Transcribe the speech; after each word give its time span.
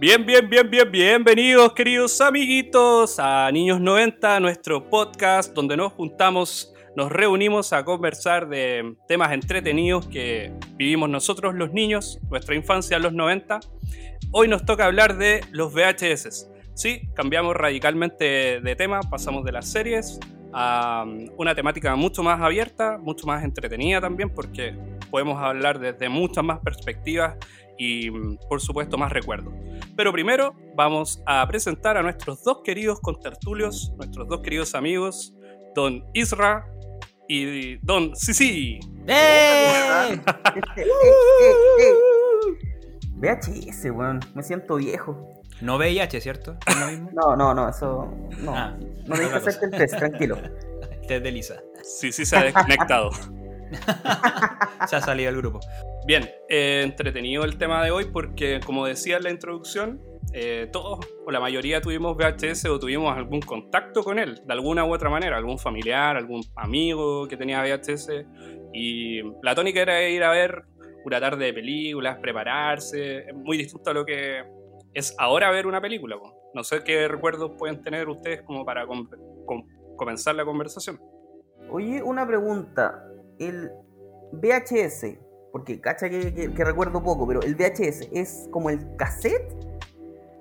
Bien, 0.00 0.24
bien, 0.24 0.48
bien, 0.48 0.70
bien, 0.70 0.92
bienvenidos 0.92 1.72
queridos 1.72 2.20
amiguitos 2.20 3.18
a 3.18 3.50
Niños 3.50 3.80
90, 3.80 4.38
nuestro 4.38 4.88
podcast 4.88 5.52
donde 5.52 5.76
nos 5.76 5.92
juntamos, 5.92 6.72
nos 6.94 7.10
reunimos 7.10 7.72
a 7.72 7.84
conversar 7.84 8.48
de 8.48 8.94
temas 9.08 9.32
entretenidos 9.32 10.06
que 10.06 10.52
vivimos 10.76 11.08
nosotros 11.08 11.56
los 11.56 11.72
niños, 11.72 12.20
nuestra 12.30 12.54
infancia 12.54 12.96
en 12.96 13.02
los 13.02 13.12
90. 13.12 13.58
Hoy 14.30 14.46
nos 14.46 14.64
toca 14.64 14.84
hablar 14.84 15.18
de 15.18 15.40
los 15.50 15.74
VHS. 15.74 16.48
Sí, 16.74 17.08
cambiamos 17.16 17.56
radicalmente 17.56 18.60
de 18.60 18.76
tema, 18.76 19.00
pasamos 19.00 19.44
de 19.44 19.50
las 19.50 19.68
series 19.68 20.20
a 20.52 21.04
um, 21.06 21.26
una 21.36 21.56
temática 21.56 21.96
mucho 21.96 22.22
más 22.22 22.40
abierta, 22.40 22.98
mucho 22.98 23.26
más 23.26 23.42
entretenida 23.42 24.00
también, 24.00 24.30
porque 24.30 24.76
podemos 25.10 25.42
hablar 25.42 25.80
desde 25.80 26.08
muchas 26.08 26.44
más 26.44 26.60
perspectivas 26.60 27.34
y, 27.78 28.10
mm, 28.10 28.38
por 28.48 28.60
supuesto, 28.60 28.98
más 28.98 29.12
recuerdos. 29.12 29.54
Pero 29.96 30.12
primero 30.12 30.54
vamos 30.74 31.22
a 31.26 31.46
presentar 31.46 31.96
a 31.96 32.02
nuestros 32.02 32.42
dos 32.42 32.58
queridos 32.64 33.00
contertulios, 33.00 33.92
nuestros 33.96 34.28
dos 34.28 34.40
queridos 34.42 34.74
amigos, 34.74 35.34
Don 35.74 36.04
Isra 36.12 36.66
y 37.28 37.76
Don 37.78 38.14
Sisi. 38.16 38.80
¡Eh! 39.06 40.20
VHS, 43.16 43.84
weón. 43.92 44.20
Me 44.34 44.42
siento 44.42 44.76
viejo. 44.76 45.34
No 45.60 45.76
VIH, 45.76 46.20
¿cierto? 46.20 46.56
¿Es 46.66 46.78
lo 46.78 46.86
mismo? 46.86 47.10
No, 47.12 47.36
no, 47.36 47.52
no, 47.54 47.68
eso. 47.68 48.08
No, 48.40 48.54
Ah, 48.54 48.76
no 49.06 49.16
me 49.16 49.24
digas 49.24 49.46
hacerte 49.46 49.66
el 49.66 49.72
test, 49.72 49.96
tranquilo. 49.96 50.36
Test 51.08 51.24
de 51.24 51.32
Lisa. 51.32 51.54
Sí, 51.82 52.12
sí 52.12 52.24
se 52.26 52.36
ha 52.36 52.42
desconectado. 52.44 53.10
Se 54.86 54.96
ha 54.96 55.00
salido 55.00 55.32
del 55.32 55.40
grupo. 55.40 55.60
Bien, 56.08 56.24
eh, 56.48 56.80
entretenido 56.84 57.44
el 57.44 57.58
tema 57.58 57.84
de 57.84 57.90
hoy 57.90 58.06
porque, 58.06 58.60
como 58.64 58.86
decía 58.86 59.18
en 59.18 59.24
la 59.24 59.30
introducción, 59.30 60.00
eh, 60.32 60.66
todos 60.72 61.00
o 61.26 61.30
la 61.30 61.38
mayoría 61.38 61.82
tuvimos 61.82 62.16
VHS 62.16 62.64
o 62.70 62.78
tuvimos 62.78 63.14
algún 63.14 63.40
contacto 63.40 64.02
con 64.02 64.18
él, 64.18 64.40
de 64.46 64.52
alguna 64.54 64.86
u 64.86 64.94
otra 64.94 65.10
manera, 65.10 65.36
algún 65.36 65.58
familiar, 65.58 66.16
algún 66.16 66.40
amigo 66.56 67.28
que 67.28 67.36
tenía 67.36 67.60
VHS. 67.62 68.24
Y 68.72 69.20
la 69.42 69.54
tónica 69.54 69.82
era 69.82 70.08
ir 70.08 70.24
a 70.24 70.30
ver 70.30 70.62
una 71.04 71.20
tarde 71.20 71.44
de 71.44 71.52
películas, 71.52 72.16
prepararse, 72.22 73.26
muy 73.34 73.58
distinto 73.58 73.90
a 73.90 73.92
lo 73.92 74.06
que 74.06 74.44
es 74.94 75.14
ahora 75.18 75.50
ver 75.50 75.66
una 75.66 75.82
película. 75.82 76.16
No 76.54 76.64
sé 76.64 76.82
qué 76.84 77.06
recuerdos 77.06 77.50
pueden 77.58 77.82
tener 77.82 78.08
ustedes 78.08 78.40
como 78.40 78.64
para 78.64 78.86
com- 78.86 79.10
com- 79.44 79.66
comenzar 79.94 80.34
la 80.36 80.46
conversación. 80.46 80.98
Oye, 81.68 82.02
una 82.02 82.26
pregunta. 82.26 83.04
El 83.38 83.68
VHS, 84.32 85.18
porque 85.52 85.80
cacha 85.80 86.08
que, 86.08 86.32
que- 86.34 86.52
que 86.52 86.64
recuerdo 86.64 87.02
poco, 87.02 87.26
pero 87.26 87.40
el 87.42 87.54
VHS 87.54 88.08
es 88.12 88.48
como 88.50 88.70
el 88.70 88.80
cassette. 88.96 89.52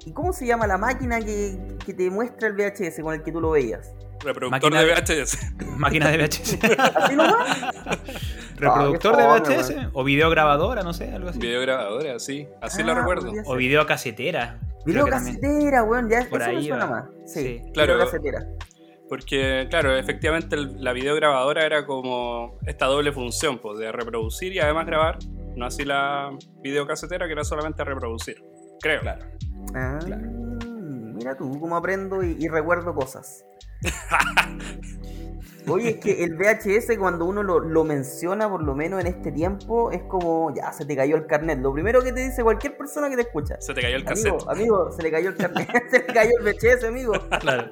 ¿Y 0.05 0.13
cómo 0.13 0.31
se 0.31 0.45
llama 0.45 0.67
la 0.67 0.77
máquina 0.77 1.19
que, 1.19 1.59
que 1.86 1.94
te 1.94 2.09
muestra 2.09 2.47
el 2.47 2.53
VHS 2.55 3.02
con 3.02 3.13
el 3.13 3.23
que 3.23 3.31
tú 3.31 3.41
lo 3.41 3.52
veías? 3.52 3.94
Reproductor 4.23 4.72
Máquina 4.72 4.81
de 4.81 4.94
VHS. 5.23 5.38
Máquina 5.78 6.09
de 6.09 6.17
VHS. 6.17 6.58
¿Así 6.95 7.16
nomás? 7.16 7.61
Reproductor 8.55 9.16
qué 9.16 9.22
de 9.52 9.58
VHS. 9.58 9.73
O 9.94 10.03
videograbadora, 10.03 10.81
no 10.83 10.94
sé, 10.94 11.11
algo 11.11 11.30
así. 11.30 11.39
Videograbadora, 11.39 12.16
así, 12.16 12.47
así 12.61 12.83
lo 12.83 12.94
Ah, 12.94 12.95
recuerdo. 12.95 13.25
podría 13.28 13.44
O 13.45 13.55
videocasetera. 13.55 14.59
Video 14.85 15.03
Creo 15.03 15.05
que 15.05 15.11
también. 15.11 15.35
casetera, 15.41 15.83
weón, 15.83 16.09
ya 16.09 16.28
Por 16.30 16.41
eso 16.41 16.52
me 16.52 16.58
ahí 16.58 16.67
suena 16.67 16.85
va. 16.85 16.91
más. 16.91 17.09
Sí, 17.25 17.41
Sí. 17.66 17.72
Claro. 17.73 17.97
Porque, 19.09 19.67
claro, 19.69 19.95
efectivamente 19.95 20.56
el- 20.56 20.84
la 20.84 20.91
videograbadora 20.94 21.66
era 21.66 21.85
como 21.85 22.57
esta 22.66 22.85
doble 22.88 23.12
función, 23.12 23.59
pues, 23.59 23.79
de 23.79 23.91
reproducir 23.91 24.53
y 24.53 24.59
además 24.59 24.85
grabar. 24.85 25.18
No 25.56 25.66
así 25.66 25.85
la 25.85 26.29
videocasetera, 26.62 27.25
que 27.25 27.31
era 27.34 27.44
solamente 27.44 27.84
reproducir. 27.84 28.44
Creo. 28.81 29.01
Claro. 29.01 29.25
Ah, 29.75 30.00
Claro. 30.06 30.23
Mira 31.16 31.35
tú 31.35 31.59
cómo 31.59 31.75
aprendo 31.75 32.22
y, 32.22 32.38
y 32.40 32.47
recuerdo 32.47 32.94
cosas. 32.94 33.44
Oye, 35.68 35.89
es 35.89 35.97
que 35.97 36.24
el 36.24 36.35
VHS 36.38 36.97
cuando 36.97 37.25
uno 37.25 37.44
lo, 37.44 37.59
lo 37.59 37.84
menciona, 37.84 38.47
por 38.50 38.63
lo 38.63 38.74
menos 38.74 39.01
en 39.01 39.07
este 39.07 39.31
tiempo, 39.34 39.91
es 39.91 40.01
como, 40.03 40.53
ya, 40.56 40.72
se 40.72 40.85
te 40.85 40.95
cayó 40.95 41.18
el 41.18 41.25
carnet. 41.25 41.59
Lo 41.59 41.74
primero 41.74 42.01
que 42.01 42.13
te 42.13 42.22
dice 42.22 42.41
cualquier 42.44 42.78
persona 42.78 43.09
que 43.09 43.16
te 43.18 43.24
escucha. 43.24 43.57
Se 43.59 43.74
te 43.74 43.81
cayó 43.81 43.97
el 43.97 44.06
cassette. 44.06 44.28
Amigo, 44.47 44.50
amigo, 44.51 44.91
se 44.91 45.01
le 45.03 45.12
cayó 45.12 45.29
el 45.29 45.35
carnet, 45.35 45.68
se 45.91 46.00
le 46.00 46.06
cayó 46.06 46.31
el 46.39 46.44
VHS, 46.45 46.84
amigo. 46.85 47.13
Claro. 47.41 47.72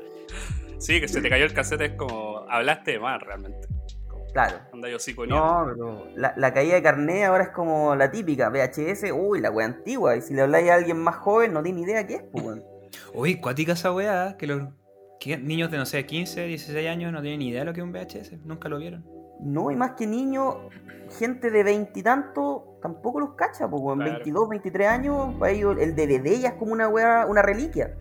Sí, 0.78 1.00
que 1.00 1.08
se 1.08 1.22
te 1.22 1.30
cayó 1.30 1.46
el 1.46 1.54
cassette 1.54 1.82
es 1.82 1.92
como. 1.94 2.46
Hablaste 2.50 2.92
de 2.92 3.00
más 3.00 3.22
realmente. 3.22 3.68
Como, 4.08 4.26
Claro. 4.34 4.58
anda 4.74 4.90
yo 4.90 5.00
sí 5.00 5.16
No, 5.28 5.66
pero 5.66 6.08
la, 6.16 6.34
la 6.36 6.54
caída 6.54 6.76
de 6.76 6.84
carnet 6.84 7.24
ahora 7.24 7.46
es 7.46 7.50
como 7.52 7.96
la 7.96 8.12
típica, 8.12 8.50
VHS, 8.50 9.12
uy, 9.14 9.40
la 9.40 9.50
wea 9.52 9.66
antigua. 9.66 10.16
Y 10.18 10.22
si 10.22 10.34
le 10.34 10.42
habláis 10.42 10.70
a 10.70 10.76
alguien 10.76 10.98
más 11.00 11.16
joven, 11.16 11.54
no 11.54 11.64
tiene 11.64 11.82
idea 11.82 12.06
qué 12.06 12.16
es, 12.16 12.24
pues, 12.32 12.44
weón. 12.44 12.64
Uy, 13.14 13.40
cuática 13.40 13.74
esa 13.74 13.94
weá. 13.94 14.36
Que 14.38 14.48
los 14.48 14.64
que 15.20 15.38
niños 15.38 15.72
de, 15.72 15.78
no 15.78 15.86
sé, 15.86 16.06
15, 16.06 16.46
16 16.48 16.88
años 16.90 17.12
no 17.14 17.22
tienen 17.22 17.40
ni 17.40 17.50
idea 17.50 17.62
de 17.62 17.66
lo 17.66 17.74
que 17.74 17.80
es 17.80 17.86
un 17.86 17.94
VHS. 17.94 18.46
Nunca 18.46 18.68
lo 18.70 18.78
vieron. 18.78 19.06
No, 19.40 19.72
y 19.72 19.76
más 19.76 19.92
que 19.92 20.06
niños, 20.08 20.56
gente 21.18 21.50
de 21.52 21.64
veintitantos 21.64 22.62
tampoco 22.82 23.20
los 23.20 23.36
cacha, 23.36 23.70
pues, 23.70 23.82
weón. 23.82 24.00
Claro. 24.00 24.14
22, 24.16 24.50
23 24.50 24.88
años, 24.88 25.36
para 25.40 25.52
ellos 25.52 25.78
el 25.80 25.96
DVD 25.96 26.40
ya 26.42 26.50
es 26.50 26.54
como 26.56 26.74
una 26.74 26.88
wea, 26.90 27.26
una 27.28 27.42
reliquia. 27.42 27.96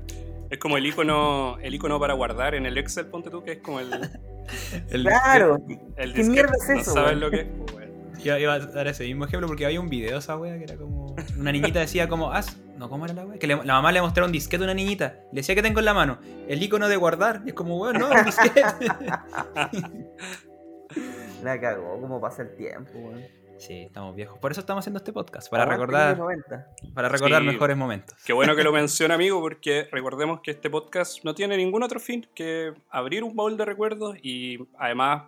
Es 0.55 0.61
como 0.61 0.77
el 0.77 0.87
icono, 0.87 1.59
el 1.61 1.75
icono 1.75 1.99
para 1.99 2.15
guardar 2.15 2.55
en 2.55 2.65
el 2.65 2.79
Excel, 2.79 3.07
ponte 3.07 3.29
tú, 3.29 3.43
que 3.43 3.53
es 3.53 3.59
como 3.59 3.81
el. 3.81 3.91
El- 4.91 5.03
Claro, 5.05 5.57
el 5.97 6.13
¿qué 6.13 6.19
disquete. 6.19 6.31
mierda 6.31 6.53
es 6.63 6.69
No 6.69 6.81
eso? 6.81 6.93
sabes 6.93 7.09
weón? 7.11 7.21
lo 7.21 7.31
que 7.31 7.41
es. 7.41 7.47
pues. 7.73 7.85
Iba, 8.25 8.53
a 8.55 8.59
dar 8.61 8.87
ese 8.87 9.05
mismo 9.05 9.25
ejemplo 9.25 9.49
porque 9.49 9.67
había 9.67 9.81
un 9.81 9.89
video 9.89 10.13
de 10.13 10.19
esa 10.19 10.37
wea 10.37 10.57
que 10.59 10.65
era 10.65 10.77
como. 10.77 11.17
Una 11.39 11.51
niñita 11.51 11.81
decía 11.81 12.09
como, 12.09 12.31
haz. 12.31 12.57
No, 12.79 12.89
¿cómo 12.89 13.05
era 13.07 13.15
la 13.15 13.25
wea? 13.27 13.39
Que 13.39 13.47
le- 13.49 13.57
la 13.65 13.75
mamá 13.75 13.91
le 13.91 14.01
mostraba 14.01 14.27
un 14.27 14.33
disquete 14.33 14.63
a 14.63 14.67
una 14.67 14.75
niñita. 14.75 15.15
Le 15.33 15.41
decía 15.41 15.55
que 15.57 15.63
tengo 15.63 15.81
en 15.81 15.87
la 15.87 15.95
mano. 15.95 16.19
El 16.47 16.63
icono 16.63 16.89
de 16.89 16.97
guardar. 16.97 17.43
Y 17.45 17.49
es 17.49 17.55
como, 17.55 17.79
weón, 17.79 17.99
no, 17.99 18.11
un 18.11 18.25
disquete. 18.25 18.63
La 21.43 21.61
cagó, 21.61 22.01
cómo 22.01 22.21
pasa 22.21 22.43
el 22.43 22.55
tiempo, 22.55 22.93
weón. 22.99 23.23
Sí, 23.59 23.83
estamos 23.83 24.15
viejos. 24.15 24.39
Por 24.39 24.51
eso 24.53 24.61
estamos 24.61 24.83
haciendo 24.83 24.99
este 24.99 25.13
podcast. 25.13 25.49
Para 25.51 25.65
Aguante 25.65 25.81
recordar, 25.83 26.09
los 26.11 26.19
90. 26.19 26.67
para 26.95 27.09
recordar 27.09 27.43
Sí. 27.43 27.49
mejores 27.49 27.77
momentos. 27.77 28.17
Qué 28.25 28.33
bueno 28.33 28.55
que 28.57 28.63
lo 28.65 28.73
menciona, 28.73 29.15
amigo, 29.15 29.41
porque 29.41 29.89
recordemos 29.91 30.41
que 30.43 30.53
este 30.53 30.71
podcast 30.71 31.25
no 31.25 31.35
tiene 31.35 31.57
ningún 31.57 31.83
otro 31.83 31.99
fin 32.01 32.27
que 32.35 32.73
abrir 32.91 33.25
un 33.25 33.35
baúl 33.35 33.57
de 33.57 33.65
recuerdos 33.65 34.17
y 34.23 34.59
además 34.79 35.25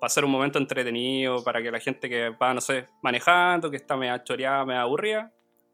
pasar 0.00 0.24
un 0.24 0.30
momento 0.30 0.58
entretenido 0.58 1.42
para 1.42 1.62
que 1.62 1.70
la 1.70 1.80
gente 1.80 2.08
que 2.08 2.28
va, 2.30 2.52
no 2.52 2.60
sé, 2.60 2.86
manejando, 3.02 3.70
que 3.70 3.76
está 3.76 3.96
media 3.96 4.22
choreada, 4.22 4.64
media 4.66 4.82
aburrida, 4.82 5.32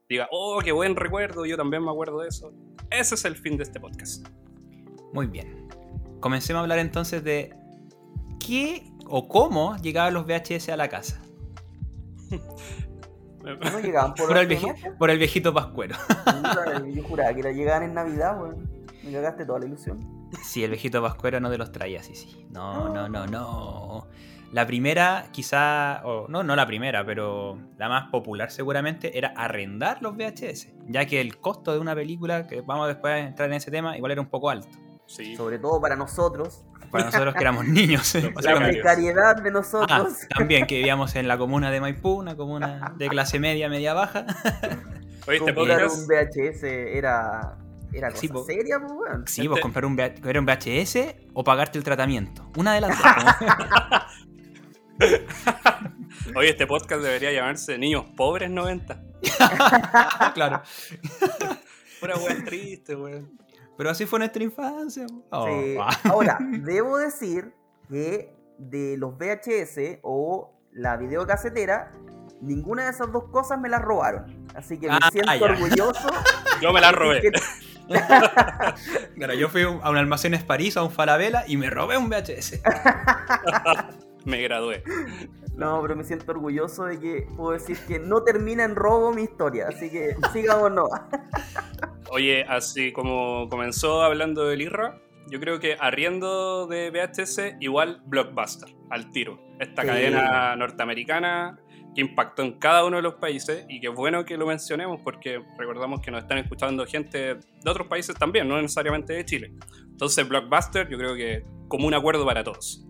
diga, 0.09 0.29
oh, 0.31 0.61
qué 0.65 0.71
buen 0.73 0.95
recuerdo, 0.95 1.45
yo 1.47 1.57
también 1.57 1.85
me 1.85 1.91
acuerdo 1.91 2.21
de 2.21 2.29
eso. 2.29 2.53
Ese 2.91 3.15
es 3.17 3.25
el 3.25 3.35
fin 3.37 3.57
de 3.57 3.65
este 3.65 3.81
podcast. 3.81 4.27
Muy 5.13 5.27
bien. 5.27 5.69
Comencemos 6.21 6.61
a 6.61 6.63
hablar 6.63 6.79
entonces 6.79 7.25
de 7.25 7.55
qué 8.39 8.85
o 9.07 9.27
cómo 9.27 9.77
llegaban 9.79 10.15
los 10.15 10.27
VHS 10.27 10.69
a 10.69 10.77
la 10.77 10.89
casa. 10.89 11.21
No 13.43 13.81
llegaban 13.81 14.13
por, 14.15 14.29
Por 14.29 14.37
el, 14.37 14.47
ocho 14.53 14.61
vieji- 14.67 14.73
meses. 14.75 14.93
por 14.99 15.11
el 15.11 15.19
viejito 15.19 15.55
pascuero. 15.55 15.97
Yo 16.93 17.03
juraba 17.05 17.33
que 17.35 17.43
la 17.43 17.53
llegaban 17.53 17.85
en 17.85 17.95
Navidad, 17.95 18.39
weón. 18.41 18.69
Me 19.03 19.13
cagaste 19.13 19.47
toda 19.47 19.61
la 19.61 19.65
ilusión. 19.67 20.29
Sí, 20.43 20.63
el 20.63 20.71
viejito 20.71 21.01
pascuero 21.03 21.41
no 21.41 21.51
te 21.51 21.57
los 21.57 21.73
traía, 21.73 22.03
sí, 22.03 22.15
sí. 22.15 22.47
No, 22.51 22.91
no, 22.93 23.09
no, 23.09 23.27
no. 23.27 24.07
La 24.53 24.67
primera, 24.67 25.29
quizá, 25.33 26.03
o 26.05 26.29
no, 26.29 26.43
no 26.43 26.55
la 26.55 26.67
primera, 26.67 27.05
pero 27.07 27.57
la 27.79 27.89
más 27.89 28.11
popular 28.11 28.51
seguramente 28.51 29.17
era 29.17 29.29
arrendar 29.37 30.03
los 30.03 30.17
VHS, 30.17 30.75
ya 30.89 31.07
que 31.07 31.21
el 31.23 31.39
costo 31.39 31.73
de 31.73 31.79
una 31.79 31.95
película, 31.95 32.47
que 32.47 32.61
vamos 32.61 32.89
después 32.89 33.15
a 33.15 33.19
entrar 33.21 33.49
en 33.49 33.55
ese 33.55 33.71
tema, 33.71 33.97
igual 33.97 34.13
era 34.13 34.21
un 34.21 34.29
poco 34.29 34.51
alto. 34.51 34.69
Sí. 35.07 35.35
Sobre 35.35 35.59
todo 35.59 35.81
para 35.81 35.97
nosotros. 35.97 36.65
Para 36.91 37.05
nosotros 37.05 37.35
que 37.35 37.41
éramos 37.41 37.67
niños. 37.67 38.15
Los 38.15 38.45
La 38.45 38.57
precariedad 38.57 39.37
de 39.37 39.49
Ah, 39.49 39.53
nosotros. 39.53 40.15
también 40.37 40.67
que 40.67 40.77
vivíamos 40.77 41.15
en 41.17 41.29
la 41.29 41.39
comuna 41.39 41.71
de 41.71 41.81
Maipú, 41.81 42.13
una 42.19 42.37
comuna 42.37 42.93
de 42.97 43.09
clase 43.09 43.39
media, 43.39 43.69
media 43.69 43.95
baja. 43.95 44.27
Oye, 45.27 45.37
este 45.39 45.55
Comprar 45.55 45.85
un 45.87 46.07
VHS 46.07 46.63
era, 46.65 47.57
era 47.93 48.09
cosa 48.11 48.21
Sí, 48.21 48.29
seria, 48.47 48.79
pues, 48.81 48.93
weón. 48.93 49.27
Sí, 49.27 49.47
vos 49.47 49.61
comprar 49.61 49.85
un, 49.85 49.95
VH 49.95 50.29
era 50.29 50.41
un 50.41 50.47
VHS 50.47 51.15
o 51.35 51.45
pagarte 51.45 51.79
el 51.79 51.85
tratamiento. 51.85 52.51
Una 52.57 52.75
de 52.75 52.81
las 52.81 52.99
dos. 54.99 55.11
oye, 56.35 56.51
este 56.51 56.67
podcast 56.67 57.03
debería 57.03 57.33
llamarse 57.33 57.79
Niños 57.79 58.05
Pobres 58.17 58.51
90. 58.51 59.01
claro. 60.35 60.63
Pura 62.01 62.17
weá 62.17 62.45
triste, 62.45 62.97
weón. 62.97 63.40
Pero 63.81 63.89
así 63.93 64.05
fue 64.05 64.19
nuestra 64.19 64.45
infancia. 64.45 65.07
Oh, 65.31 65.47
Sí. 65.47 65.77
ah. 65.81 65.89
Ahora, 66.11 66.37
debo 66.65 66.99
decir 66.99 67.55
que 67.89 68.37
de 68.59 68.99
los 68.99 69.17
VHS 69.17 70.01
o 70.03 70.53
la 70.71 70.99
videocasetera, 70.99 71.91
ninguna 72.43 72.85
de 72.85 72.91
esas 72.91 73.11
dos 73.11 73.25
cosas 73.31 73.59
me 73.59 73.71
las 73.71 73.81
robaron. 73.81 74.47
Así 74.55 74.79
que 74.79 74.87
me 74.87 74.99
Ah, 75.01 75.09
siento 75.11 75.33
ya. 75.35 75.45
orgulloso. 75.47 76.11
Yo 76.61 76.75
me 76.75 76.83
la 76.83 76.93
robé. 76.93 77.23
que- 77.23 77.31
Claro, 79.17 79.33
yo 79.35 79.49
fui 79.49 79.63
a 79.63 79.71
un 79.71 79.97
almacenes 79.97 80.45
París, 80.45 80.77
a 80.77 80.83
un 80.83 80.91
Falabella 80.91 81.45
y 81.47 81.57
me 81.57 81.71
robé 81.71 81.97
un 81.97 82.11
VHS. 82.11 82.61
Me 84.27 84.43
gradué. 84.43 84.85
No, 85.57 85.81
pero 85.81 85.97
me 85.97 86.05
siento 86.05 86.33
orgulloso 86.33 86.85
de 86.85 87.01
que 87.01 87.27
puedo 87.35 87.53
decir 87.53 87.79
que 87.87 87.99
no 87.99 88.23
termina 88.25 88.63
en 88.65 88.77
robo 88.77 89.11
mi 89.15 89.23
historia. 89.23 89.69
Así 89.69 89.89
que 89.91 90.17
sigamos 90.35 90.71
no. 90.71 90.87
Oye, 92.11 92.45
así 92.49 92.93
como 92.93 93.49
comenzó 93.49 94.03
hablando 94.03 94.47
del 94.47 94.63
IRA, 94.63 95.01
yo 95.31 95.39
creo 95.39 95.61
que 95.61 95.77
arriendo 95.79 96.67
de 96.67 96.91
VHS 96.91 97.57
igual 97.61 98.03
Blockbuster, 98.07 98.69
al 98.91 99.11
tiro. 99.11 99.41
Esta 99.61 99.83
Sí. 99.83 99.89
cadena 99.89 100.57
norteamericana 100.57 101.59
que 101.95 102.01
impactó 102.01 102.43
en 102.43 102.53
cada 102.59 102.85
uno 102.85 102.97
de 102.97 103.03
los 103.03 103.15
países 103.15 103.65
y 103.69 103.81
que 103.81 103.89
es 103.89 103.95
bueno 103.95 104.25
que 104.25 104.37
lo 104.37 104.47
mencionemos 104.47 105.01
porque 105.03 105.41
recordamos 105.59 106.01
que 106.01 106.11
nos 106.11 106.23
están 106.23 106.39
escuchando 106.39 106.87
gente 106.87 107.35
de 107.37 107.71
otros 107.71 107.87
países 107.89 108.15
también, 108.17 108.49
no 108.49 108.61
necesariamente 108.61 109.13
de 109.13 109.25
Chile. 109.25 109.53
Entonces 109.89 110.29
Blockbuster 110.29 110.89
yo 110.89 110.99
creo 110.99 111.15
que 111.15 111.45
como 111.69 111.87
un 111.87 111.95
acuerdo 111.95 112.25
para 112.25 112.43
todos. 112.43 112.85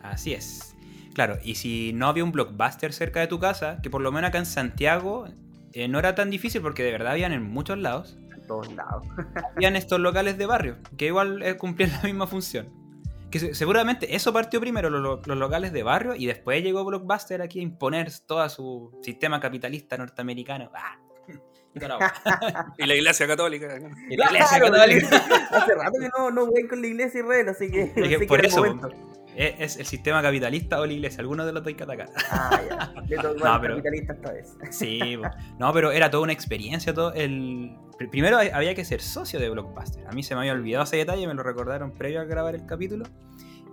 Así 0.00 0.32
es. 0.32 0.76
Claro, 1.14 1.38
y 1.42 1.56
si 1.56 1.92
no 1.92 2.06
había 2.06 2.22
un 2.24 2.30
blockbuster 2.32 2.92
cerca 2.92 3.20
de 3.20 3.26
tu 3.26 3.38
casa, 3.40 3.80
que 3.82 3.90
por 3.90 4.00
lo 4.00 4.12
menos 4.12 4.28
acá 4.28 4.38
en 4.38 4.46
Santiago 4.46 5.26
eh, 5.72 5.88
no 5.88 5.98
era 5.98 6.14
tan 6.14 6.30
difícil 6.30 6.60
porque 6.62 6.82
de 6.84 6.92
verdad 6.92 7.12
habían 7.12 7.32
en 7.32 7.42
muchos 7.42 7.78
lados, 7.78 8.16
todos 8.50 8.72
lados. 8.74 9.04
habían 9.56 9.76
estos 9.76 10.00
locales 10.00 10.36
de 10.36 10.46
barrio, 10.46 10.76
que 10.98 11.06
igual 11.06 11.42
eh, 11.42 11.56
cumplían 11.56 11.92
la 12.02 12.02
misma 12.02 12.26
función. 12.26 12.68
Que 13.30 13.38
se- 13.38 13.54
seguramente 13.54 14.16
eso 14.16 14.32
partió 14.32 14.60
primero, 14.60 14.90
lo- 14.90 14.98
lo- 14.98 15.22
los, 15.24 15.36
locales 15.38 15.72
de 15.72 15.82
barrio, 15.84 16.14
y 16.16 16.26
después 16.26 16.62
llegó 16.64 16.84
Blockbuster 16.84 17.40
aquí 17.42 17.60
a 17.60 17.62
imponer 17.62 18.10
todo 18.26 18.48
su 18.48 18.90
sistema 19.02 19.38
capitalista 19.38 19.96
norteamericano. 19.96 20.70
¡Ah! 20.74 20.96
Y 22.78 22.84
la 22.86 22.94
Iglesia 22.96 23.28
Católica. 23.28 23.78
¿no? 23.78 23.90
Y 24.08 24.16
la 24.16 24.26
Iglesia 24.26 24.58
Claro, 24.58 24.72
Católica. 24.72 25.16
Hace 25.52 25.74
rato 25.76 25.92
que 26.00 26.08
no, 26.18 26.30
no 26.32 26.46
voy 26.46 26.66
con 26.66 26.80
la 26.80 26.88
iglesia 26.88 27.20
Israel, 27.20 27.48
así 27.48 27.70
que, 27.70 27.92
que 27.92 28.00
así 28.00 28.18
que 28.18 28.26
por 28.26 28.44
eso, 28.44 28.56
momento. 28.56 28.88
Es, 29.36 29.54
es 29.58 29.76
el 29.78 29.86
sistema 29.86 30.20
capitalista 30.22 30.80
o 30.80 30.86
la 30.86 30.92
iglesia, 30.92 31.20
alguno 31.20 31.46
de 31.46 31.52
los 31.52 31.62
dos 31.62 31.68
hay 31.68 31.74
que 31.74 31.84
atacar. 31.84 32.08
Ah, 32.30 32.60
ya. 32.68 33.02
Le 33.06 33.16
tocó 33.16 33.34
No, 33.44 33.60
pero- 33.60 33.76
capitalista 33.76 34.12
esta 34.14 34.32
vez. 34.32 34.56
Sí, 34.70 35.18
no, 35.58 35.72
pero 35.72 35.92
era 35.92 36.10
toda 36.10 36.22
una 36.24 36.32
experiencia. 36.32 36.92
Todo 36.92 37.12
el... 37.14 37.76
pr- 37.98 38.10
Primero 38.10 38.38
había 38.38 38.74
que 38.74 38.84
ser 38.84 39.00
socio 39.00 39.38
de 39.38 39.48
Blockbuster. 39.50 40.06
A 40.06 40.12
mí 40.12 40.22
se 40.22 40.34
me 40.34 40.40
había 40.40 40.52
olvidado 40.52 40.84
ese 40.84 40.96
detalle, 40.96 41.26
me 41.26 41.34
lo 41.34 41.42
recordaron 41.42 41.92
previo 41.92 42.20
a 42.20 42.24
grabar 42.24 42.54
el 42.54 42.66
capítulo. 42.66 43.04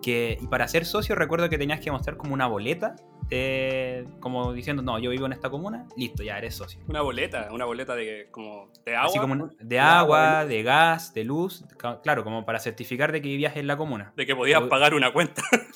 Que, 0.02 0.38
y 0.40 0.48
para 0.48 0.68
ser 0.68 0.86
socio 0.86 1.16
recuerdo 1.16 1.50
que 1.50 1.58
tenías 1.58 1.80
que 1.80 1.92
mostrar 1.92 2.18
como 2.18 2.34
una 2.34 2.46
boleta, 2.48 2.96
de- 3.30 4.08
como 4.20 4.54
diciendo, 4.54 4.82
no, 4.82 5.00
yo 5.00 5.10
vivo 5.12 5.26
en 5.26 5.34
esta 5.34 5.50
comuna, 5.50 5.86
listo, 5.98 6.24
ya 6.24 6.38
eres 6.38 6.56
socio. 6.56 6.80
Una 6.88 7.02
boleta, 7.02 7.50
una 7.52 7.66
boleta 7.66 7.96
de 7.96 8.28
como 8.32 8.72
de 8.86 8.96
agua. 8.96 9.10
Así 9.10 9.20
como 9.20 9.34
un- 9.34 9.50
de 9.50 9.66
de 9.66 9.80
agua, 9.80 10.30
agua, 10.40 10.46
de 10.46 10.64
gas, 10.64 11.14
de 11.14 11.24
luz, 11.24 11.66
claro, 12.04 12.24
como 12.24 12.46
para 12.46 12.60
certificar 12.60 13.12
de 13.12 13.22
que 13.22 13.28
vivías 13.30 13.56
en 13.58 13.68
la 13.68 13.78
comuna. 13.78 14.14
De 14.16 14.26
que 14.26 14.36
podías 14.36 14.62
O- 14.62 14.70
pagar 14.70 14.94
una 14.94 15.12
cuenta. 15.14 15.42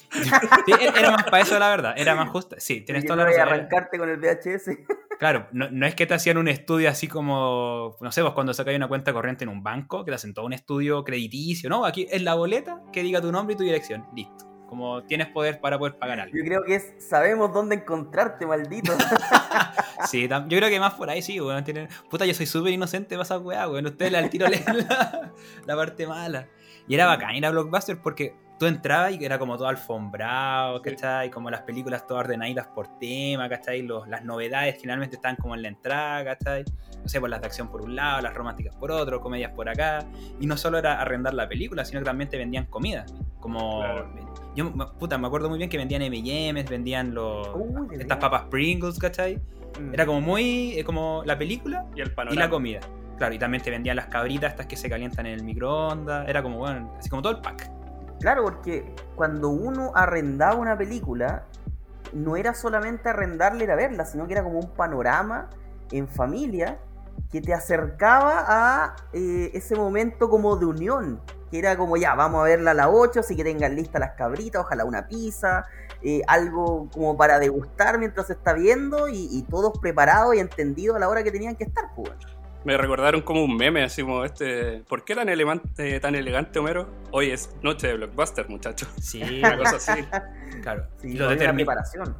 Sí, 0.66 0.74
e- 0.80 1.00
era 1.00 1.12
más 1.12 1.24
para 1.24 1.40
eso 1.42 1.58
la 1.58 1.70
verdad, 1.70 1.94
era 1.98 2.16
más 2.16 2.30
justa. 2.30 2.58
Sí, 2.60 2.82
tienes 2.82 3.04
Y 3.06 3.08
toda 3.08 3.24
no 3.24 3.24
la 3.24 3.30
razón. 3.38 3.54
arrancarte 3.54 3.98
con 3.98 4.10
el 4.10 4.18
VHS. 4.18 4.78
Claro, 5.22 5.46
no, 5.52 5.70
no 5.70 5.86
es 5.86 5.94
que 5.94 6.08
te 6.08 6.16
hacían 6.16 6.40
un 6.40 6.48
estudio 6.48 6.90
así 6.90 7.08
como, 7.08 7.96
no 8.02 8.12
sé, 8.12 8.24
vos 8.24 8.34
cuando 8.34 8.56
sacáis 8.56 8.76
una 8.76 8.88
cuenta 8.88 9.14
corriente 9.14 9.44
en 9.44 9.50
un 9.50 9.62
banco, 9.62 10.04
que 10.04 10.10
te 10.10 10.16
hacen 10.16 10.34
todo 10.34 10.46
un 10.48 10.54
estudio 10.54 11.04
crediticio, 11.04 11.70
¿no? 11.70 11.86
Aquí 11.86 12.08
es 12.10 12.24
la 12.24 12.34
boleta 12.34 12.82
que 12.92 13.04
diga 13.04 13.22
tu 13.22 13.32
nombre 13.32 13.54
y 13.54 13.58
tu 13.58 13.64
dirección, 13.64 14.04
listo. 14.16 14.51
Como 14.72 15.04
tienes 15.04 15.28
poder 15.28 15.60
para 15.60 15.78
poder 15.78 15.98
pagar 15.98 16.22
algo. 16.22 16.34
Yo 16.38 16.46
creo 16.46 16.64
que 16.64 16.76
es, 16.76 16.94
sabemos 16.98 17.52
dónde 17.54 17.76
encontrarte, 17.76 18.46
maldito. 18.46 18.94
Sí, 20.08 20.28
yo 20.30 20.58
creo 20.58 20.70
que 20.70 20.80
más 20.80 20.94
por 20.94 21.10
ahí 21.10 21.22
sí, 21.22 21.40
weón. 21.42 21.64
tienen- 21.66 21.90
Puta, 22.10 22.26
yo 22.26 22.34
soy 22.34 22.46
súper 22.46 22.72
inocente 22.72 23.16
para 23.16 23.24
esa 23.24 23.38
weá, 23.38 23.68
weón. 23.68 23.86
Ustedes 23.86 24.14
le 24.14 24.18
al 24.18 24.30
tiro 24.30 24.48
leen 24.48 24.64
la, 24.90 25.34
la 25.66 25.76
parte 25.76 26.08
mala. 26.08 26.48
Y 26.88 26.96
era 26.96 27.06
bacán 27.06 27.36
ir 27.36 27.46
a 27.46 27.52
Blockbuster 27.52 28.00
porque 28.02 28.34
tú 28.62 28.68
entrabas 28.68 29.12
y 29.20 29.26
era 29.26 29.40
como 29.40 29.58
todo 29.58 29.68
alfombrado, 29.68 30.84
Sí. 30.84 30.92
¿cachai? 30.92 31.32
Como 31.32 31.50
las 31.50 31.62
películas 31.62 32.06
todas 32.06 32.26
ordenaditas 32.26 32.68
por 32.68 33.00
tema, 33.00 33.50
¿cachai? 33.50 33.82
Los, 33.82 34.08
las 34.08 34.24
novedades 34.24 34.76
generalmente 34.80 35.16
están 35.16 35.36
como 35.36 35.56
en 35.56 35.64
la 35.64 35.70
entrada, 35.70 36.24
¿cachai? 36.24 36.64
No 37.02 37.10
sé, 37.10 37.20
pues 37.20 37.32
las 37.32 37.42
de 37.42 37.48
acción 37.48 37.70
por 37.70 37.82
un 37.82 37.96
lado, 37.96 38.22
las 38.22 38.36
románticas 38.36 38.76
por 38.76 38.92
otro, 38.92 39.20
comedias 39.20 39.52
por 39.54 39.68
acá. 39.68 40.06
Y 40.40 40.46
no 40.46 40.58
solo 40.58 40.78
era 40.78 41.02
arrendar 41.02 41.34
la 41.34 41.50
película, 41.50 41.84
sino 41.86 42.02
que 42.02 42.06
también 42.06 42.30
te 42.30 42.38
vendían 42.38 42.68
comida. 42.68 43.04
Como. 43.40 43.80
Claro. 43.80 44.14
Yo, 44.56 44.72
puta, 45.00 45.18
me 45.18 45.26
acuerdo 45.26 45.50
muy 45.50 45.58
bien 45.58 45.68
que 45.68 45.78
vendían 45.80 46.04
MMs, 46.04 46.70
vendían 46.70 47.16
los, 47.16 47.50
Uy, 47.56 47.88
estas 48.00 48.20
papas 48.20 48.44
Pringles, 48.44 49.00
¿cachai? 49.00 49.38
Mm. 49.80 49.92
Era 49.96 50.06
como 50.06 50.22
muy. 50.22 50.74
eh, 50.78 50.84
como 50.84 51.24
la 51.26 51.36
película 51.36 51.88
Y 51.96 52.02
el 52.02 52.14
y 52.30 52.36
la 52.36 52.48
comida. 52.48 52.82
Claro, 53.18 53.34
y 53.34 53.40
también 53.40 53.64
te 53.64 53.72
vendían 53.72 53.96
las 53.96 54.06
cabritas 54.06 54.52
estas 54.52 54.68
que 54.68 54.76
se 54.76 54.88
calientan 54.88 55.26
en 55.26 55.34
el 55.40 55.44
microondas. 55.44 56.30
Era 56.30 56.44
como, 56.44 56.60
bueno, 56.60 56.94
así 57.00 57.10
como 57.10 57.24
todo 57.24 57.34
el 57.34 57.42
pack. 57.42 57.81
Claro, 58.22 58.44
porque 58.44 58.94
cuando 59.16 59.50
uno 59.50 59.92
arrendaba 59.96 60.56
una 60.56 60.78
película, 60.78 61.46
no 62.14 62.36
era 62.36 62.54
solamente 62.54 63.10
arrendarla 63.10 63.64
y 63.64 63.70
a 63.70 63.76
verla, 63.76 64.06
sino 64.06 64.28
que 64.28 64.34
era 64.34 64.44
como 64.44 64.60
un 64.60 64.70
panorama 64.70 65.50
en 65.92 66.08
familia 66.08 66.78
que 67.32 67.42
te 67.42 67.54
acercaba 67.54 68.46
a 68.48 68.96
eh, 69.14 69.50
ese 69.54 69.76
momento 69.76 70.30
como 70.30 70.56
de 70.56 70.66
unión. 70.66 71.20
Que 71.50 71.60
era 71.60 71.76
como, 71.78 71.98
ya, 71.98 72.14
vamos 72.16 72.42
a 72.42 72.44
verla 72.44 72.72
a 72.72 72.74
las 72.74 72.88
8, 72.90 73.22
así 73.22 73.36
que 73.36 73.44
tengan 73.44 73.76
listas 73.76 74.00
las 74.00 74.12
cabritas, 74.12 74.62
ojalá 74.62 74.86
una 74.86 75.08
pizza, 75.08 75.66
eh, 76.02 76.22
algo 76.28 76.90
como 76.94 77.18
para 77.18 77.40
degustar 77.40 77.98
mientras 77.98 78.28
se 78.28 78.34
está 78.34 78.54
viendo 78.54 79.10
y, 79.10 79.28
y 79.32 79.42
todos 79.44 79.78
preparados 79.80 80.36
y 80.36 80.40
entendidos 80.40 80.96
a 80.96 81.00
la 81.00 81.10
hora 81.10 81.24
que 81.24 81.32
tenían 81.32 81.56
que 81.56 81.64
estar, 81.64 81.86
pues. 81.96 82.12
Me 82.64 82.78
recordaron 82.78 83.22
como 83.22 83.44
un 83.44 83.56
meme, 83.58 83.84
así 83.84 84.04
como 84.04 84.24
este. 84.24 84.84
¿Por 84.88 85.04
qué 85.04 85.16
tan 85.16 85.30
elegante, 85.30 86.00
tan 86.00 86.14
elegante 86.16 86.60
Homero? 86.60 86.88
Hoy 87.12 87.32
es 87.32 87.56
noche 87.64 87.88
de 87.88 87.96
blockbuster, 87.96 88.48
muchachos. 88.50 88.88
Sí, 89.02 89.22
Una 89.40 89.58
cosa 89.58 89.78
así. 89.78 90.04
claro. 90.62 90.86
Sí, 91.02 91.10
y 91.10 91.14
lo 91.18 91.32
determi- 91.32 91.56
preparación. 91.56 92.16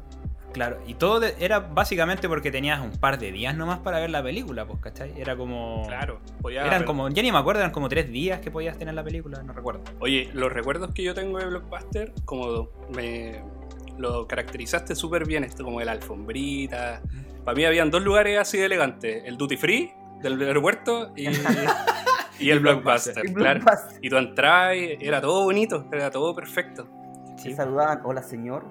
Claro, 0.52 0.80
y 0.86 0.94
todo 0.94 1.18
de- 1.20 1.34
era 1.40 1.60
básicamente 1.60 2.28
porque 2.28 2.50
tenías 2.50 2.78
un 2.80 2.90
par 2.90 3.18
de 3.18 3.32
días 3.32 3.56
nomás 3.56 3.78
para 3.78 4.00
ver 4.00 4.10
la 4.10 4.22
película, 4.22 4.66
pues, 4.66 4.80
¿cachai? 4.80 5.18
Era 5.18 5.34
como. 5.36 5.84
Claro. 5.86 6.20
podía 6.42 6.60
Eran 6.66 6.80
ver- 6.80 6.84
como, 6.86 7.08
ya 7.08 7.22
ni 7.22 7.32
me 7.32 7.38
acuerdo, 7.38 7.60
eran 7.60 7.72
como 7.72 7.88
tres 7.88 8.10
días 8.10 8.40
que 8.40 8.50
podías 8.50 8.76
tener 8.76 8.92
la 8.94 9.02
película, 9.04 9.42
no 9.44 9.52
recuerdo. 9.54 9.82
Oye, 10.00 10.28
los 10.34 10.52
recuerdos 10.52 10.92
que 10.92 11.04
yo 11.04 11.14
tengo 11.14 11.38
de 11.38 11.46
Blockbuster, 11.46 12.12
como 12.26 12.68
me 12.94 13.40
lo 13.96 14.26
caracterizaste 14.26 14.94
súper 14.96 15.24
bien, 15.24 15.44
esto 15.44 15.64
como 15.64 15.78
de 15.78 15.84
la 15.86 15.92
alfombrita. 15.92 17.00
Para 17.44 17.56
mí 17.56 17.64
habían 17.64 17.90
dos 17.90 18.02
lugares 18.02 18.38
así 18.38 18.58
de 18.58 18.66
elegantes, 18.66 19.22
el 19.24 19.36
Duty 19.38 19.56
Free 19.56 19.92
del 20.22 20.40
aeropuerto 20.42 21.12
y, 21.16 21.28
y 22.38 22.50
el 22.50 22.60
Blockbuster, 22.60 23.14
claro. 23.34 23.60
blockbuster. 23.60 23.98
Y 24.04 24.08
tú 24.10 24.16
entrabas 24.16 24.76
y 24.76 24.96
era 25.00 25.20
todo 25.20 25.44
bonito, 25.44 25.86
era 25.92 26.10
todo 26.10 26.34
perfecto. 26.34 26.88
Se 27.36 27.50
Sí. 27.50 27.54
saludaban, 27.54 28.00
hola 28.04 28.22
señor. 28.22 28.64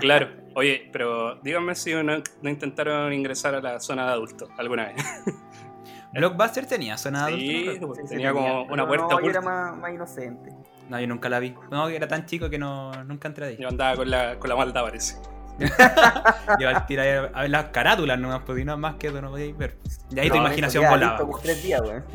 Claro. 0.00 0.28
Oye, 0.54 0.88
pero 0.92 1.36
díganme 1.36 1.74
si 1.74 1.94
no, 1.94 2.02
no 2.02 2.50
intentaron 2.50 3.12
ingresar 3.12 3.54
a 3.54 3.60
la 3.60 3.78
zona 3.80 4.06
de 4.06 4.12
adultos 4.12 4.48
alguna 4.58 4.86
vez. 4.86 4.96
Blockbuster 6.12 6.66
tenía 6.66 6.96
zona 6.96 7.26
de 7.26 7.36
Sí, 7.36 7.68
adulto, 7.68 7.80
¿no? 7.80 7.86
pues, 7.88 7.98
Sí, 7.98 8.04
sí, 8.08 8.14
tenía 8.14 8.32
como 8.32 8.62
una 8.64 8.86
puerta 8.86 9.06
no, 9.10 9.20
yo 9.20 9.30
era 9.30 9.40
más, 9.40 9.76
más 9.76 9.92
inocente. 9.92 10.50
No, 10.88 10.98
yo 10.98 11.06
nunca 11.06 11.28
la 11.28 11.38
vi. 11.38 11.54
No, 11.70 11.86
que 11.86 11.96
era 11.96 12.08
tan 12.08 12.24
chico 12.24 12.48
que 12.48 12.58
no, 12.58 12.90
nunca 13.04 13.28
entré 13.28 13.46
ahí. 13.46 13.56
Yo 13.60 13.68
andaba 13.68 13.94
con 13.96 14.10
la, 14.10 14.38
con 14.38 14.48
la 14.48 14.56
malta, 14.56 14.82
parece. 14.82 15.16
Tirar 15.58 16.86
ahí 16.88 17.30
a 17.34 17.40
ver 17.42 17.50
las 17.50 17.64
carátulas 17.66 18.18
nomás, 18.18 18.40
porque 18.46 18.64
no 18.64 18.76
más 18.78 18.94
que 18.96 19.08
eso 19.08 19.20
no 19.20 19.30
podíais 19.30 19.56
ver. 19.56 19.76
Y 20.10 20.18
ahí 20.20 20.30
tu 20.30 20.36
imaginación 20.36 20.84
eso 20.84 20.90
volaba. 20.92 21.12
listo 21.12 21.30
por 21.30 21.40
tres 21.42 21.62
días, 21.62 21.80
weón. 21.82 22.04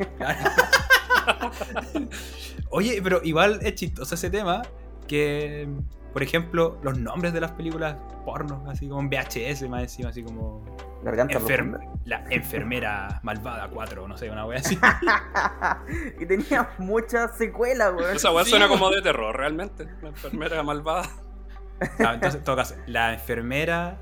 Oye, 2.70 3.00
pero 3.02 3.20
igual 3.22 3.60
es 3.62 3.74
chistoso 3.74 4.14
ese 4.14 4.30
tema 4.30 4.62
que, 5.06 5.68
por 6.12 6.22
ejemplo, 6.22 6.78
los 6.82 6.98
nombres 6.98 7.32
de 7.32 7.40
las 7.40 7.52
películas 7.52 7.96
porno, 8.24 8.64
así 8.68 8.88
como 8.88 9.00
en 9.02 9.10
VHS 9.10 9.68
más 9.68 9.82
encima, 9.82 10.08
así 10.08 10.22
como 10.22 10.64
Garganta 11.02 11.38
enfer- 11.38 11.56
profunda. 11.56 11.80
la 12.04 12.24
enfermera 12.30 13.20
malvada 13.22 13.68
4, 13.68 14.08
no 14.08 14.16
sé, 14.16 14.30
una 14.30 14.46
wea 14.46 14.58
así. 14.58 14.78
y 16.20 16.26
tenía 16.26 16.70
muchas 16.78 17.36
secuelas, 17.36 17.92
weón. 17.94 18.16
Esa 18.16 18.30
Sí, 18.44 18.50
suena 18.50 18.68
como 18.68 18.90
de 18.90 19.02
terror, 19.02 19.36
realmente. 19.36 19.86
La 20.02 20.08
enfermera 20.08 20.62
malvada. 20.62 21.08
Ah, 22.04 22.14
entonces, 22.14 22.36
en 22.40 22.44
todo 22.44 22.56
caso, 22.56 22.74
la 22.86 23.12
enfermera 23.14 23.96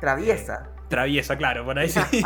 Traviesa. 0.00 0.68
traviesa, 0.88 1.36
claro, 1.36 1.64
por 1.64 1.78
ahí 1.78 1.88
sí. 1.88 2.00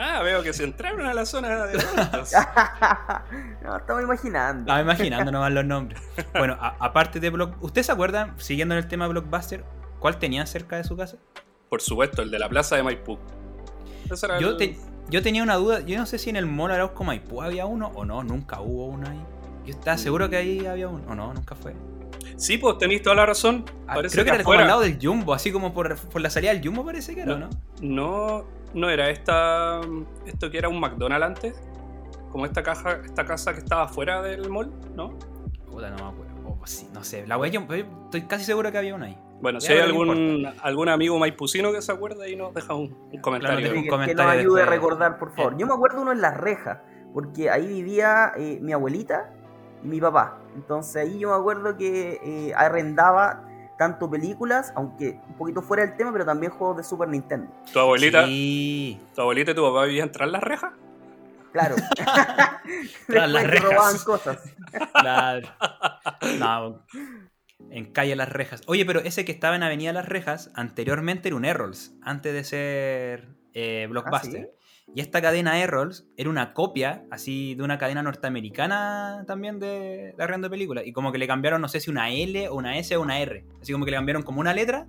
Ah, 0.00 0.22
veo 0.22 0.42
que 0.44 0.52
se 0.52 0.62
entraron 0.64 1.04
a 1.06 1.12
la 1.14 1.26
zona 1.26 1.48
de 1.66 1.80
adultos. 1.80 2.32
no, 3.62 3.76
estamos 3.76 4.02
imaginando. 4.02 4.60
Estaba 4.62 4.80
imaginando 4.80 5.32
nomás 5.32 5.50
los 5.52 5.64
nombres. 5.64 6.00
Bueno, 6.38 6.56
a- 6.60 6.76
aparte 6.78 7.18
de 7.20 7.30
Block... 7.30 7.56
¿Ustedes 7.62 7.86
se 7.86 7.92
acuerdan, 7.92 8.34
siguiendo 8.38 8.74
en 8.76 8.78
el 8.78 8.88
tema 8.88 9.08
Blockbuster, 9.08 9.64
cuál 9.98 10.18
tenían 10.18 10.46
cerca 10.46 10.76
de 10.76 10.84
su 10.84 10.96
casa? 10.96 11.16
Por 11.68 11.82
supuesto, 11.82 12.22
el 12.22 12.30
de 12.30 12.38
la 12.38 12.48
plaza 12.48 12.76
de 12.76 12.84
Maipú. 12.84 13.18
Yo, 14.40 14.50
el- 14.50 14.56
te- 14.56 14.78
yo 15.08 15.20
tenía 15.22 15.42
una 15.42 15.56
duda, 15.56 15.80
yo 15.80 15.98
no 15.98 16.06
sé 16.06 16.18
si 16.18 16.30
en 16.30 16.36
el 16.36 16.46
Mall 16.46 16.70
Arauco 16.70 17.02
Maipú 17.02 17.42
había 17.42 17.66
uno 17.66 17.88
o 17.94 18.04
no, 18.04 18.22
nunca 18.22 18.60
hubo 18.60 18.86
uno 18.86 19.08
ahí. 19.08 19.20
Yo 19.66 19.72
estaba 19.74 19.98
seguro 19.98 20.30
que 20.30 20.36
ahí 20.36 20.64
había 20.64 20.86
uno, 20.88 21.02
o 21.08 21.14
no, 21.16 21.34
nunca 21.34 21.54
fue. 21.56 21.74
Sí, 22.36 22.58
pues 22.58 22.78
tenéis 22.78 23.02
toda 23.02 23.16
la 23.16 23.26
razón. 23.26 23.64
Ah, 23.86 23.94
Parece 23.96 24.14
creo 24.14 24.24
que, 24.24 24.30
que, 24.30 24.34
era 24.36 24.44
como 24.44 24.52
al 24.54 24.60
afuera. 24.60 24.68
lado 24.76 24.80
del 24.82 24.98
Jumbo, 25.00 25.34
así 25.34 25.50
como 25.52 25.72
por, 25.72 25.96
por 25.96 26.20
la 26.20 26.30
salida 26.30 26.52
del 26.52 26.64
Jumbo 26.64 26.84
parece 26.84 27.14
que 27.14 27.22
era, 27.22 27.36
No. 27.36 27.48
¿no? 27.48 27.48
No, 27.80 28.44
no 28.74 28.90
era 28.90 29.10
esta. 29.10 29.80
Esto 30.26 30.50
que 30.50 30.58
era 30.58 30.68
un 30.68 30.80
McDonald's 30.80 31.26
antes. 31.26 31.54
Como 32.30 32.44
esta 32.44 32.62
caja, 32.62 33.00
esta 33.04 33.24
casa 33.24 33.52
que 33.54 33.60
estaba 33.60 33.88
fuera 33.88 34.20
del 34.22 34.50
mall, 34.50 34.70
¿no? 34.94 35.18
Puta, 35.70 35.90
no 35.90 35.96
me 35.96 36.10
acuerdo. 36.10 36.58
O 36.60 36.66
sí, 36.66 36.88
no 36.92 37.02
sé. 37.02 37.26
La 37.26 37.38
wea, 37.38 37.50
yo, 37.50 37.60
estoy 37.70 38.22
casi 38.22 38.44
seguro 38.44 38.70
que 38.70 38.78
había 38.78 38.94
una 38.94 39.06
ahí. 39.06 39.18
Bueno, 39.40 39.60
si 39.60 39.72
hay 39.72 39.78
algún, 39.78 40.46
algún 40.62 40.88
amigo 40.88 41.18
maipucino 41.18 41.72
que 41.72 41.80
se 41.80 41.92
acuerda 41.92 42.28
y 42.28 42.34
nos 42.36 42.52
deja 42.52 42.74
un, 42.74 42.96
un 43.12 43.20
comentario. 43.20 43.58
Claro, 43.60 43.76
un 43.78 44.06
que, 44.06 44.14
nos 44.14 44.26
ayude 44.26 44.62
a 44.62 44.64
después. 44.64 44.68
recordar, 44.68 45.18
por 45.18 45.34
favor. 45.34 45.52
Eh. 45.52 45.56
Yo 45.58 45.66
me 45.66 45.74
acuerdo 45.74 46.02
uno 46.02 46.12
en 46.12 46.20
Las 46.20 46.36
Rejas, 46.36 46.78
porque 47.14 47.48
ahí 47.48 47.66
vivía 47.66 48.32
eh, 48.36 48.58
mi 48.60 48.72
abuelita 48.72 49.32
y 49.84 49.88
mi 49.88 50.00
papá. 50.00 50.40
Entonces 50.58 50.96
ahí 50.96 51.18
yo 51.20 51.30
me 51.30 51.36
acuerdo 51.36 51.76
que 51.76 52.20
eh, 52.22 52.52
arrendaba 52.54 53.44
tanto 53.78 54.10
películas, 54.10 54.72
aunque 54.74 55.20
un 55.28 55.34
poquito 55.36 55.62
fuera 55.62 55.86
del 55.86 55.96
tema, 55.96 56.12
pero 56.12 56.24
también 56.26 56.50
juegos 56.52 56.78
de 56.78 56.84
Super 56.84 57.08
Nintendo. 57.08 57.50
¿Tu 57.72 57.78
abuelita, 57.78 58.24
Sí. 58.26 59.00
tu 59.14 59.20
abuelita 59.20 59.52
y 59.52 59.54
tu 59.54 59.62
papá 59.62 59.84
vivían 59.84 60.10
tras 60.10 60.28
las 60.30 60.42
rejas? 60.42 60.72
Claro. 61.52 61.76
Tras 63.06 63.30
las 63.30 63.44
rejas. 63.46 63.70
robaban 63.70 63.98
cosas. 63.98 64.38
Claro. 64.92 65.48
No, 66.38 66.84
en 67.70 67.92
calle 67.92 68.16
Las 68.16 68.28
Rejas. 68.28 68.62
Oye, 68.66 68.84
pero 68.84 69.00
ese 69.00 69.24
que 69.24 69.32
estaba 69.32 69.56
en 69.56 69.62
Avenida 69.62 69.92
Las 69.92 70.06
Rejas, 70.06 70.50
anteriormente 70.54 71.28
era 71.28 71.36
un 71.36 71.44
Errols, 71.44 71.92
antes 72.02 72.32
de 72.32 72.44
ser 72.44 73.28
eh, 73.54 73.86
Blockbuster. 73.88 74.52
Y 74.94 75.00
esta 75.00 75.20
cadena 75.22 75.60
Errols 75.60 76.06
era 76.16 76.30
una 76.30 76.54
copia, 76.54 77.04
así, 77.10 77.54
de 77.54 77.62
una 77.62 77.78
cadena 77.78 78.02
norteamericana 78.02 79.24
también 79.26 79.58
de, 79.58 80.14
de 80.16 80.22
arrendo 80.24 80.46
de 80.46 80.50
películas. 80.50 80.86
Y 80.86 80.92
como 80.92 81.12
que 81.12 81.18
le 81.18 81.26
cambiaron, 81.26 81.60
no 81.60 81.68
sé 81.68 81.80
si 81.80 81.90
una 81.90 82.10
L 82.10 82.48
o 82.48 82.54
una 82.54 82.78
S 82.78 82.96
o 82.96 83.02
una 83.02 83.20
R. 83.20 83.44
Así 83.60 83.72
como 83.72 83.84
que 83.84 83.90
le 83.90 83.96
cambiaron 83.96 84.22
como 84.22 84.40
una 84.40 84.54
letra 84.54 84.86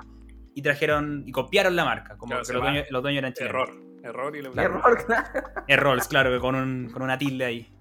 y 0.55 0.61
trajeron 0.61 1.23
y 1.27 1.31
copiaron 1.31 1.75
la 1.75 1.85
marca. 1.85 2.17
Como 2.17 2.29
Claro, 2.29 2.41
que 2.41 2.45
se 2.47 2.53
los 2.53 2.61
dueños, 2.63 2.85
los 2.89 3.01
dueños 3.03 3.19
eran 3.19 3.33
chilenos. 3.33 3.69
Error. 3.69 3.89
Error 4.01 4.35
y 4.35 4.41
le 4.41 4.49
Error, 4.55 5.05
claro. 5.05 5.27
Errols, 5.67 6.07
claro, 6.07 6.31
que 6.31 6.39
con, 6.39 6.55
un- 6.55 6.89
con 6.91 7.01
una 7.01 7.17
tilde 7.17 7.43
ahí. 7.45 7.71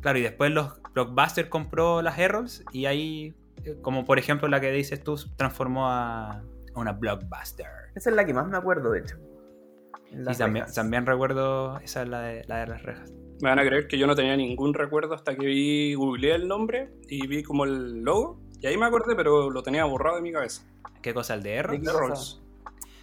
Claro, 0.00 0.18
y 0.18 0.22
después 0.22 0.50
los 0.50 0.80
Blockbuster 0.94 1.48
compró 1.50 2.00
las 2.00 2.18
Errols 2.18 2.64
y 2.72 2.86
ahí, 2.86 3.34
eh, 3.64 3.76
como 3.82 4.04
por 4.06 4.18
ejemplo 4.18 4.48
la 4.48 4.60
que 4.60 4.72
dices 4.72 5.02
tú, 5.04 5.16
transformó 5.36 5.88
a, 5.90 6.32
a 6.38 6.42
una 6.74 6.92
Blockbuster. 6.92 7.66
Esa 7.94 8.10
es 8.10 8.16
la 8.16 8.24
que 8.24 8.32
más 8.32 8.46
me 8.48 8.56
acuerdo, 8.56 8.92
de 8.92 9.00
hecho. 9.00 9.16
Y 10.12 10.72
también, 10.74 11.06
recuerdo, 11.06 11.78
esa 11.80 12.02
es 12.02 12.08
la 12.08 12.20
de, 12.20 12.44
la 12.46 12.58
de 12.60 12.66
las 12.68 12.82
rejas. 12.82 13.12
Me 13.42 13.50
van 13.50 13.58
a 13.58 13.62
creer 13.66 13.86
que 13.86 13.98
yo 13.98 14.06
no 14.06 14.14
tenía 14.14 14.36
ningún 14.36 14.72
recuerdo 14.72 15.14
hasta 15.14 15.36
que 15.36 15.46
vi, 15.46 15.94
googleé 15.94 16.34
el 16.34 16.48
nombre 16.48 16.90
y 17.08 17.26
vi 17.26 17.42
como 17.42 17.64
el 17.64 18.02
logo. 18.02 18.40
Y 18.60 18.66
ahí 18.66 18.78
me 18.78 18.86
acordé, 18.86 19.14
pero 19.14 19.50
lo 19.50 19.62
tenía 19.62 19.84
borrado 19.84 20.16
de 20.16 20.22
mi 20.22 20.32
cabeza. 20.32 20.62
¿Qué 21.02 21.12
cosa? 21.12 21.34
¿El 21.34 21.42
de 21.42 21.54
Errols? 21.54 21.82
¿De 21.82 21.90
Errols. 21.90 22.42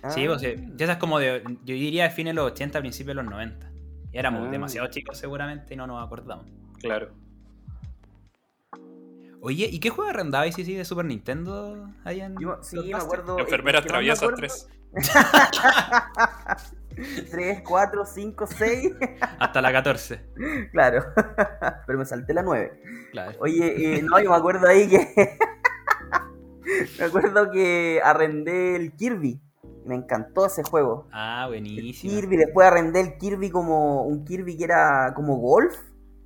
Ah. 0.01 0.09
Sí, 0.09 0.25
pues, 0.27 0.41
esa 0.43 0.91
es 0.93 0.97
como 0.97 1.19
de, 1.19 1.43
yo 1.63 1.75
diría 1.75 2.05
de 2.05 2.09
fines 2.09 2.31
de 2.31 2.35
los 2.41 2.51
80, 2.51 2.79
principios 2.79 3.15
de 3.15 3.21
los 3.21 3.31
90. 3.31 3.69
Y 4.11 4.17
éramos 4.17 4.47
Ah. 4.47 4.51
demasiado 4.51 4.87
chicos 4.87 5.17
seguramente 5.17 5.73
y 5.75 5.77
no 5.77 5.85
nos 5.87 6.03
acordamos. 6.03 6.45
Claro. 6.79 7.09
Oye, 9.39 9.67
¿y 9.71 9.79
qué 9.79 9.89
juego 9.89 10.09
arrendabais 10.09 10.55
sí, 10.55 10.63
sí, 10.65 10.73
de 10.73 10.83
Super 10.85 11.05
Nintendo 11.05 11.89
ahí 12.05 12.21
en 12.21 12.35
Yo- 12.39 12.57
sí, 12.63 12.77
me 12.77 12.93
acuerdo. 12.95 13.37
Enfermeras 13.39 13.85
traviesas 13.85 14.23
acuerdo- 14.23 14.37
3. 14.37 14.67
3, 17.31 17.61
4, 17.67 18.05
5, 18.05 18.47
6. 18.47 18.91
Hasta 19.39 19.61
la 19.61 19.71
14. 19.71 20.21
claro. 20.71 21.03
Pero 21.87 21.99
me 21.99 22.05
salté 22.05 22.33
la 22.33 22.43
9. 22.43 22.81
Claro. 23.11 23.37
Oye, 23.39 23.95
eh, 23.97 24.01
no, 24.03 24.19
yo 24.19 24.29
me 24.31 24.35
acuerdo 24.37 24.67
ahí 24.67 24.87
que. 24.89 25.13
me 26.99 27.05
acuerdo 27.05 27.51
que 27.51 28.01
arrendé 28.03 28.75
el 28.75 28.93
Kirby. 28.95 29.41
Me 29.85 29.95
encantó 29.95 30.45
ese 30.45 30.63
juego. 30.63 31.07
Ah, 31.11 31.43
El 31.45 31.49
buenísimo. 31.49 32.13
Kirby, 32.13 32.37
después 32.37 32.65
arrendé 32.67 33.01
el 33.01 33.17
Kirby 33.17 33.49
como 33.49 34.03
un 34.03 34.23
Kirby 34.23 34.57
que 34.57 34.63
era 34.63 35.11
como 35.13 35.37
golf. 35.37 35.77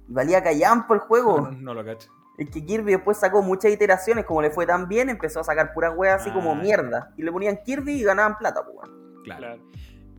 Y 0.08 0.14
valía 0.14 0.44
callampo 0.44 0.94
el 0.94 1.00
juego. 1.00 1.50
no 1.52 1.74
lo 1.74 1.84
cacho. 1.84 2.10
Es 2.38 2.52
que 2.52 2.64
Kirby 2.64 2.92
después 2.92 3.18
sacó 3.18 3.42
muchas 3.42 3.72
iteraciones. 3.72 4.26
Como 4.26 4.44
le 4.44 4.52
fue 4.52 4.68
tan 4.68 4.88
bien, 4.88 5.10
empezó 5.10 5.40
a 5.40 5.44
sacar 5.44 5.74
puras 5.74 5.94
weas 5.98 6.22
así 6.22 6.30
como 6.32 6.52
Ah. 6.52 6.56
mierda. 6.56 7.12
Y 7.18 7.24
le 7.24 7.32
ponían 7.32 7.58
Kirby 7.66 7.94
y 8.00 8.04
ganaban 8.04 8.38
plata, 8.38 8.62
pues. 8.64 8.92
Claro. 9.24 9.58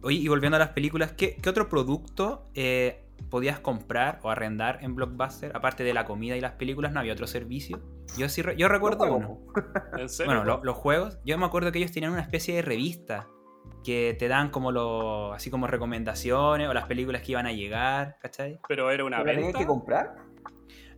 Oye, 0.03 0.19
y 0.19 0.29
volviendo 0.29 0.57
a 0.57 0.59
las 0.61 0.71
películas, 0.71 1.13
¿qué, 1.13 1.37
qué 1.37 1.49
otro 1.51 1.69
producto 1.69 2.45
eh, 2.55 3.05
podías 3.31 3.59
comprar 3.61 4.21
o 4.23 4.31
arrendar 4.31 4.79
en 4.83 4.95
Blockbuster? 4.95 5.51
Aparte 5.57 5.83
de 5.85 5.93
la 5.95 6.05
comida 6.05 6.37
y 6.37 6.41
las 6.41 6.53
películas, 6.53 6.93
¿no 6.93 7.01
había 7.01 7.13
otro 7.13 7.27
servicio? 7.27 7.81
Yo 8.17 8.29
sí 8.29 8.43
re- 8.43 8.57
yo 8.57 8.69
recuerdo 8.69 9.05
uno. 9.13 9.41
¿En 9.99 10.09
serio? 10.09 10.33
Bueno, 10.33 10.45
lo- 10.45 10.65
los 10.65 10.77
juegos, 10.77 11.19
yo 11.25 11.37
me 11.39 11.47
acuerdo 11.47 11.73
que 11.73 11.79
ellos 11.79 11.93
tenían 11.93 12.13
una 12.13 12.23
especie 12.23 12.55
de 12.55 12.63
revista 12.63 13.29
que 13.85 14.17
te 14.19 14.29
dan 14.29 14.51
como 14.51 14.73
lo, 14.73 15.33
así 15.33 15.51
como 15.51 15.67
recomendaciones 15.67 16.69
o 16.69 16.75
las 16.75 16.87
películas 16.87 17.23
que 17.23 17.33
iban 17.33 17.47
a 17.47 17.53
llegar, 17.53 18.19
¿cachai? 18.21 18.61
Pero 18.69 18.91
era 18.91 19.05
una 19.05 19.19
¿La 19.19 19.25
tenías 19.25 19.55
que 19.55 19.67
comprar? 19.67 20.15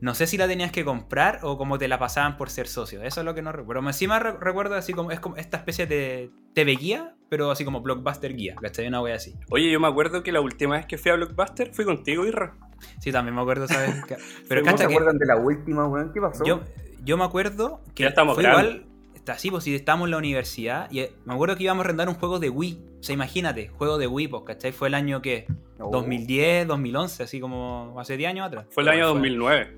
No 0.01 0.15
sé 0.15 0.27
si 0.27 0.39
la 0.39 0.47
tenías 0.49 0.73
que 0.73 0.85
comprar 0.85 1.41
o 1.43 1.59
como 1.59 1.79
te 1.79 1.87
la 1.89 1.99
pasaban 1.99 2.37
por 2.39 2.49
ser 2.49 2.69
socio. 2.69 3.03
Eso 3.03 3.21
es 3.21 3.25
lo 3.27 3.35
que 3.35 3.43
no 3.43 3.53
recuerdo. 3.53 3.81
Pero 3.81 3.89
encima 3.89 4.19
re- 4.19 4.37
recuerdo 4.41 4.75
así 4.75 4.95
como 4.95 5.11
es 5.11 5.21
como 5.21 5.37
esta 5.37 5.59
especie 5.59 5.87
de 5.87 6.31
TV 6.55 6.73
guía, 6.77 7.17
pero 7.31 7.51
así 7.51 7.65
como 7.65 7.81
blockbuster 7.81 8.35
guía, 8.37 8.57
¿cachai? 8.61 8.89
Una 8.89 9.01
wea 9.01 9.15
así. 9.15 9.35
Oye, 9.51 9.71
yo 9.71 9.81
me 9.81 9.87
acuerdo 9.89 10.23
que 10.23 10.33
la 10.33 10.41
última 10.43 10.77
vez 10.77 10.85
que 10.85 10.99
fui 10.99 11.11
a 11.13 11.15
Blockbuster 11.15 11.73
fui 11.73 11.85
contigo, 11.87 12.27
Irra. 12.27 12.57
Sí, 12.99 13.13
también 13.13 13.35
me 13.37 13.41
acuerdo, 13.41 13.69
¿sabes? 13.69 13.95
Pero 14.49 14.63
¿No 14.63 14.71
se 14.73 14.77
que 14.87 14.93
acuerdan 14.93 15.17
de 15.17 15.27
la 15.27 15.37
última, 15.37 15.87
weón? 15.87 16.13
¿Qué 16.13 16.21
pasó? 16.21 16.45
yo, 16.45 16.61
yo 17.05 17.17
me 17.17 17.25
acuerdo 17.25 17.81
que 17.95 18.03
Ya 18.03 18.09
estamos 18.11 18.35
fue 18.35 18.43
grandes. 18.43 18.73
igual. 18.75 18.87
Está 19.15 19.35
así, 19.35 19.51
pues 19.51 19.65
si 19.65 19.75
estábamos 19.75 20.07
en 20.07 20.11
la 20.13 20.17
universidad 20.19 20.91
y 20.91 21.01
eh, 21.01 21.13
me 21.27 21.35
acuerdo 21.35 21.55
que 21.57 21.63
íbamos 21.63 21.83
a 21.83 21.85
arrendar 21.85 22.09
un 22.09 22.15
juego 22.17 22.39
de 22.41 22.49
Wii. 22.51 22.83
O 23.01 23.03
sea, 23.03 23.15
imagínate, 23.15 23.69
juego 23.69 23.97
de 23.99 24.07
Wii, 24.07 24.29
pues, 24.29 24.43
¿cachai? 24.47 24.73
Fue 24.73 24.89
el 24.89 24.95
año 24.95 25.23
que 25.23 25.47
No. 25.79 25.91
2010, 25.91 26.67
2011, 26.67 27.23
así 27.23 27.39
como 27.39 27.95
hace 28.01 28.17
10 28.17 28.31
años 28.31 28.47
atrás. 28.47 28.67
Fue 28.71 28.83
el 28.83 28.89
año 28.89 29.07
2009. 29.09 29.77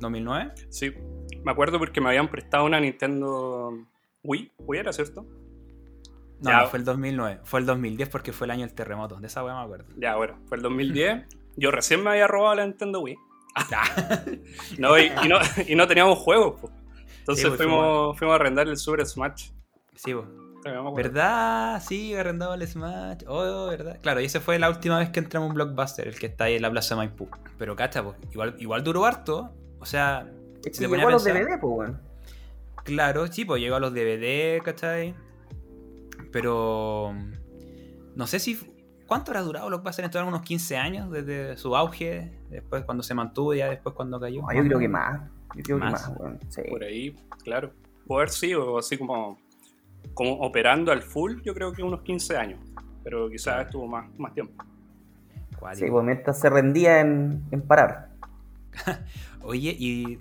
2009. 0.00 0.52
Sí. 0.70 0.92
Me 1.44 1.52
acuerdo 1.52 1.78
porque 1.78 2.00
me 2.00 2.08
habían 2.08 2.28
prestado 2.30 2.64
una 2.64 2.80
Nintendo 2.80 3.72
Wii. 4.22 4.52
Wii 4.60 4.80
era, 4.80 4.92
¿cierto? 4.92 5.26
No, 6.40 6.50
Ya. 6.50 6.58
no, 6.62 6.66
fue 6.68 6.78
el 6.78 6.84
2009. 6.84 7.40
Fue 7.44 7.60
el 7.60 7.66
2010 7.66 8.08
porque 8.08 8.32
fue 8.32 8.46
el 8.46 8.50
año 8.52 8.66
del 8.66 8.74
terremoto. 8.74 9.16
De 9.16 9.26
esa 9.26 9.42
wea 9.44 9.54
me 9.54 9.62
acuerdo. 9.62 9.86
Ya, 9.96 10.16
bueno, 10.16 10.38
fue 10.46 10.56
el 10.58 10.62
2010. 10.62 11.24
Yo 11.56 11.70
recién 11.70 12.02
me 12.04 12.10
había 12.10 12.26
robado 12.26 12.56
la 12.56 12.66
Nintendo 12.66 13.00
Wii. 13.00 13.16
No, 14.78 14.98
y, 14.98 15.04
y 15.24 15.28
no, 15.28 15.38
y 15.66 15.74
no 15.74 15.86
teníamos 15.86 16.18
juegos. 16.18 16.60
po. 16.60 16.70
Entonces 17.20 17.42
Sí, 17.44 17.48
pues, 17.48 17.58
fuimos, 17.58 18.18
fuimos 18.18 18.32
a 18.34 18.36
arrendar 18.36 18.68
el 18.68 18.76
Super 18.76 19.04
Smash. 19.06 19.50
Sí, 19.94 20.14
pues. 20.14 20.26
¿Verdad? 20.96 21.80
Sí, 21.80 22.12
arrendaba 22.14 22.54
el 22.56 22.66
Smash. 22.66 23.22
Oh, 23.28 23.66
¿verdad? 23.68 23.98
Claro, 24.02 24.20
y 24.20 24.24
esa 24.24 24.40
fue 24.40 24.58
la 24.58 24.68
última 24.68 24.98
vez 24.98 25.10
que 25.10 25.20
entramos 25.20 25.46
a 25.46 25.48
un 25.50 25.54
blockbuster, 25.54 26.08
el 26.08 26.18
que 26.18 26.26
está 26.26 26.44
ahí 26.44 26.56
en 26.56 26.62
la 26.62 26.70
Plaza 26.70 26.96
Maipú. 26.96 27.28
Pero 27.56 27.76
cacha, 27.76 28.02
pues, 28.02 28.16
igual, 28.32 28.56
igual 28.58 28.82
duró 28.82 29.06
harto. 29.06 29.54
O 29.78 29.86
sea, 29.86 30.28
Es 30.64 30.76
si 30.76 30.84
que 30.84 30.88
llegó 30.96 31.08
a 31.08 31.12
los 31.12 31.24
DVD, 31.24 31.58
pues, 31.60 31.72
weón. 31.72 32.00
Claro, 32.84 33.26
sí, 33.28 33.44
pues 33.44 33.60
llegó 33.62 33.76
a 33.76 33.80
los 33.80 33.92
DVD, 33.94 34.60
¿cachai? 34.62 35.14
Pero. 36.32 37.14
No 38.14 38.26
sé 38.26 38.38
si. 38.38 38.58
¿Cuánto 39.06 39.30
habrá 39.30 39.42
durado 39.42 39.68
Blockbuster 39.68 40.10
en? 40.12 40.24
Unos 40.24 40.42
15 40.42 40.76
años 40.76 41.10
desde 41.12 41.56
su 41.56 41.76
auge, 41.76 42.32
después 42.50 42.84
cuando 42.84 43.04
se 43.04 43.14
mantuvo 43.14 43.54
y 43.54 43.58
ya 43.58 43.70
después 43.70 43.94
cuando 43.94 44.18
cayó. 44.18 44.42
No, 44.42 44.52
yo 44.52 44.64
creo 44.64 44.78
que 44.78 44.88
más. 44.88 45.30
Yo 45.54 45.62
creo 45.62 45.78
Más. 45.78 46.02
que 46.02 46.10
más, 46.10 46.20
weón. 46.20 46.40
Sí. 46.48 46.62
Por 46.68 46.82
ahí, 46.82 47.16
claro. 47.44 47.72
Poder 48.06 48.30
sí, 48.30 48.52
o 48.54 48.78
así 48.78 48.98
como, 48.98 49.38
como 50.14 50.32
operando 50.40 50.92
al 50.92 51.02
full, 51.02 51.40
yo 51.44 51.54
creo 51.54 51.72
que 51.72 51.82
unos 51.82 52.02
15 52.02 52.36
años. 52.36 52.60
Pero 53.04 53.30
quizás 53.30 53.66
estuvo 53.66 53.86
más, 53.86 54.06
más 54.18 54.34
tiempo. 54.34 54.64
Sí, 55.74 55.86
pues 55.88 56.04
mientras 56.04 56.40
se 56.40 56.50
rendía 56.50 57.00
en, 57.00 57.42
en 57.50 57.62
parar. 57.62 58.10
Oye, 59.42 59.74
¿y 59.78 60.18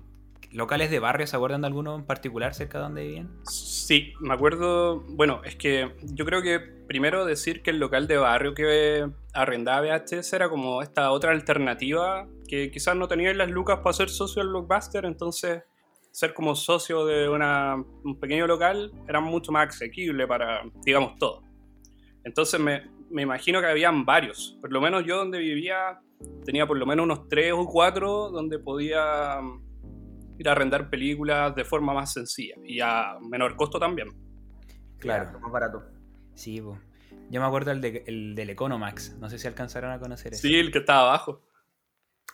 locales 0.56 0.90
de 0.90 1.00
barrio 1.00 1.28
se 1.28 1.36
acuerdan 1.36 1.62
de 1.62 1.68
alguno 1.68 1.96
en 1.96 2.06
particular 2.06 2.54
cerca 2.54 2.78
de 2.80 2.84
donde 2.84 3.04
vivían? 3.04 3.38
Sí, 3.46 4.14
me 4.20 4.34
acuerdo. 4.34 5.02
Bueno, 5.10 5.42
es 5.44 5.56
que 5.56 5.96
yo 6.04 6.26
creo 6.26 6.42
que 6.42 6.60
primero 6.60 7.26
decir 7.26 7.62
que 7.62 7.72
el 7.72 7.78
local 7.80 8.08
de 8.08 8.18
barrio 8.18 8.54
que 8.54 9.08
arrendaba 9.34 9.82
VHS 9.82 10.34
era 10.36 10.50
como 10.50 10.82
esta 10.82 11.12
otra 11.12 11.32
alternativa 11.32 12.28
que 12.48 12.72
quizás 12.72 12.96
no 12.96 13.08
tenía 13.08 13.34
las 13.34 13.50
lucas 13.50 13.80
para 13.84 13.94
ser 13.94 14.10
socio 14.10 14.42
del 14.42 14.50
Blockbuster, 14.50 15.06
entonces 15.06 15.64
ser 16.12 16.34
como 16.34 16.56
socio 16.56 17.06
de 17.06 17.28
una- 17.28 17.76
un 17.76 18.20
pequeño 18.20 18.48
local 18.48 18.92
era 19.08 19.20
mucho 19.20 19.52
más 19.52 19.68
asequible 19.70 20.26
para, 20.28 20.62
digamos, 20.86 21.18
todo. 21.20 21.44
Entonces 22.24 22.60
me, 22.60 22.84
me 23.10 23.24
imagino 23.24 23.60
que 23.62 23.68
habían 23.68 24.06
varios. 24.06 24.58
Por 24.62 24.72
lo 24.72 24.80
menos 24.82 25.04
yo 25.06 25.18
donde 25.18 25.40
vivía 25.40 26.00
tenía 26.46 26.66
por 26.66 26.78
lo 26.78 26.86
menos 26.86 27.04
unos 27.04 27.28
tres 27.28 27.52
o 27.54 27.66
cuatro 27.66 28.30
donde 28.32 28.58
podía 28.60 29.40
ir 30.38 30.50
a 30.50 30.52
arrendar 30.54 30.90
películas 30.90 31.56
de 31.56 31.64
forma 31.64 31.94
más 31.94 32.14
sencilla 32.14 32.56
y 32.64 32.80
a 32.82 33.18
menor 33.22 33.56
costo 33.56 33.80
también. 33.80 34.10
Claro. 35.00 35.40
Más 35.40 35.52
barato. 35.52 35.84
Sí, 36.34 36.62
pues. 36.62 36.80
Yo 37.30 37.42
me 37.42 37.48
acuerdo 37.48 37.72
el, 37.72 37.82
de- 37.82 38.04
el 38.08 38.36
del 38.36 38.50
Economax. 38.52 39.16
No 39.18 39.30
sé 39.30 39.40
si 39.40 39.48
alcanzaron 39.48 39.92
a 39.92 40.00
conocer 40.00 40.34
ese. 40.34 40.42
Sí, 40.48 40.56
el 40.60 40.72
que 40.72 40.80
estaba 40.80 41.02
abajo. 41.10 41.42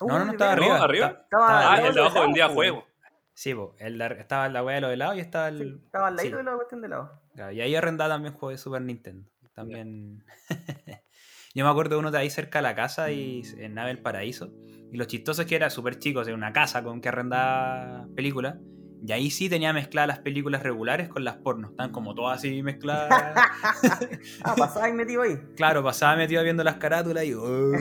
No, 0.02 0.08
no, 0.08 0.20
no, 0.20 0.26
Uy, 0.26 0.32
estaba 0.32 0.52
de 0.56 0.58
arriba. 0.58 0.84
¿Arriba? 0.84 1.08
Está- 1.08 1.22
Estaba- 1.24 1.48
estaba 1.60 1.74
Ah, 1.74 1.88
el 1.88 1.94
de 1.94 2.00
abajo 2.00 2.16
lado, 2.16 2.26
vendía 2.28 2.48
po. 2.48 2.54
juego. 2.56 2.88
Sí, 3.34 3.54
pues. 3.54 3.70
El 3.80 3.98
de- 3.98 4.06
estaba 4.20 4.50
la 4.50 4.64
weá 4.64 4.76
de 4.76 4.82
los 4.82 4.92
helados 4.92 5.16
y 5.16 5.20
estaba 5.20 5.48
el. 5.48 5.58
Sí, 5.60 5.82
estaba 5.86 6.08
al 6.08 6.16
ladito 6.16 6.38
sí. 6.38 6.44
de 6.44 6.44
la 6.52 6.56
cuestión 6.56 6.82
de 6.82 6.88
lado. 6.90 7.22
Claro, 7.36 7.52
y 7.54 7.62
ahí 7.62 7.76
arrendaba 7.76 8.14
también 8.14 8.34
juegos 8.34 8.54
de 8.60 8.64
Super 8.64 8.82
Nintendo. 8.82 9.30
También. 9.54 10.24
Yo 11.54 11.66
me 11.66 11.70
acuerdo 11.72 11.96
de 11.96 12.00
uno 12.00 12.12
de 12.12 12.18
ahí 12.18 12.30
cerca 12.30 12.60
de 12.60 12.64
la 12.64 12.76
casa 12.76 13.12
y 13.12 13.44
en 13.58 13.74
Nave 13.76 13.90
del 13.90 14.00
Paraíso. 14.02 14.52
Y 14.92 14.98
lo 14.98 15.06
chistoso 15.06 15.42
es 15.44 15.48
que 15.48 15.56
era 15.56 15.70
súper 15.70 15.98
chico, 16.00 16.20
o 16.20 16.24
sea, 16.26 16.34
una 16.34 16.52
casa 16.52 16.84
con 16.84 17.00
que 17.02 17.10
arrendaba 17.10 18.08
películas. 18.16 18.58
Y 19.04 19.12
ahí 19.14 19.32
sí 19.32 19.50
tenía 19.50 19.74
mezcladas 19.74 20.08
las 20.10 20.20
películas 20.20 20.62
regulares 20.62 21.10
con 21.10 21.24
las 21.24 21.38
pornos. 21.38 21.72
Están 21.72 21.92
como 21.92 22.14
todas 22.14 22.38
así 22.38 22.62
mezcladas. 22.62 23.10
ah, 24.44 24.54
pasaba 24.56 24.90
y 24.90 24.94
metido 24.94 25.24
ahí. 25.24 25.40
Claro, 25.56 25.84
pasaba 25.84 26.16
metido 26.16 26.44
viendo 26.44 26.64
las 26.64 26.76
carátulas 26.76 27.24
y. 27.24 27.34
oh, 27.34 27.72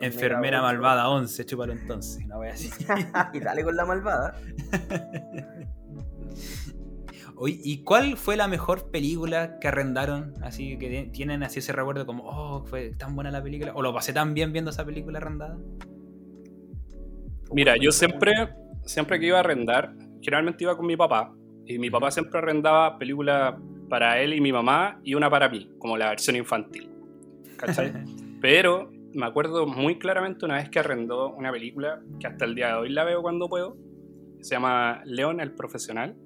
enfermera, 0.00 0.62
malvada 0.62 1.08
11, 1.08 1.44
chúpalo 1.46 1.72
entonces. 1.72 2.24
Una 2.26 2.38
wea 2.38 2.52
así. 2.52 2.70
y 3.32 3.40
dale 3.40 3.64
con 3.64 3.74
la 3.74 3.84
malvada. 3.84 4.36
¿y 7.46 7.82
cuál 7.82 8.16
fue 8.16 8.36
la 8.36 8.46
mejor 8.46 8.90
película 8.92 9.58
que 9.58 9.66
arrendaron? 9.66 10.34
Así 10.42 10.78
que 10.78 10.88
ti- 10.88 11.10
tienen 11.10 11.42
así 11.42 11.58
ese 11.58 11.72
recuerdo 11.72 12.06
como, 12.06 12.24
oh, 12.24 12.64
fue 12.64 12.90
tan 12.90 13.16
buena 13.16 13.32
la 13.32 13.42
película. 13.42 13.72
O 13.74 13.82
lo 13.82 13.92
pasé 13.92 14.12
tan 14.12 14.34
bien 14.34 14.52
viendo 14.52 14.70
esa 14.70 14.84
película 14.84 15.18
arrendada. 15.18 15.58
Mira, 17.52 17.74
yo 17.80 17.92
siempre, 17.92 18.32
siempre 18.84 19.18
que 19.20 19.26
iba 19.26 19.36
a 19.38 19.40
arrendar, 19.40 19.92
generalmente 20.20 20.64
iba 20.64 20.76
con 20.76 20.86
mi 20.86 20.96
papá. 20.96 21.32
Y 21.66 21.78
mi 21.78 21.90
papá 21.90 22.10
siempre 22.10 22.38
arrendaba 22.38 22.98
películas 22.98 23.54
para 23.88 24.20
él 24.20 24.34
y 24.34 24.40
mi 24.40 24.52
mamá 24.52 25.00
y 25.02 25.14
una 25.14 25.30
para 25.30 25.48
mí, 25.48 25.70
como 25.78 25.96
la 25.96 26.10
versión 26.10 26.36
infantil. 26.36 26.90
¿Cachai? 27.56 27.92
Pero 28.40 28.90
me 29.14 29.24
acuerdo 29.26 29.66
muy 29.66 29.98
claramente 29.98 30.44
una 30.44 30.56
vez 30.56 30.68
que 30.68 30.78
arrendó 30.80 31.30
una 31.34 31.50
película 31.52 32.00
que 32.18 32.26
hasta 32.26 32.44
el 32.44 32.54
día 32.54 32.68
de 32.68 32.74
hoy 32.74 32.88
la 32.90 33.04
veo 33.04 33.22
cuando 33.22 33.48
puedo. 33.48 33.76
que 34.38 34.44
Se 34.44 34.54
llama 34.56 35.00
León 35.04 35.40
el 35.40 35.52
Profesional. 35.52 36.16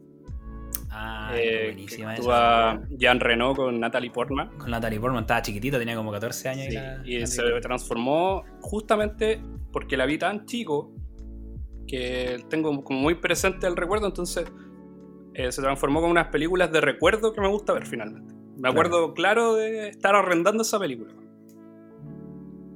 Ah, 0.91 1.33
eh, 1.37 1.43
que 1.61 1.65
buenísima 1.73 2.15
esa. 2.15 2.71
actúa 2.73 2.89
Jean 2.97 3.21
Reno 3.21 3.55
con 3.55 3.79
Natalie 3.79 4.11
Portman. 4.11 4.49
Con 4.59 4.71
Natalie 4.71 4.99
Portman 4.99 5.23
estaba 5.25 5.43
chiquitito, 5.43 5.79
tenía 5.79 5.95
como 5.95 6.11
14 6.11 6.49
años. 6.49 6.67
y 6.67 6.71
Sí, 6.71 6.77
la- 6.77 7.03
y 7.05 7.19
la 7.21 7.27
se 7.27 7.43
transformó 7.61 8.43
justamente 8.63 9.41
porque 9.71 9.97
la 9.99 10.07
vi 10.07 10.17
tan 10.19 10.47
chico 10.47 10.91
que 11.88 12.45
tengo 12.49 12.85
como 12.85 13.00
muy 13.00 13.14
presente 13.16 13.66
el 13.66 13.75
recuerdo, 13.76 14.07
entonces 14.07 14.47
eh, 15.35 15.50
se 15.50 15.61
transformó 15.62 16.00
con 16.00 16.11
unas 16.11 16.28
películas 16.28 16.71
de 16.71 16.80
recuerdo 16.80 17.33
que 17.33 17.40
me 17.40 17.49
gusta 17.49 17.73
ver 17.73 17.87
finalmente. 17.87 18.35
Me 18.57 18.68
acuerdo 18.68 19.14
claro 19.14 19.54
de 19.54 19.88
estar 19.88 20.14
arrendando 20.14 20.62
esa 20.62 20.78
película. 20.78 21.12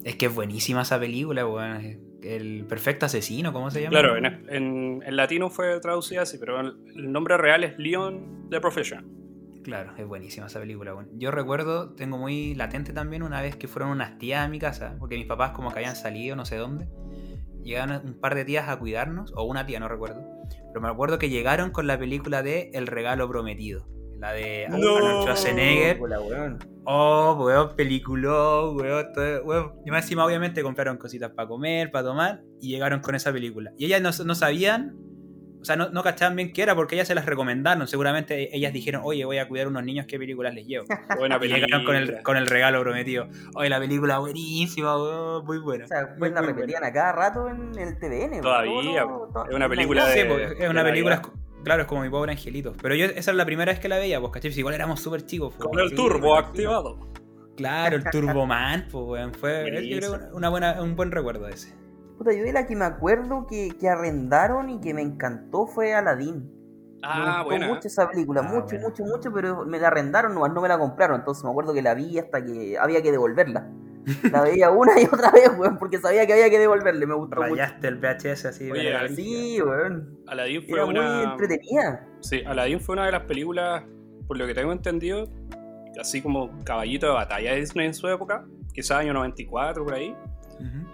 Es 0.05 0.17
que 0.17 0.27
es 0.27 0.35
buenísima 0.35 0.83
esa 0.83 0.99
película, 0.99 1.47
weón. 1.47 2.01
El 2.23 2.67
perfecto 2.67 3.07
asesino, 3.07 3.53
¿cómo 3.53 3.71
se 3.73 3.83
llama? 3.83 3.91
Claro, 3.99 4.17
en, 4.17 4.27
en- 4.49 5.03
en 5.05 5.17
latino 5.17 5.51
fue 5.51 5.81
traducida 5.81 6.23
así, 6.23 6.39
pero 6.39 6.61
el, 6.61 6.77
el 6.95 7.11
nombre 7.11 7.37
real 7.37 7.65
es 7.65 7.77
Leon 7.79 8.47
the 8.51 8.61
Professional. 8.61 9.05
Claro, 9.65 9.93
es 9.97 10.07
buenísima 10.07 10.47
esa 10.47 10.61
película. 10.61 10.95
weón. 10.95 11.09
Yo 11.19 11.31
recuerdo, 11.33 11.95
tengo 11.95 12.19
muy 12.19 12.55
latente 12.55 12.93
también 12.93 13.23
una 13.25 13.41
vez 13.41 13.57
que 13.57 13.67
fueron 13.69 13.91
unas 13.91 14.19
tías 14.19 14.45
a 14.45 14.49
mi 14.49 14.59
casa, 14.61 14.95
porque 15.01 15.17
mis 15.17 15.27
papás 15.27 15.51
como 15.51 15.71
que 15.73 15.81
habían 15.81 15.97
salido, 15.97 16.37
no 16.37 16.45
sé 16.45 16.57
dónde. 16.57 16.87
Llegaron 17.63 18.03
un 18.05 18.21
par 18.21 18.35
de 18.35 18.45
tías 18.45 18.69
a 18.69 18.79
cuidarnos, 18.79 19.33
o 19.37 19.45
una 19.45 19.67
tía, 19.67 19.81
no 19.81 19.89
recuerdo. 19.89 20.21
Pero 20.69 20.81
me 20.81 20.89
acuerdo 20.89 21.19
que 21.19 21.31
llegaron 21.31 21.71
con 21.71 21.87
la 21.87 21.99
película 21.99 22.43
de 22.43 22.71
El 22.75 22.87
regalo 22.87 23.29
prometido. 23.29 23.87
La 24.19 24.33
de 24.33 24.67
No. 24.69 24.77
Arnold 24.77 25.23
Schwarzenegger. 25.23 25.99
Hola, 26.01 26.21
weón. 26.21 26.59
Oh, 26.85 27.37
weón, 27.45 27.75
peliculón, 27.77 28.77
weón, 28.77 29.07
todo, 29.13 29.45
weón. 29.45 29.73
Y 29.85 29.91
más 29.91 30.05
encima, 30.05 30.25
obviamente, 30.25 30.63
compraron 30.63 30.97
cositas 30.97 31.31
para 31.31 31.49
comer, 31.49 31.91
para 31.91 32.05
tomar, 32.07 32.43
y 32.61 32.71
llegaron 32.71 33.01
con 33.01 33.15
esa 33.15 33.33
película. 33.33 33.73
Y 33.77 33.87
ellas 33.87 34.01
no, 34.01 34.25
no 34.25 34.35
sabían, 34.35 34.97
o 35.63 35.65
sea, 35.65 35.77
no, 35.77 35.89
no 35.91 36.03
cachaban 36.03 36.35
bien 36.37 36.53
qué 36.53 36.63
era, 36.63 36.75
porque 36.75 36.97
ellas 36.97 37.07
se 37.09 37.15
las 37.15 37.25
recomendaron. 37.25 37.87
Seguramente 37.89 38.55
ellas 38.55 38.73
dijeron, 38.73 39.03
oye, 39.05 39.25
voy 39.25 39.39
a 39.39 39.47
cuidar 39.49 39.69
unos 39.69 39.85
niños, 39.85 40.07
¿qué 40.07 40.19
películas 40.19 40.53
les 40.55 40.67
llevo? 40.67 40.85
Buena 41.19 41.37
Y 41.37 41.39
película. 41.39 41.65
llegaron 41.67 41.87
con 41.87 41.97
el, 41.97 42.23
con 42.23 42.37
el 42.37 42.47
regalo 42.47 42.81
prometido. 42.83 43.29
Oye, 43.55 43.69
la 43.71 43.79
película 43.79 44.19
buenísima, 44.19 44.97
weón, 45.01 45.45
muy 45.47 45.59
buena. 45.59 45.85
O 45.85 45.89
sea, 45.89 46.03
Muy, 46.11 46.19
pues 46.19 46.33
la 46.33 46.43
muy 46.43 46.53
repetían 46.53 46.85
a 46.85 46.93
cada 46.93 47.13
rato 47.13 47.49
en 47.49 47.79
el 47.79 47.99
TVN. 47.99 48.31
weón. 48.33 48.43
Todavía, 48.43 49.03
Todo- 49.05 49.29
todo- 49.33 49.49
es 49.49 49.55
una 49.55 49.69
película 49.69 50.07
de- 50.07 50.21
Sí, 50.23 50.29
pues, 50.29 50.53
es 50.61 50.69
una 50.69 50.83
de 50.85 50.91
película, 50.91 51.23
claro, 51.65 51.83
es 51.83 51.89
como 51.89 52.03
mi 52.03 52.11
pobre 52.11 52.33
angelito. 52.33 52.75
Pero 52.83 52.95
yo, 52.95 53.07
esa 53.07 53.31
es 53.31 53.37
la 53.37 53.45
primera 53.47 53.71
vez 53.73 53.81
que 53.81 53.89
la 53.89 53.99
veía, 53.99 54.21
pues, 54.21 54.33
¿cachai? 54.33 54.51
Pues 54.51 54.59
igual 54.59 54.75
éramos 54.75 55.01
súper 55.01 55.25
chicos. 55.25 55.55
pues, 55.57 55.69
Con 55.69 55.79
el 55.79 55.95
turbo 55.95 56.37
activado. 56.37 57.09
Claro, 57.57 57.97
el 57.97 58.05
Turboman, 58.05 58.89
pues, 58.91 59.05
weón. 59.07 59.35
Fue 59.35 59.87
yo 59.89 59.99
creo, 59.99 60.19
una 60.33 60.49
buena, 60.49 60.81
un 60.83 60.97
buen 60.97 61.13
recuerdo 61.13 61.47
ese. 61.49 61.75
Puta, 62.23 62.37
yo 62.37 62.45
de 62.45 62.53
la 62.53 62.67
que 62.67 62.77
me 62.77 62.85
acuerdo 62.85 63.47
que, 63.49 63.71
que 63.81 63.89
arrendaron 63.89 64.71
y 64.71 64.81
que 64.81 64.95
me 64.95 65.03
encantó 65.03 65.67
fue 65.67 65.93
Aladdin. 65.95 66.37
me 66.39 66.99
Ah, 67.03 67.39
gustó 67.39 67.45
buena. 67.47 67.67
mucho 67.69 67.89
esa 67.89 68.09
película, 68.09 68.43
Ah, 68.45 68.49
mucho, 68.49 68.67
buena. 68.77 68.89
mucho, 68.89 69.05
mucho, 69.05 69.33
pero 69.33 69.67
me 69.67 69.81
la 69.81 69.89
arrendaron, 69.89 70.35
nomás 70.35 70.53
no 70.53 70.61
me 70.61 70.69
la 70.69 70.79
compraron. 70.79 71.19
Entonces 71.19 71.43
me 71.43 71.51
acuerdo 71.51 71.75
que 71.75 71.83
la 71.83 71.95
vi 71.95 72.19
hasta 72.21 72.45
que 72.45 72.79
había 72.79 73.03
que 73.03 73.11
devolverla. 73.11 73.69
La 74.31 74.43
veía 74.43 74.71
una 74.71 74.93
y 75.01 75.05
otra 75.07 75.33
vez, 75.33 75.51
weón, 75.59 75.79
porque 75.79 75.99
sabía 75.99 76.27
que 76.27 76.33
había 76.35 76.49
que 76.49 76.59
devolverle. 76.61 77.05
Me 77.07 77.15
gustó 77.15 77.41
Rayaste 77.43 77.89
el 77.89 77.97
VHS 77.99 78.45
así. 78.47 78.71
Oye. 78.71 79.09
Sí, 79.17 79.61
weón. 79.61 80.19
Aladdin 80.29 80.63
fue 80.63 80.75
Era 80.79 80.87
muy 80.87 80.95
una. 80.97 81.23
entretenida. 81.33 82.07
Sí, 82.21 82.43
Aladdin 82.47 82.79
fue 82.81 82.93
una 82.93 83.07
de 83.07 83.13
las 83.13 83.23
películas, 83.23 83.83
por 84.29 84.39
lo 84.39 84.47
que 84.47 84.55
tengo 84.55 84.71
entendido, 84.71 85.29
así 86.01 86.23
como 86.23 86.51
caballito 86.65 87.07
de 87.07 87.13
batalla 87.15 87.51
de 87.53 87.61
Disney 87.61 87.87
en 87.89 87.95
su 87.95 88.07
época, 88.07 88.45
quizás 88.73 88.99
año 88.99 89.13
94 89.13 89.85
por 89.85 89.95
ahí, 89.95 90.17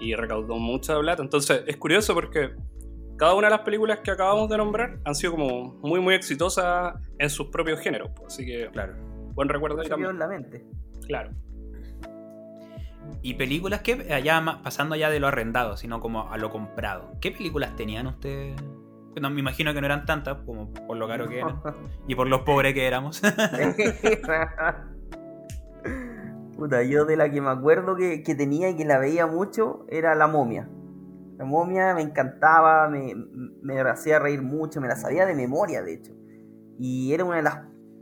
Y 0.00 0.14
recaudó 0.14 0.56
mucha 0.56 0.98
plata. 0.98 1.22
Entonces 1.22 1.62
es 1.66 1.76
curioso 1.76 2.14
porque 2.14 2.50
cada 3.16 3.34
una 3.34 3.48
de 3.48 3.52
las 3.52 3.60
películas 3.60 3.98
que 4.00 4.10
acabamos 4.10 4.48
de 4.48 4.56
nombrar 4.56 4.98
han 5.04 5.14
sido 5.14 5.32
como 5.32 5.74
muy, 5.82 6.00
muy 6.00 6.14
exitosas 6.14 6.94
en 7.18 7.30
sus 7.30 7.48
propios 7.48 7.80
géneros. 7.80 8.10
pues, 8.14 8.32
Así 8.34 8.46
que 8.46 8.68
Claro. 8.72 8.94
buen 9.34 9.48
recuerdo 9.48 9.80
ahí 9.80 9.88
también. 9.88 10.10
en 10.12 10.18
la 10.18 10.28
mente. 10.28 10.64
Claro. 11.06 11.30
Y 13.22 13.34
películas 13.34 13.80
que, 13.80 14.12
allá 14.12 14.40
ma- 14.40 14.62
pasando 14.62 14.94
ya 14.94 15.08
de 15.10 15.18
lo 15.18 15.26
arrendado, 15.28 15.76
sino 15.76 15.98
como 16.00 16.30
a 16.30 16.36
lo 16.36 16.50
comprado. 16.50 17.12
¿Qué 17.20 17.32
películas 17.32 17.74
tenían 17.74 18.06
ustedes? 18.06 18.54
No, 19.20 19.30
me 19.30 19.40
imagino 19.40 19.74
que 19.74 19.80
no 19.80 19.86
eran 19.86 20.04
tantas, 20.06 20.36
como 20.44 20.72
por 20.72 20.96
lo 20.96 21.08
caro 21.08 21.28
que 21.28 21.38
eran. 21.38 21.60
Y 22.06 22.14
por 22.14 22.28
los 22.28 22.42
pobres 22.42 22.74
que 22.74 22.86
éramos. 22.86 23.20
Puta, 26.58 26.82
yo 26.82 27.04
de 27.04 27.16
la 27.16 27.30
que 27.30 27.40
me 27.40 27.50
acuerdo 27.50 27.94
que, 27.94 28.24
que 28.24 28.34
tenía 28.34 28.68
y 28.68 28.76
que 28.76 28.84
la 28.84 28.98
veía 28.98 29.28
mucho 29.28 29.86
era 29.88 30.16
La 30.16 30.26
Momia. 30.26 30.68
La 31.36 31.44
Momia 31.44 31.94
me 31.94 32.02
encantaba, 32.02 32.88
me, 32.88 33.14
me 33.62 33.80
hacía 33.82 34.18
reír 34.18 34.42
mucho, 34.42 34.80
me 34.80 34.88
la 34.88 34.96
sabía 34.96 35.24
de 35.24 35.36
memoria, 35.36 35.82
de 35.82 35.94
hecho. 35.94 36.12
Y 36.80 37.12
era 37.12 37.24
una 37.24 37.36
de 37.36 37.42
las 37.42 37.58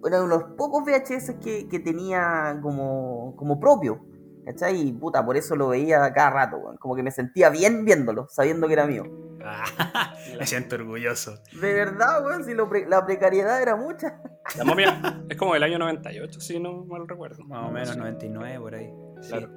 era 0.07 0.23
uno 0.23 0.39
de 0.39 0.45
los 0.45 0.57
pocos 0.57 0.85
VHS 0.85 1.35
que, 1.43 1.69
que 1.69 1.81
tenía 1.81 2.59
como, 2.63 3.35
como 3.37 3.61
propio. 3.61 4.01
¿Cachai? 4.47 4.89
Y 4.89 4.93
puta, 4.93 5.23
por 5.27 5.37
eso 5.37 5.55
lo 5.55 5.69
veía 5.69 6.11
cada 6.15 6.31
rato. 6.31 6.59
Como 6.81 6.95
que 6.97 7.03
me 7.03 7.11
sentía 7.11 7.51
bien 7.51 7.85
viéndolo, 7.85 8.27
sabiendo 8.31 8.69
que 8.69 8.73
era 8.73 8.87
mío. 8.87 9.05
Ah, 9.47 10.15
me 10.39 10.47
siento 10.47 10.77
orgulloso. 10.77 11.39
De 11.61 11.73
verdad, 11.73 12.25
weón, 12.25 12.45
si 12.45 12.55
lo 12.55 12.69
pre- 12.69 12.89
la 12.89 13.05
precariedad 13.07 13.61
era 13.63 13.77
mucha. 13.77 14.21
La 14.57 14.65
momia 14.65 15.23
es 15.29 15.37
como 15.37 15.55
del 15.55 15.63
año 15.63 15.79
98, 15.79 16.41
si 16.41 16.59
no 16.61 16.85
mal 16.85 17.07
recuerdo. 17.09 17.43
Más 17.45 17.69
o 17.69 17.71
menos 17.71 17.97
99 17.97 18.59
por 18.61 18.75
ahí. 18.75 18.91
Sí. 19.21 19.29
Claro. 19.29 19.49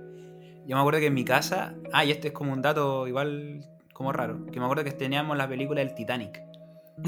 Yo 0.65 0.75
me 0.75 0.79
acuerdo 0.81 0.99
que 0.99 1.07
en 1.07 1.13
mi 1.15 1.25
casa. 1.25 1.73
Ah, 1.91 2.05
y 2.05 2.11
este 2.11 2.27
es 2.29 2.33
como 2.33 2.53
un 2.53 2.61
dato 2.61 3.07
igual 3.07 3.61
como 3.93 4.11
raro. 4.13 4.45
Que 4.51 4.59
me 4.59 4.65
acuerdo 4.65 4.83
que 4.83 4.91
teníamos 4.91 5.35
la 5.37 5.47
película 5.49 5.79
del 5.79 5.95
Titanic. 5.95 6.39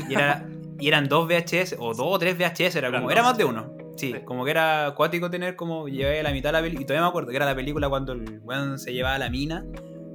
Y, 0.10 0.13
era, 0.13 0.46
y 0.80 0.88
eran 0.88 1.08
dos 1.10 1.28
VHS, 1.28 1.76
o 1.78 1.94
dos 1.94 2.08
o 2.08 2.17
tres 2.17 2.38
VHS, 2.38 2.76
era 2.78 2.91
como. 2.91 3.12
Era 3.12 3.22
más 3.24 3.38
de 3.38 3.46
uno. 3.46 3.74
Sí, 3.98 4.13
Sí. 4.13 4.22
como 4.26 4.46
que 4.46 4.52
era 4.52 4.88
acuático 4.88 5.30
tener 5.30 5.56
como. 5.56 5.88
Llevé 5.88 6.24
la 6.24 6.32
mitad 6.32 6.50
de 6.50 6.54
la 6.54 6.62
película. 6.62 6.82
Y 6.82 6.86
todavía 6.86 7.04
me 7.04 7.10
acuerdo 7.10 7.30
que 7.30 7.36
era 7.36 7.46
la 7.46 7.56
película 7.56 7.88
cuando 7.89 8.13
el 8.13 8.39
weón 8.44 8.80
se 8.80 8.94
llevaba 8.94 9.15
a 9.15 9.20
la 9.20 9.30
mina. 9.30 9.65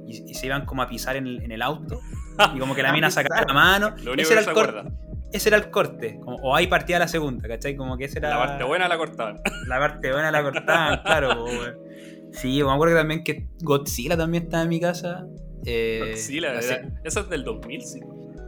Y, 0.07 0.23
y 0.31 0.33
se 0.35 0.45
iban 0.47 0.65
como 0.65 0.81
a 0.81 0.87
pisar 0.87 1.15
en 1.15 1.27
el, 1.27 1.41
en 1.43 1.51
el 1.51 1.61
auto. 1.61 1.99
Y 2.55 2.59
como 2.59 2.75
que 2.75 2.83
la 2.83 2.91
mina 2.93 3.09
sacaba 3.09 3.43
la 3.47 3.53
mano. 3.53 3.89
Lo 4.03 4.13
único 4.13 4.21
Ese 4.29 4.33
era, 4.33 4.43
que 4.43 4.49
el 4.51 4.55
se 4.55 4.61
corte, 4.61 4.79
acuerda. 4.79 4.97
ese 5.33 5.49
era 5.49 5.57
el 5.57 5.69
corte. 5.71 6.19
como- 6.23 6.37
o 6.37 6.55
ahí 6.55 6.67
partía 6.67 6.99
la 6.99 7.07
segunda, 7.07 7.47
¿cachai? 7.47 7.75
Como 7.75 7.97
que 7.97 8.05
ese 8.05 8.19
era. 8.19 8.29
La 8.29 8.37
parte 8.37 8.63
buena 8.63 8.87
la 8.87 8.95
cortaban. 8.97 9.37
La 9.67 9.79
parte 9.79 10.11
buena 10.11 10.29
la 10.31 10.43
cortaban, 10.43 11.01
claro. 11.05 11.45
Sí, 12.33 12.61
me 12.63 12.71
acuerdo 12.71 12.95
también 12.95 13.23
que 13.23 13.47
Godzilla 13.63 14.15
también 14.15 14.43
estaba 14.43 14.61
en 14.63 14.69
mi 14.69 14.79
casa. 14.79 15.25
Eh, 15.65 16.13
sí, 16.15 16.39
la 16.39 16.49
la 16.49 16.53
verdad. 16.59 16.81
ce- 16.81 16.93
Esa 17.03 17.19
es 17.21 17.29
del 17.29 17.43
2000, 17.43 17.81
sí. 17.81 17.99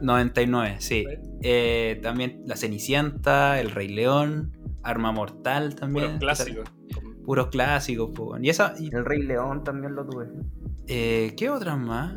99, 0.02 0.76
sí. 0.78 1.04
Eh, 1.42 1.98
también 2.02 2.42
La 2.46 2.56
Cenicienta, 2.56 3.58
El 3.60 3.72
Rey 3.72 3.88
León, 3.88 4.56
Arma 4.84 5.10
Mortal 5.12 5.74
también. 5.74 6.18
Puros 6.18 6.20
clásicos. 6.20 6.68
Puros 7.24 7.48
clásicos, 7.48 8.10
po, 8.14 8.24
weón. 8.30 8.44
Y 8.44 8.48
esa. 8.50 8.74
y, 8.78 8.94
El 8.94 9.04
Rey 9.04 9.22
León 9.22 9.62
también 9.64 9.94
lo 9.94 10.04
tuve. 10.06 10.26
eh, 10.86 11.34
¿Qué 11.36 11.48
otras 11.50 11.78
más? 11.78 12.14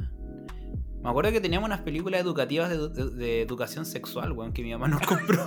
Me 1.01 1.09
acuerdo 1.09 1.31
que 1.33 1.41
teníamos 1.41 1.67
unas 1.67 1.81
películas 1.81 2.21
educativas 2.21 2.69
de, 2.69 2.87
de- 2.89 3.09
de 3.11 3.41
educación 3.41 3.85
sexual, 3.85 4.31
weón, 4.31 4.53
que 4.53 4.63
mi 4.63 4.71
mamá 4.71 4.87
nos 4.87 5.01
compró. 5.01 5.43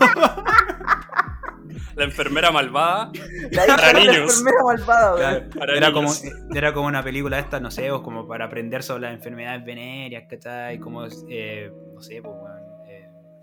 La 1.94 2.04
enfermera 2.04 2.50
malvada. 2.50 3.10
La 3.52 3.66
Para 3.66 3.88
de 3.88 3.92
la 3.94 3.98
niños. 4.00 4.16
enfermera 4.38 4.62
malvada, 4.64 5.14
weón. 5.14 5.18
Claro, 5.50 5.50
Para 5.58 5.76
era, 5.76 5.92
como, 5.92 6.08
niños. 6.12 6.32
era 6.54 6.72
como 6.74 6.86
una 6.88 7.02
película 7.02 7.38
esta, 7.38 7.58
no 7.58 7.70
sé, 7.70 7.88
pues, 7.88 8.02
como 8.02 8.26
para 8.28 8.44
aprender 8.44 8.82
sobre 8.82 9.02
las 9.02 9.14
enfermedades 9.14 9.64
venéreas, 9.64 10.24
¿cachai? 10.28 10.78
Como, 10.78 11.04
eh, 11.28 11.72
no 11.94 12.00
sé, 12.02 12.20
pues, 12.22 12.34
weón, 12.34 12.58
eh, 12.58 12.65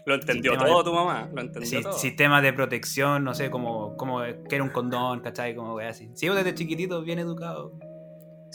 Lo 0.05 0.15
entendió 0.15 0.51
Sistema 0.51 0.69
todo 0.69 0.83
de- 0.83 0.89
tu 0.89 0.93
mamá. 0.95 1.29
Lo 1.33 1.41
entendió 1.41 1.69
si- 1.69 1.81
todo. 1.83 1.93
sistemas 1.93 2.41
de 2.43 2.51
protección, 2.53 3.23
no 3.23 3.33
sé, 3.33 3.49
como, 3.49 3.95
como 3.95 4.19
que 4.21 4.55
era 4.55 4.63
un 4.63 4.69
condón, 4.71 5.21
¿cachai? 5.21 5.55
Como, 5.55 5.75
weón, 5.75 5.89
así. 5.89 6.09
Sí, 6.13 6.27
desde 6.27 6.53
chiquitito, 6.53 7.01
bien 7.03 7.19
educado. 7.19 7.71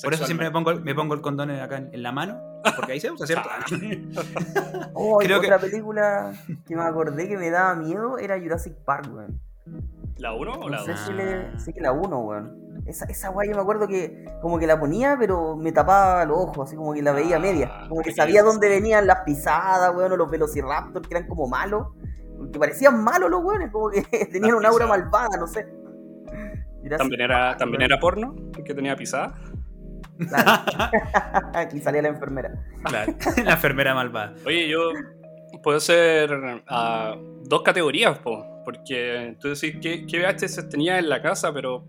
Por 0.02 0.14
eso 0.14 0.24
siempre 0.26 0.46
me 0.46 0.52
pongo, 0.52 0.74
me 0.80 0.94
pongo 0.94 1.14
el 1.14 1.20
condón 1.22 1.50
acá 1.50 1.78
en, 1.78 1.90
en 1.92 2.02
la 2.04 2.12
mano, 2.12 2.38
porque 2.76 2.92
ahí 2.92 3.00
se 3.00 3.10
usa, 3.10 3.26
¿cierto? 3.26 3.48
Oh, 4.94 5.18
Creo 5.20 5.38
otra 5.38 5.58
película 5.58 6.32
que 6.66 6.76
me 6.76 6.82
acordé 6.82 7.28
que 7.28 7.36
me 7.36 7.50
daba 7.50 7.74
miedo 7.74 8.18
era 8.18 8.38
Jurassic 8.38 8.74
Park, 8.84 9.08
weón. 9.12 9.40
¿La 10.18 10.32
1 10.34 10.52
o 10.52 10.68
la 10.68 10.78
No 10.78 10.84
sé 10.84 10.90
2? 10.92 11.00
si 11.00 11.12
le. 11.12 11.58
Sí 11.58 11.72
que 11.72 11.80
la 11.80 11.92
1, 11.92 12.18
weón. 12.20 12.67
Esa, 12.88 13.04
esa 13.04 13.28
guay 13.28 13.48
yo 13.50 13.54
me 13.54 13.60
acuerdo 13.60 13.86
que 13.86 14.24
como 14.40 14.58
que 14.58 14.66
la 14.66 14.80
ponía, 14.80 15.16
pero 15.18 15.56
me 15.56 15.72
tapaba 15.72 16.24
los 16.24 16.38
ojos, 16.38 16.68
así 16.68 16.76
como 16.76 16.94
que 16.94 17.02
la 17.02 17.12
veía 17.12 17.36
Ah, 17.36 17.40
media. 17.40 17.70
Como 17.88 18.02
que 18.02 18.12
sabía 18.12 18.42
dónde 18.42 18.68
venían 18.68 19.06
las 19.06 19.18
pisadas, 19.24 19.94
weón, 19.94 20.12
o 20.12 20.16
los 20.16 20.30
velociraptors 20.30 21.06
que 21.06 21.14
eran 21.14 21.28
como 21.28 21.46
malos. 21.46 21.88
Que 22.52 22.58
parecían 22.58 23.02
malos 23.04 23.30
los 23.30 23.44
weones, 23.44 23.70
como 23.70 23.90
que 23.90 24.02
tenían 24.32 24.54
un 24.54 24.64
aura 24.64 24.86
malvada, 24.86 25.36
no 25.38 25.46
sé. 25.46 25.68
¿También 26.96 27.20
era, 27.20 27.56
también 27.56 27.82
era 27.82 28.00
porno? 28.00 28.34
¿Que 28.64 28.72
tenía 28.72 28.96
pisada? 28.96 29.34
Claro. 30.28 30.62
Aquí 31.54 31.80
salía 31.80 32.02
la 32.02 32.08
enfermera. 32.08 32.54
La, 32.90 33.06
la 33.44 33.52
enfermera 33.52 33.94
malvada. 33.94 34.34
Oye, 34.46 34.68
yo 34.68 34.92
puedo 35.62 35.78
hacer 35.78 36.30
ah, 36.68 37.16
dos 37.44 37.62
categorías, 37.62 38.18
po, 38.18 38.62
porque 38.64 39.36
tú 39.40 39.48
decís 39.48 39.76
que, 39.82 40.06
que 40.06 40.20
VHS 40.20 40.68
tenía 40.68 40.98
en 40.98 41.08
la 41.08 41.20
casa, 41.20 41.52
pero 41.52 41.84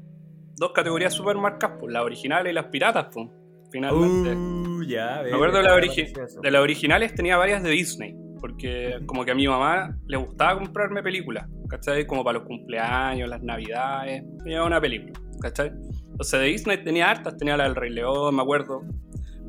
dos 0.59 0.71
categorías 0.73 1.13
súper 1.13 1.37
marcadas, 1.37 1.77
pues, 1.79 1.91
las 1.91 2.03
originales 2.03 2.51
y 2.51 2.53
las 2.53 2.65
piratas, 2.65 3.07
pues, 3.11 3.29
finalmente. 3.71 4.35
Uh, 4.35 4.83
ya, 4.83 5.21
Me 5.23 5.33
acuerdo 5.33 5.57
de, 5.57 5.63
la 5.63 5.75
de 5.75 6.51
las 6.51 6.61
originales 6.61 7.15
tenía 7.15 7.37
varias 7.37 7.63
de 7.63 7.69
Disney, 7.69 8.15
porque 8.39 8.99
como 9.05 9.25
que 9.25 9.31
a 9.31 9.35
mi 9.35 9.47
mamá 9.47 9.97
le 10.05 10.17
gustaba 10.17 10.59
comprarme 10.59 11.01
películas, 11.01 11.47
¿cachai? 11.69 12.05
Como 12.05 12.23
para 12.23 12.39
los 12.39 12.47
cumpleaños, 12.47 13.29
las 13.29 13.41
navidades, 13.41 14.23
tenía 14.43 14.63
una 14.63 14.81
película, 14.81 15.13
¿cachai? 15.41 15.71
Entonces 16.11 16.39
de 16.39 16.45
Disney 16.47 16.83
tenía 16.83 17.09
hartas, 17.09 17.37
tenía 17.37 17.55
la 17.55 17.63
del 17.63 17.75
Rey 17.75 17.91
León, 17.91 18.35
me 18.35 18.41
acuerdo. 18.41 18.83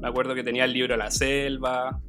Me 0.00 0.08
acuerdo 0.08 0.34
que 0.34 0.42
tenía 0.42 0.64
el 0.64 0.72
libro 0.72 0.96
La 0.96 1.10
Selva, 1.10 2.00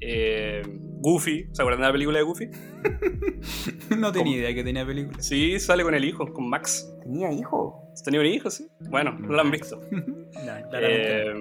eh, 0.00 0.62
Goofy, 1.00 1.48
¿se 1.52 1.62
acuerdan 1.62 1.80
de 1.82 1.86
la 1.86 1.92
película 1.92 2.18
de 2.18 2.24
Goofy? 2.24 2.48
No 3.96 4.12
tenía 4.12 4.36
idea 4.36 4.54
que 4.54 4.62
tenía 4.62 4.84
película. 4.86 5.16
Sí, 5.20 5.58
sale 5.58 5.82
con 5.82 5.94
el 5.94 6.04
hijo, 6.04 6.32
con 6.32 6.48
Max. 6.48 6.92
Tenía 7.02 7.32
hijo. 7.32 7.82
¿Tenía 8.04 8.20
un 8.20 8.26
hijo, 8.26 8.50
sí? 8.50 8.68
Bueno, 8.90 9.12
no 9.18 9.28
lo 9.32 9.40
han 9.40 9.50
visto. 9.50 9.80
No, 9.90 10.52
Eh, 10.80 11.32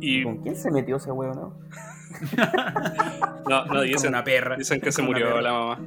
y 0.00 0.22
¿Con 0.24 0.38
quién 0.38 0.56
se 0.56 0.70
metió 0.70 0.96
ese 0.96 1.12
weón, 1.12 1.36
no? 1.36 1.58
no, 3.48 3.62
no, 3.62 3.68
Como 3.68 3.82
dicen, 3.82 4.08
una 4.08 4.24
perra. 4.24 4.56
dicen 4.56 4.80
que 4.80 4.90
se 4.90 5.02
murió 5.02 5.40
la 5.40 5.52
mamá. 5.52 5.80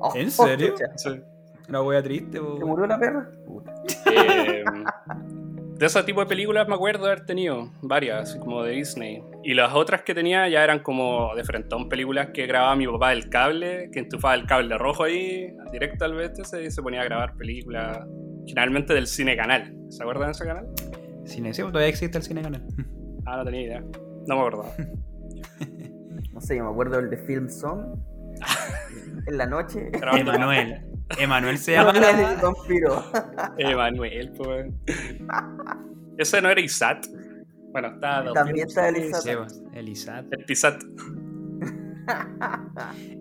Oh, 0.00 0.12
¿En 0.14 0.30
serio? 0.30 0.74
Sí. 0.96 1.20
Una 1.68 1.82
wea 1.82 2.02
triste. 2.02 2.38
¿Se 2.38 2.64
murió 2.64 2.86
la 2.86 2.98
perra? 2.98 3.28
Puta. 3.46 3.74
Eh, 4.06 4.62
de 5.74 5.86
ese 5.86 6.02
tipo 6.04 6.20
de 6.20 6.26
películas 6.26 6.68
me 6.68 6.74
acuerdo 6.76 7.04
de 7.06 7.12
haber 7.12 7.26
tenido 7.26 7.70
varias, 7.82 8.30
así 8.30 8.38
como 8.38 8.62
de 8.62 8.72
Disney. 8.72 9.22
Y 9.48 9.54
las 9.54 9.72
otras 9.72 10.02
que 10.02 10.14
tenía 10.14 10.46
ya 10.50 10.62
eran 10.62 10.80
como 10.80 11.34
de 11.34 11.42
frentón, 11.42 11.88
películas 11.88 12.28
que 12.34 12.46
grababa 12.46 12.76
mi 12.76 12.86
papá 12.86 13.08
del 13.08 13.30
cable, 13.30 13.88
que 13.90 14.00
enchufaba 14.00 14.34
el 14.34 14.44
cable 14.44 14.76
rojo 14.76 15.04
ahí, 15.04 15.56
directo 15.72 16.04
al 16.04 16.12
VHS 16.12 16.52
y 16.66 16.70
se 16.70 16.82
ponía 16.82 17.00
a 17.00 17.04
grabar 17.04 17.34
películas, 17.34 17.98
generalmente 18.46 18.92
del 18.92 19.06
Cine 19.06 19.38
Canal. 19.38 19.74
¿Se 19.88 20.02
acuerdan 20.02 20.26
de 20.26 20.32
ese 20.32 20.44
canal? 20.44 20.66
Cine, 21.24 21.54
sí, 21.54 21.62
todavía 21.62 21.86
existe 21.86 22.18
el 22.18 22.24
cine 22.24 22.42
canal. 22.42 22.62
Ah, 23.24 23.38
no 23.38 23.44
tenía 23.46 23.62
idea. 23.62 23.80
No 24.26 24.34
me 24.34 24.40
acordaba. 24.42 24.68
No 26.34 26.42
sé, 26.42 26.56
yo 26.56 26.64
me 26.64 26.70
acuerdo 26.70 26.98
del 26.98 27.08
de 27.08 27.16
Film 27.16 27.48
Song. 27.48 27.98
en 29.26 29.38
la 29.38 29.46
noche. 29.46 29.90
Emanuel. 30.12 30.82
Emanuel 31.18 31.56
se 31.56 31.72
llama. 31.76 31.94
Emanuel, 33.56 34.30
pues. 34.36 34.66
Ese 36.18 36.42
no 36.42 36.50
era 36.50 36.60
Isat. 36.60 37.06
Bueno, 37.72 37.88
está. 37.88 38.24
También 38.32 38.66
está 38.66 38.88
el 38.88 38.96
Isat. 38.96 39.52
El 39.74 39.88
Isat. 39.88 40.82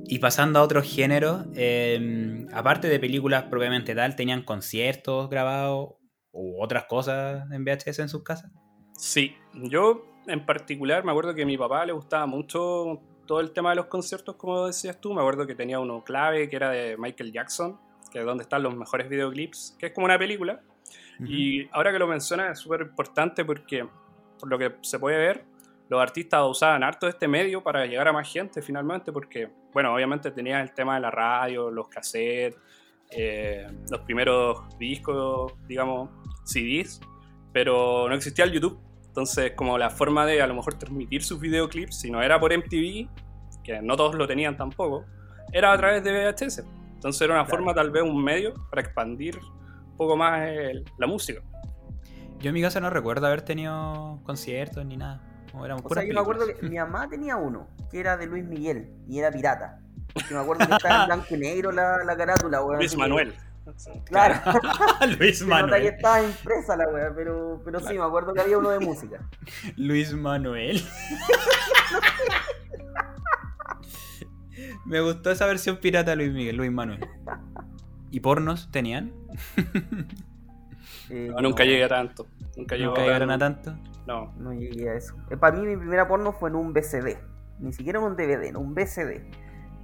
Y 0.05 0.19
pasando 0.19 0.59
a 0.59 0.61
otro 0.61 0.81
género, 0.81 1.45
eh, 1.53 2.47
aparte 2.53 2.87
de 2.87 2.99
películas 2.99 3.43
propiamente 3.43 3.93
tal, 3.93 4.15
¿tenían 4.15 4.43
conciertos 4.43 5.29
grabados 5.29 5.95
u 6.31 6.63
otras 6.63 6.85
cosas 6.85 7.51
en 7.51 7.65
VHS 7.65 7.99
en 7.99 8.09
sus 8.09 8.23
casas? 8.23 8.51
Sí, 8.93 9.35
yo 9.53 10.05
en 10.27 10.45
particular 10.45 11.03
me 11.03 11.11
acuerdo 11.11 11.33
que 11.35 11.43
a 11.43 11.45
mi 11.45 11.57
papá 11.57 11.85
le 11.85 11.91
gustaba 11.91 12.25
mucho 12.25 13.01
todo 13.25 13.41
el 13.41 13.51
tema 13.51 13.71
de 13.71 13.75
los 13.75 13.87
conciertos, 13.87 14.35
como 14.35 14.67
decías 14.67 14.99
tú. 14.99 15.13
Me 15.13 15.21
acuerdo 15.21 15.45
que 15.45 15.55
tenía 15.55 15.79
uno 15.79 16.03
clave 16.03 16.49
que 16.49 16.55
era 16.55 16.71
de 16.71 16.97
Michael 16.97 17.31
Jackson, 17.31 17.77
que 18.11 18.19
es 18.19 18.25
donde 18.25 18.43
están 18.43 18.63
los 18.63 18.75
mejores 18.75 19.09
videoclips, 19.09 19.75
que 19.77 19.87
es 19.87 19.91
como 19.91 20.05
una 20.05 20.17
película. 20.17 20.61
Y 21.19 21.67
ahora 21.71 21.91
que 21.91 21.99
lo 21.99 22.07
mencionas 22.07 22.51
es 22.51 22.59
súper 22.59 22.81
importante 22.81 23.43
porque, 23.43 23.87
por 24.37 24.49
lo 24.49 24.57
que 24.57 24.75
se 24.81 24.99
puede 24.99 25.17
ver, 25.17 25.45
los 25.89 26.01
artistas 26.01 26.43
usaban 26.45 26.83
harto 26.83 27.07
este 27.07 27.27
medio 27.27 27.63
para 27.63 27.85
llegar 27.85 28.07
a 28.07 28.13
más 28.13 28.31
gente 28.31 28.61
finalmente, 28.61 29.11
porque, 29.11 29.49
bueno, 29.73 29.93
obviamente 29.93 30.31
tenías 30.31 30.61
el 30.61 30.73
tema 30.73 30.95
de 30.95 31.01
la 31.01 31.11
radio, 31.11 31.71
los 31.71 31.87
cassettes, 31.87 32.59
eh, 33.09 33.65
los 33.89 34.01
primeros 34.01 34.77
discos, 34.77 35.53
digamos, 35.67 36.09
CDs, 36.43 36.99
pero 37.53 38.07
no 38.09 38.15
existía 38.15 38.43
el 38.45 38.51
YouTube. 38.51 38.79
Entonces, 39.07 39.53
como 39.55 39.77
la 39.77 39.89
forma 39.89 40.25
de 40.25 40.41
a 40.41 40.47
lo 40.47 40.53
mejor 40.55 40.75
transmitir 40.75 41.23
sus 41.23 41.39
videoclips, 41.39 42.01
si 42.01 42.11
no 42.11 42.21
era 42.21 42.39
por 42.39 42.51
MTV, 42.51 43.07
que 43.63 43.81
no 43.81 43.95
todos 43.95 44.15
lo 44.15 44.27
tenían 44.27 44.55
tampoco, 44.57 45.05
era 45.53 45.71
a 45.71 45.77
través 45.77 46.03
de 46.03 46.11
VHS. 46.11 46.63
Entonces 46.95 47.21
era 47.21 47.33
una 47.33 47.45
Claro. 47.45 47.57
forma, 47.57 47.73
tal 47.73 47.91
vez, 47.91 48.03
un 48.03 48.21
medio 48.23 48.53
para 48.69 48.81
expandir 48.81 49.37
un 49.37 49.97
poco 49.97 50.15
más 50.17 50.47
el- 50.49 50.83
la 50.97 51.07
música. 51.07 51.41
Yo 52.39 52.49
en 52.49 52.53
mi 52.53 52.61
casa 52.61 52.79
no 52.79 52.89
recuerdo 52.89 53.27
haber 53.27 53.41
tenido 53.41 54.19
conciertos 54.23 54.85
ni 54.85 54.97
nada. 54.97 55.21
O 55.53 55.65
sea, 55.93 56.03
yo 56.03 56.13
me 56.13 56.19
acuerdo 56.19 56.45
que 56.45 56.67
mi 56.67 56.77
mamá 56.77 57.09
tenía 57.09 57.35
uno, 57.35 57.67
que 57.89 57.99
era 57.99 58.15
de 58.15 58.27
Luis 58.27 58.45
Miguel, 58.45 58.91
y 59.07 59.17
era 59.19 59.31
pirata. 59.31 59.79
Yo 60.29 60.35
me 60.35 60.41
acuerdo 60.43 60.67
que 60.67 60.73
estaba 60.75 61.01
en 61.01 61.05
blanco 61.07 61.25
y 61.35 61.37
negro 61.37 61.71
la, 61.71 62.03
la 62.03 62.15
carátula, 62.15 62.61
weón. 62.63 62.77
Luis 62.79 62.91
que- 62.91 62.97
Manuel. 62.97 63.33
Claro, 64.05 64.35
Luis 65.19 65.41
nota 65.41 65.55
que 65.57 65.63
Manuel. 65.63 65.85
estaba 65.87 66.23
impresa 66.23 66.77
la 66.77 66.87
weá, 66.89 67.11
pero, 67.13 67.61
pero 67.65 67.79
sí, 67.81 67.95
me 67.95 68.03
acuerdo 68.03 68.33
que 68.33 68.39
había 68.41 68.57
uno 68.57 68.69
de 68.69 68.79
música. 68.79 69.19
Luis 69.75 70.13
Manuel. 70.13 70.81
Me 74.85 75.01
gustó 75.01 75.31
esa 75.31 75.45
versión 75.47 75.77
pirata 75.77 76.11
de 76.11 76.17
Luis 76.17 76.31
Miguel, 76.33 76.55
Luis 76.55 76.71
Manuel. 76.71 77.05
¿Y 78.11 78.19
pornos 78.21 78.69
tenían? 78.71 79.11
Eh, 81.09 81.29
No, 81.33 81.41
nunca 81.41 81.63
llegué 81.63 81.83
a 81.83 81.89
tanto. 81.89 82.27
Nunca, 82.55 82.75
¿Nunca 82.77 83.01
llegaron 83.01 83.31
a 83.31 83.37
tanto? 83.37 83.75
No. 84.05 84.33
No 84.37 84.53
llegué 84.53 84.89
a 84.89 84.95
eso. 84.95 85.15
Eh, 85.29 85.37
para 85.37 85.55
mí 85.57 85.65
mi 85.65 85.77
primera 85.77 86.07
porno 86.07 86.31
fue 86.33 86.49
en 86.49 86.55
un 86.55 86.73
BCD. 86.73 87.17
Ni 87.59 87.73
siquiera 87.73 87.99
en 87.99 88.05
un 88.05 88.15
DVD, 88.15 88.45
en 88.45 88.57
un 88.57 88.73
BCD. 88.73 89.21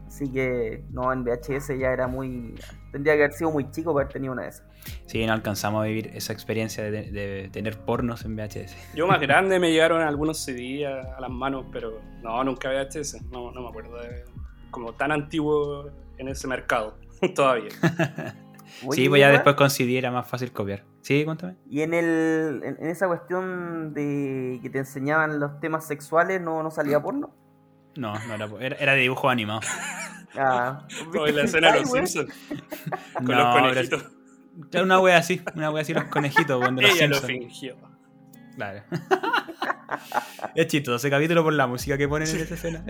Así 0.07 0.31
que 0.31 0.83
no, 0.91 1.11
en 1.11 1.23
VHS 1.23 1.69
ya 1.79 1.91
era 1.91 2.07
muy... 2.07 2.53
Tendría 2.91 3.15
que 3.15 3.23
haber 3.23 3.33
sido 3.33 3.49
muy 3.49 3.71
chico 3.71 3.93
para 3.93 4.03
haber 4.03 4.13
tenido 4.13 4.33
una 4.33 4.43
de 4.43 4.49
esas. 4.49 4.63
Sí, 5.07 5.25
no 5.25 5.33
alcanzamos 5.33 5.81
a 5.81 5.85
vivir 5.85 6.11
esa 6.13 6.33
experiencia 6.33 6.83
de, 6.83 7.09
de 7.11 7.49
tener 7.51 7.79
pornos 7.79 8.23
en 8.25 8.35
VHS. 8.35 8.75
Yo 8.93 9.07
más 9.07 9.19
grande 9.21 9.59
me 9.59 9.71
llegaron 9.71 10.01
algunos 10.01 10.37
CD 10.37 10.85
a, 10.85 11.15
a 11.17 11.19
las 11.21 11.31
manos, 11.31 11.65
pero 11.71 11.99
no, 12.21 12.43
nunca 12.43 12.69
VHS. 12.69 13.23
No, 13.31 13.51
no 13.51 13.61
me 13.61 13.69
acuerdo 13.69 13.97
de 14.01 14.23
como 14.69 14.93
tan 14.93 15.11
antiguo 15.11 15.89
en 16.17 16.27
ese 16.27 16.47
mercado 16.47 16.95
todavía. 17.35 17.69
Sí, 18.91 19.07
pues 19.07 19.19
ya 19.19 19.29
después 19.29 19.55
con 19.55 19.69
CD 19.69 19.97
era 19.99 20.09
más 20.09 20.27
fácil 20.27 20.51
copiar. 20.51 20.83
Sí, 21.03 21.23
cuéntame. 21.25 21.57
Y 21.69 21.81
en, 21.81 21.93
el, 21.93 22.61
en, 22.63 22.77
en 22.79 22.87
esa 22.89 23.07
cuestión 23.07 23.93
de 23.93 24.59
que 24.63 24.69
te 24.69 24.79
enseñaban 24.79 25.39
los 25.39 25.59
temas 25.59 25.85
sexuales, 25.85 26.41
¿no, 26.41 26.63
no 26.63 26.71
salía 26.71 26.99
porno? 27.01 27.35
No, 27.95 28.13
no 28.25 28.33
era, 28.33 28.49
era, 28.59 28.75
era 28.77 28.93
de 28.93 29.01
dibujo 29.01 29.29
animado. 29.29 29.59
Ah, 30.35 30.87
Como 31.11 31.27
en 31.27 31.35
la 31.35 31.43
escena 31.43 31.71
de 31.73 31.81
los. 31.81 31.91
Simpsons. 31.91 32.33
Con 33.13 33.25
No, 33.25 33.33
los 33.35 33.61
conejitos. 33.61 34.05
Era 34.71 34.83
una 34.83 34.99
wea 34.99 35.17
así, 35.19 35.39
una 35.53 35.69
wea 35.69 35.83
así 35.83 35.93
los 35.93 36.05
conejitos 36.05 36.57
cuando 36.59 36.81
los 36.81 36.89
Ella 36.95 37.07
lo 37.07 37.17
fingió. 37.17 37.77
Claro. 38.55 38.81
es 40.55 40.65
chistoso 40.65 40.95
ese 40.95 41.11
capítulo 41.11 41.43
por 41.43 41.53
la 41.53 41.67
música 41.67 41.99
que 41.99 42.07
ponen 42.07 42.27
en 42.27 42.37
esa 42.37 42.55
escena. 42.55 42.83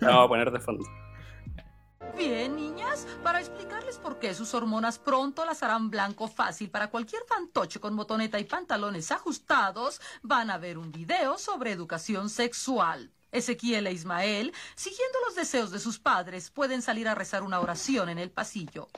La 0.00 0.08
vamos 0.08 0.24
a 0.24 0.28
poner 0.28 0.50
de 0.50 0.58
fondo. 0.58 0.84
Bien, 2.16 2.43
para 3.24 3.40
explicarles 3.40 3.96
por 3.96 4.18
qué 4.18 4.34
sus 4.34 4.52
hormonas 4.52 4.98
pronto 4.98 5.46
las 5.46 5.62
harán 5.62 5.88
blanco 5.88 6.28
fácil 6.28 6.70
para 6.70 6.90
cualquier 6.90 7.22
fantoche 7.26 7.80
con 7.80 7.96
botoneta 7.96 8.38
y 8.38 8.44
pantalones 8.44 9.10
ajustados, 9.10 10.00
van 10.22 10.50
a 10.50 10.58
ver 10.58 10.76
un 10.76 10.92
video 10.92 11.38
sobre 11.38 11.72
educación 11.72 12.28
sexual. 12.28 13.10
Ezequiel 13.32 13.86
e 13.86 13.92
Ismael, 13.92 14.52
siguiendo 14.76 15.18
los 15.26 15.34
deseos 15.34 15.70
de 15.70 15.80
sus 15.80 15.98
padres, 15.98 16.50
pueden 16.50 16.82
salir 16.82 17.08
a 17.08 17.14
rezar 17.14 17.42
una 17.42 17.60
oración 17.60 18.10
en 18.10 18.18
el 18.18 18.30
pasillo. 18.30 18.88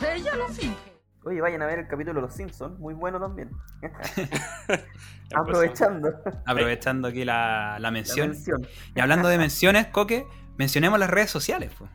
Ella 0.00 0.36
lo 0.36 0.48
finge. 0.48 0.93
Oye, 1.26 1.40
vayan 1.40 1.62
a 1.62 1.66
ver 1.66 1.78
el 1.78 1.88
capítulo 1.88 2.20
de 2.20 2.26
Los 2.26 2.34
Simpsons, 2.34 2.78
muy 2.78 2.92
bueno 2.92 3.18
también. 3.18 3.50
Empezamos. 3.82 4.84
Aprovechando 5.34 6.10
Aprovechando 6.44 7.08
aquí 7.08 7.24
la, 7.24 7.78
la 7.80 7.90
mención. 7.90 8.36
Y 8.94 9.00
hablando 9.00 9.28
de 9.28 9.38
menciones, 9.38 9.86
Coque, 9.86 10.26
mencionemos 10.58 10.98
las 10.98 11.08
redes 11.08 11.30
sociales. 11.30 11.72
Pues. 11.78 11.90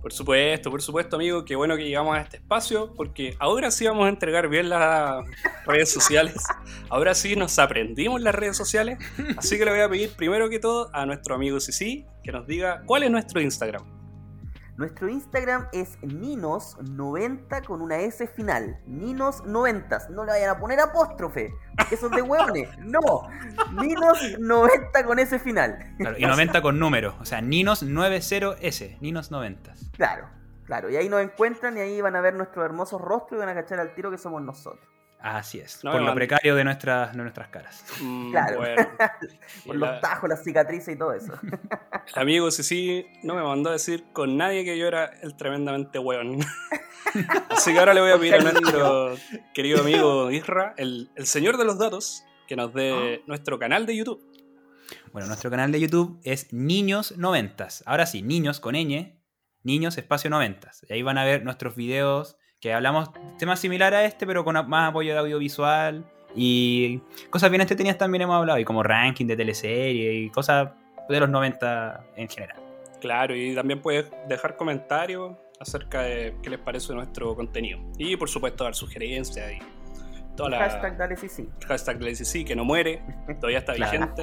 Por 0.00 0.12
supuesto, 0.12 0.70
por 0.70 0.80
supuesto, 0.80 1.16
amigo. 1.16 1.44
Qué 1.44 1.56
bueno 1.56 1.76
que 1.76 1.84
llegamos 1.84 2.16
a 2.16 2.20
este 2.20 2.38
espacio, 2.38 2.94
porque 2.94 3.36
ahora 3.38 3.70
sí 3.70 3.86
vamos 3.86 4.06
a 4.06 4.08
entregar 4.08 4.48
bien 4.48 4.70
las 4.70 5.24
redes 5.66 5.92
sociales. 5.92 6.36
Ahora 6.88 7.14
sí 7.14 7.36
nos 7.36 7.58
aprendimos 7.58 8.20
las 8.20 8.34
redes 8.34 8.56
sociales. 8.56 8.98
Así 9.36 9.58
que 9.58 9.64
le 9.64 9.72
voy 9.72 9.80
a 9.80 9.88
pedir 9.88 10.14
primero 10.16 10.48
que 10.48 10.58
todo 10.58 10.90
a 10.94 11.04
nuestro 11.06 11.34
amigo 11.34 11.60
Sisi 11.60 12.06
que 12.22 12.32
nos 12.32 12.46
diga 12.46 12.82
cuál 12.86 13.02
es 13.02 13.10
nuestro 13.10 13.40
Instagram. 13.40 13.99
Nuestro 14.80 15.10
Instagram 15.10 15.68
es 15.74 16.00
Ninos90 16.00 17.66
con 17.66 17.82
una 17.82 17.98
S 17.98 18.26
final. 18.28 18.80
Ninos90. 18.88 20.08
No 20.08 20.24
le 20.24 20.32
vayan 20.32 20.48
a 20.48 20.58
poner 20.58 20.80
apóstrofe. 20.80 21.52
Eso 21.90 22.06
es 22.06 22.12
de 22.12 22.22
hueones. 22.22 22.66
No. 22.78 23.00
Ninos90 23.74 25.04
con 25.04 25.18
S 25.18 25.38
final. 25.38 25.94
Claro, 25.98 26.16
y 26.18 26.22
90 26.22 26.62
con 26.62 26.78
número. 26.78 27.14
O 27.20 27.26
sea, 27.26 27.42
Ninos90S. 27.42 28.98
Ninos90. 29.00 29.90
Claro, 29.92 30.30
claro. 30.64 30.88
Y 30.88 30.96
ahí 30.96 31.10
nos 31.10 31.20
encuentran 31.20 31.76
y 31.76 31.80
ahí 31.80 32.00
van 32.00 32.16
a 32.16 32.22
ver 32.22 32.32
nuestro 32.32 32.64
hermoso 32.64 32.96
rostro 32.96 33.36
y 33.36 33.40
van 33.40 33.50
a 33.50 33.54
cachar 33.54 33.80
al 33.80 33.94
tiro 33.94 34.10
que 34.10 34.16
somos 34.16 34.40
nosotros. 34.40 34.88
Así 35.22 35.60
es, 35.60 35.80
por 35.82 36.00
lo 36.00 36.14
precario 36.14 36.54
de 36.54 36.64
nuestras, 36.64 37.12
de 37.12 37.18
nuestras 37.18 37.48
caras. 37.48 37.84
Mm, 38.00 38.30
claro, 38.32 38.60
por 39.66 39.76
los 39.76 40.00
tajos, 40.00 40.30
las 40.30 40.42
cicatrices 40.42 40.94
y 40.94 40.98
todo 40.98 41.12
eso. 41.12 41.38
El 41.42 41.58
amigo 42.14 42.50
sí 42.50 43.06
no 43.22 43.34
me 43.34 43.42
mandó 43.42 43.68
a 43.68 43.74
decir 43.74 44.04
con 44.12 44.38
nadie 44.38 44.64
que 44.64 44.78
yo 44.78 44.86
era 44.86 45.06
el 45.22 45.36
tremendamente 45.36 45.98
weón. 45.98 46.38
Así 47.50 47.72
que 47.72 47.78
ahora 47.78 47.92
le 47.92 48.00
voy 48.00 48.12
a 48.12 48.18
pedir 48.18 48.34
a 48.36 48.40
nuestro 48.40 49.16
querido 49.52 49.80
amigo 49.80 50.30
Isra, 50.30 50.74
el, 50.78 51.10
señor 51.24 51.58
de 51.58 51.64
los 51.66 51.78
datos, 51.78 52.24
que 52.48 52.56
nos 52.56 52.72
dé 52.72 53.18
ah. 53.18 53.24
nuestro 53.26 53.58
canal 53.58 53.84
de 53.84 53.96
YouTube. 53.96 54.24
Bueno, 55.12 55.28
nuestro 55.28 55.50
canal 55.50 55.70
de 55.70 55.80
YouTube 55.80 56.18
es 56.24 56.52
Niños 56.52 57.18
Noventas. 57.18 57.82
Ahora 57.84 58.06
sí, 58.06 58.22
Niños 58.22 58.58
con 58.58 58.74
ñ, 58.74 59.18
Niños 59.64 59.98
Espacio 59.98 60.30
Noventas. 60.30 60.86
Y 60.88 60.94
ahí 60.94 61.02
van 61.02 61.18
a 61.18 61.24
ver 61.24 61.44
nuestros 61.44 61.76
videos 61.76 62.38
que 62.60 62.72
hablamos 62.72 63.10
temas 63.38 63.58
similares 63.58 63.98
a 63.98 64.04
este, 64.04 64.26
pero 64.26 64.44
con 64.44 64.54
más 64.68 64.90
apoyo 64.90 65.12
de 65.12 65.18
audiovisual 65.18 66.04
y 66.34 67.00
cosas 67.30 67.50
bien 67.50 67.62
entretenidas 67.62 67.98
también 67.98 68.22
hemos 68.22 68.36
hablado, 68.36 68.58
y 68.58 68.64
como 68.64 68.82
ranking 68.82 69.26
de 69.26 69.36
teleserie 69.36 70.14
y 70.14 70.30
cosas 70.30 70.70
de 71.08 71.20
los 71.20 71.28
90 71.28 72.04
en 72.16 72.28
general. 72.28 72.56
Claro, 73.00 73.34
y 73.34 73.54
también 73.54 73.80
puedes 73.80 74.10
dejar 74.28 74.56
comentarios 74.56 75.36
acerca 75.58 76.02
de 76.02 76.36
qué 76.42 76.50
les 76.50 76.58
parece 76.58 76.94
nuestro 76.94 77.34
contenido. 77.34 77.80
Y 77.98 78.16
por 78.16 78.28
supuesto 78.28 78.64
dar 78.64 78.74
sugerencias 78.74 79.52
y 79.52 79.58
toda 80.40 80.50
la... 80.50 80.58
Hashtag 80.58 80.96
dale 80.96 81.16
sí 81.16 81.48
Hashtag 81.66 81.98
dale 81.98 82.14
sí 82.14 82.44
que 82.44 82.56
no 82.56 82.64
muere, 82.64 83.02
todavía 83.40 83.58
está 83.58 83.72
vigente. 83.74 84.22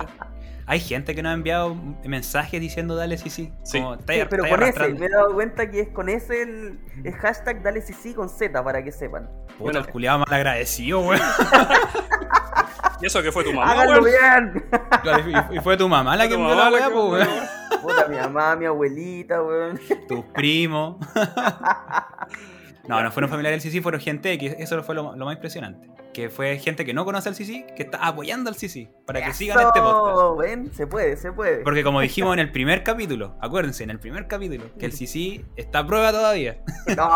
Hay 0.66 0.80
gente 0.80 1.16
que 1.16 1.24
nos 1.24 1.30
ha 1.30 1.34
enviado 1.34 1.76
mensajes 2.04 2.60
diciendo 2.60 2.96
dale 2.96 3.18
sí 3.18 3.30
sí. 3.30 3.54
sí. 3.64 3.82
pero 4.06 4.44
con 4.50 4.64
ese, 4.64 4.90
me 4.90 5.06
he 5.06 5.10
dado 5.10 5.34
cuenta 5.34 5.70
que 5.70 5.82
es 5.82 5.90
con 5.90 6.10
ese 6.10 6.42
el, 6.42 6.80
hashtag 7.22 7.64
dale 7.64 7.82
sí 7.82 7.94
sí 7.94 8.14
con 8.14 8.30
Z 8.30 8.64
para 8.64 8.84
que 8.84 8.92
sepan. 8.92 9.30
Puta, 9.58 9.80
el 9.80 9.88
culiado 9.88 10.20
mal 10.20 10.34
agradecido, 10.34 11.02
weón. 11.02 11.22
¿Y 13.02 13.06
eso 13.06 13.22
que 13.22 13.32
fue 13.32 13.44
tu 13.44 13.54
mamá? 13.54 13.72
Háganlo 13.72 14.04
bien. 14.04 14.66
y 15.52 15.60
fue 15.60 15.78
tu 15.78 15.88
mamá 15.88 16.16
la 16.18 16.28
que 16.28 16.34
envió 16.34 16.56
la 16.56 16.72
weá, 16.72 16.90
weón. 16.90 17.28
Puta, 17.82 18.08
mi 18.08 18.18
mamá, 18.18 18.56
mi 18.56 18.66
abuelita, 18.66 19.42
weón. 19.42 19.80
Tus 20.08 20.26
primos. 20.34 20.98
No, 22.88 23.04
no 23.04 23.12
fueron 23.12 23.30
familiares 23.30 23.62
del 23.62 23.72
CC, 23.72 23.82
fueron 23.82 24.00
gente 24.00 24.38
que 24.38 24.56
eso 24.60 24.82
fue 24.82 24.96
lo, 24.96 25.16
más 25.16 25.36
impresionante. 25.36 25.90
Que 26.14 26.30
fue 26.30 26.58
gente 26.58 26.86
que 26.86 26.94
no 26.94 27.04
conoce 27.04 27.30
al 27.30 27.36
CC, 27.36 27.68
que 27.76 27.84
está 27.84 27.98
apoyando 28.00 28.50
al 28.50 28.56
CC 28.56 28.90
para 29.06 29.24
que 29.24 29.34
sigan 29.34 29.60
este 29.60 29.82
podcast. 29.82 30.40
Ven, 30.40 30.74
se 30.74 30.88
puede, 30.88 31.18
se 31.18 31.32
puede. 31.32 31.64
Porque 31.64 31.84
como 31.84 32.00
dijimos 32.00 32.34
en 32.34 32.40
el 32.40 32.52
primer 32.52 32.84
capítulo, 32.84 33.36
acuérdense, 33.42 33.84
en 33.84 33.90
el 33.90 34.00
primer 34.00 34.28
capítulo, 34.28 34.64
que 34.80 34.86
el 34.86 34.94
CC 34.94 35.44
está 35.58 35.80
a 35.80 35.88
prueba 35.88 36.12
todavía. 36.12 36.64
No, 36.96 37.10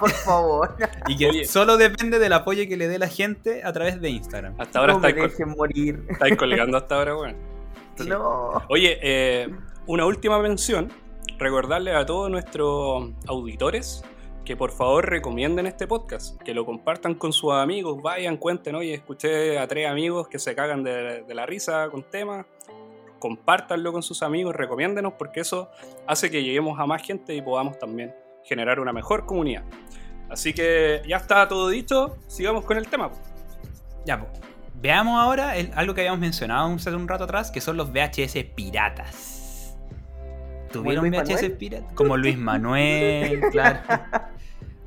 por 0.00 0.10
favor. 0.10 0.76
y 1.06 1.16
que 1.16 1.44
solo 1.44 1.76
depende 1.76 2.18
del 2.18 2.32
apoyo 2.32 2.66
que 2.68 2.76
le 2.76 2.88
dé 2.88 2.98
la 2.98 3.06
gente 3.06 3.62
a 3.64 3.72
través 3.72 4.00
de 4.00 4.10
Instagram. 4.10 4.54
Hasta 4.58 4.80
ahora 4.80 4.94
no 4.94 4.98
me 4.98 5.12
dejen 5.12 5.50
morir. 5.50 6.04
Estáis 6.10 6.36
colgando 6.36 6.76
hasta 6.76 6.96
ahora, 6.96 7.14
bueno. 7.14 7.38
No. 8.04 8.62
Oye, 8.68 8.98
eh, 9.00 9.48
una 9.86 10.04
última 10.04 10.40
mención. 10.40 10.90
Recordarle 11.38 11.94
a 11.94 12.04
todos 12.04 12.30
nuestros 12.30 13.10
auditores 13.26 14.02
que 14.46 14.56
por 14.56 14.70
favor 14.70 15.10
recomienden 15.10 15.66
este 15.66 15.88
podcast, 15.88 16.40
que 16.40 16.54
lo 16.54 16.64
compartan 16.64 17.16
con 17.16 17.32
sus 17.32 17.52
amigos, 17.52 18.00
vayan, 18.00 18.36
cuenten, 18.36 18.76
oye, 18.76 18.94
escuché 18.94 19.58
a 19.58 19.66
tres 19.66 19.88
amigos 19.88 20.28
que 20.28 20.38
se 20.38 20.54
cagan 20.54 20.84
de, 20.84 21.24
la 21.28 21.44
risa 21.44 21.88
con 21.90 22.04
temas, 22.04 22.46
compártanlo 23.18 23.92
con 23.92 24.04
sus 24.04 24.22
amigos, 24.22 24.54
recomiéndenos 24.54 25.14
porque 25.14 25.40
eso 25.40 25.68
hace 26.06 26.30
que 26.30 26.44
lleguemos 26.44 26.78
a 26.78 26.86
más 26.86 27.02
gente 27.02 27.34
y 27.34 27.42
podamos 27.42 27.76
también 27.78 28.14
generar 28.44 28.78
una 28.78 28.92
mejor 28.92 29.26
comunidad. 29.26 29.64
Así 30.30 30.54
que 30.54 31.02
ya 31.08 31.16
está 31.16 31.48
todo 31.48 31.68
dicho, 31.68 32.16
sigamos 32.28 32.64
con 32.64 32.76
el 32.76 32.86
tema. 32.86 33.10
Ya, 34.06 34.20
pues. 34.20 34.30
Veamos 34.80 35.18
ahora 35.18 35.54
algo 35.74 35.94
que 35.94 36.02
habíamos 36.02 36.20
mencionado 36.20 36.72
hace 36.72 36.94
un 36.94 37.08
rato 37.08 37.24
atrás, 37.24 37.50
que 37.50 37.60
son 37.60 37.76
los 37.76 37.90
VHS 37.90 38.44
piratas. 38.54 39.76
¿Tuvieron 40.70 41.10
VHS 41.10 41.50
piratas? 41.58 41.92
Como 41.94 42.16
Luis 42.16 42.38
Manuel, 42.38 43.40
claro. 43.50 43.80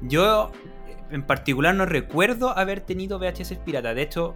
Yo, 0.01 0.51
en 1.11 1.23
particular, 1.23 1.75
no 1.75 1.85
recuerdo 1.85 2.57
haber 2.57 2.81
tenido 2.81 3.19
VHS 3.19 3.55
piratas. 3.65 3.95
De 3.95 4.01
hecho, 4.01 4.35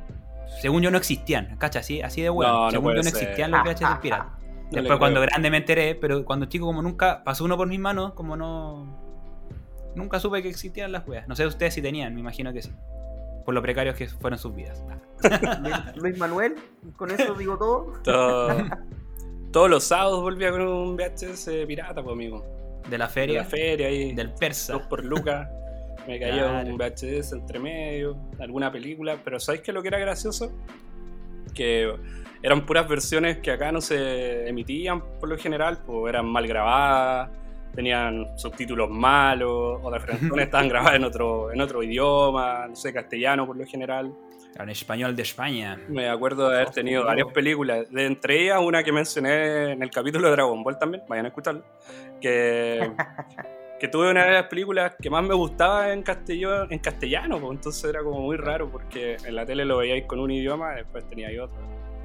según 0.61 0.81
yo 0.81 0.91
no 0.91 0.97
existían, 0.97 1.55
¿cacha? 1.57 1.79
Así, 1.79 2.01
así 2.01 2.21
de 2.21 2.29
bueno. 2.29 2.69
según 2.71 2.95
yo 2.95 3.01
no 3.01 3.09
existían 3.09 3.51
los 3.51 3.63
VHS 3.63 3.97
piratas. 4.01 4.43
Después, 4.71 4.97
cuando 4.97 5.21
grande 5.21 5.51
me 5.51 5.57
enteré, 5.57 5.95
pero 5.95 6.25
cuando 6.25 6.47
chico, 6.47 6.65
como 6.65 6.81
nunca 6.81 7.23
pasó 7.23 7.45
uno 7.45 7.57
por 7.57 7.67
mis 7.67 7.79
manos, 7.79 8.13
como 8.13 8.35
no. 8.35 9.01
Nunca 9.95 10.19
supe 10.19 10.41
que 10.41 10.49
existían 10.49 10.91
las 10.91 11.07
weas. 11.07 11.27
No 11.27 11.35
sé 11.35 11.45
ustedes 11.45 11.75
si 11.75 11.81
tenían, 11.81 12.15
me 12.15 12.21
imagino 12.21 12.51
que 12.51 12.63
sí. 12.63 12.71
Por 13.45 13.53
lo 13.53 13.61
precarios 13.61 13.95
que 13.95 14.07
fueron 14.07 14.39
sus 14.39 14.55
vidas. 14.55 14.83
Luis 15.95 16.17
Manuel, 16.17 16.55
con 16.95 17.11
eso 17.11 17.35
digo 17.35 17.57
todo. 17.57 18.01
Todos 19.51 19.69
los 19.69 19.83
sábados 19.83 20.21
volvía 20.21 20.49
con 20.49 20.61
un 20.61 20.95
VHS 20.95 21.49
pirata, 21.67 22.01
pues, 22.01 22.13
amigo. 22.13 22.62
De 22.89 22.97
la 22.97 23.07
feria. 23.07 23.39
De 23.39 23.43
la 23.43 23.49
feria 23.49 23.87
ahí. 23.87 24.13
Del 24.13 24.31
persa. 24.33 24.73
Dos 24.73 24.83
por 24.83 25.03
lucas. 25.03 25.49
Me 26.07 26.19
cayó 26.19 26.51
un 26.65 26.77
VHS 26.77 27.31
entre 27.31 27.59
medio, 27.59 28.17
alguna 28.39 28.71
película. 28.71 29.17
Pero 29.23 29.39
¿sabéis 29.39 29.63
qué 29.63 29.71
lo 29.71 29.81
que 29.81 29.87
era 29.87 29.99
gracioso? 29.99 30.51
Que 31.53 31.93
eran 32.41 32.65
puras 32.65 32.87
versiones 32.89 33.37
que 33.37 33.51
acá 33.51 33.71
no 33.71 33.79
se 33.79 34.47
emitían 34.49 35.01
por 35.17 35.29
lo 35.29 35.37
general, 35.37 35.81
pues 35.85 36.09
eran 36.09 36.25
mal 36.25 36.45
grabadas, 36.45 37.29
tenían 37.73 38.37
subtítulos 38.37 38.89
malos, 38.89 39.79
o 39.81 39.89
de 39.89 39.99
frente 40.01 40.27
estaban 40.43 40.67
grabadas 40.67 40.95
en 40.97 41.05
otro, 41.05 41.53
en 41.53 41.61
otro 41.61 41.81
idioma, 41.81 42.67
no 42.67 42.75
sé, 42.75 42.91
castellano 42.91 43.47
por 43.47 43.55
lo 43.55 43.65
general. 43.65 44.13
En 44.55 44.69
español 44.69 45.15
de 45.15 45.23
España. 45.23 45.79
Me 45.89 46.07
acuerdo 46.07 46.49
de 46.49 46.57
haber 46.57 46.69
tenido 46.69 47.05
varias 47.05 47.27
películas. 47.33 47.89
De 47.91 48.05
entre 48.05 48.43
ellas, 48.43 48.59
una 48.61 48.83
que 48.83 48.91
mencioné 48.91 49.71
en 49.71 49.81
el 49.81 49.89
capítulo 49.89 50.27
de 50.27 50.33
Dragon 50.33 50.63
Ball 50.63 50.77
también, 50.77 51.03
vayan 51.07 51.25
a 51.25 51.29
escucharlo. 51.29 51.63
Que, 52.21 52.91
que 53.79 53.87
tuve 53.87 54.11
una 54.11 54.25
de 54.25 54.31
las 54.33 54.47
películas 54.47 54.95
que 55.01 55.09
más 55.09 55.23
me 55.23 55.33
gustaba 55.33 55.91
en, 55.91 56.03
castellano, 56.03 56.67
en 56.69 56.79
castellano, 56.79 57.39
pues, 57.39 57.57
entonces 57.57 57.83
era 57.83 58.03
como 58.03 58.21
muy 58.21 58.37
raro 58.37 58.69
porque 58.71 59.17
en 59.25 59.35
la 59.35 59.45
tele 59.45 59.65
lo 59.65 59.77
veíais 59.77 60.05
con 60.05 60.19
un 60.19 60.31
idioma, 60.31 60.75
después 60.75 61.07
teníais 61.07 61.39
otro. 61.39 61.57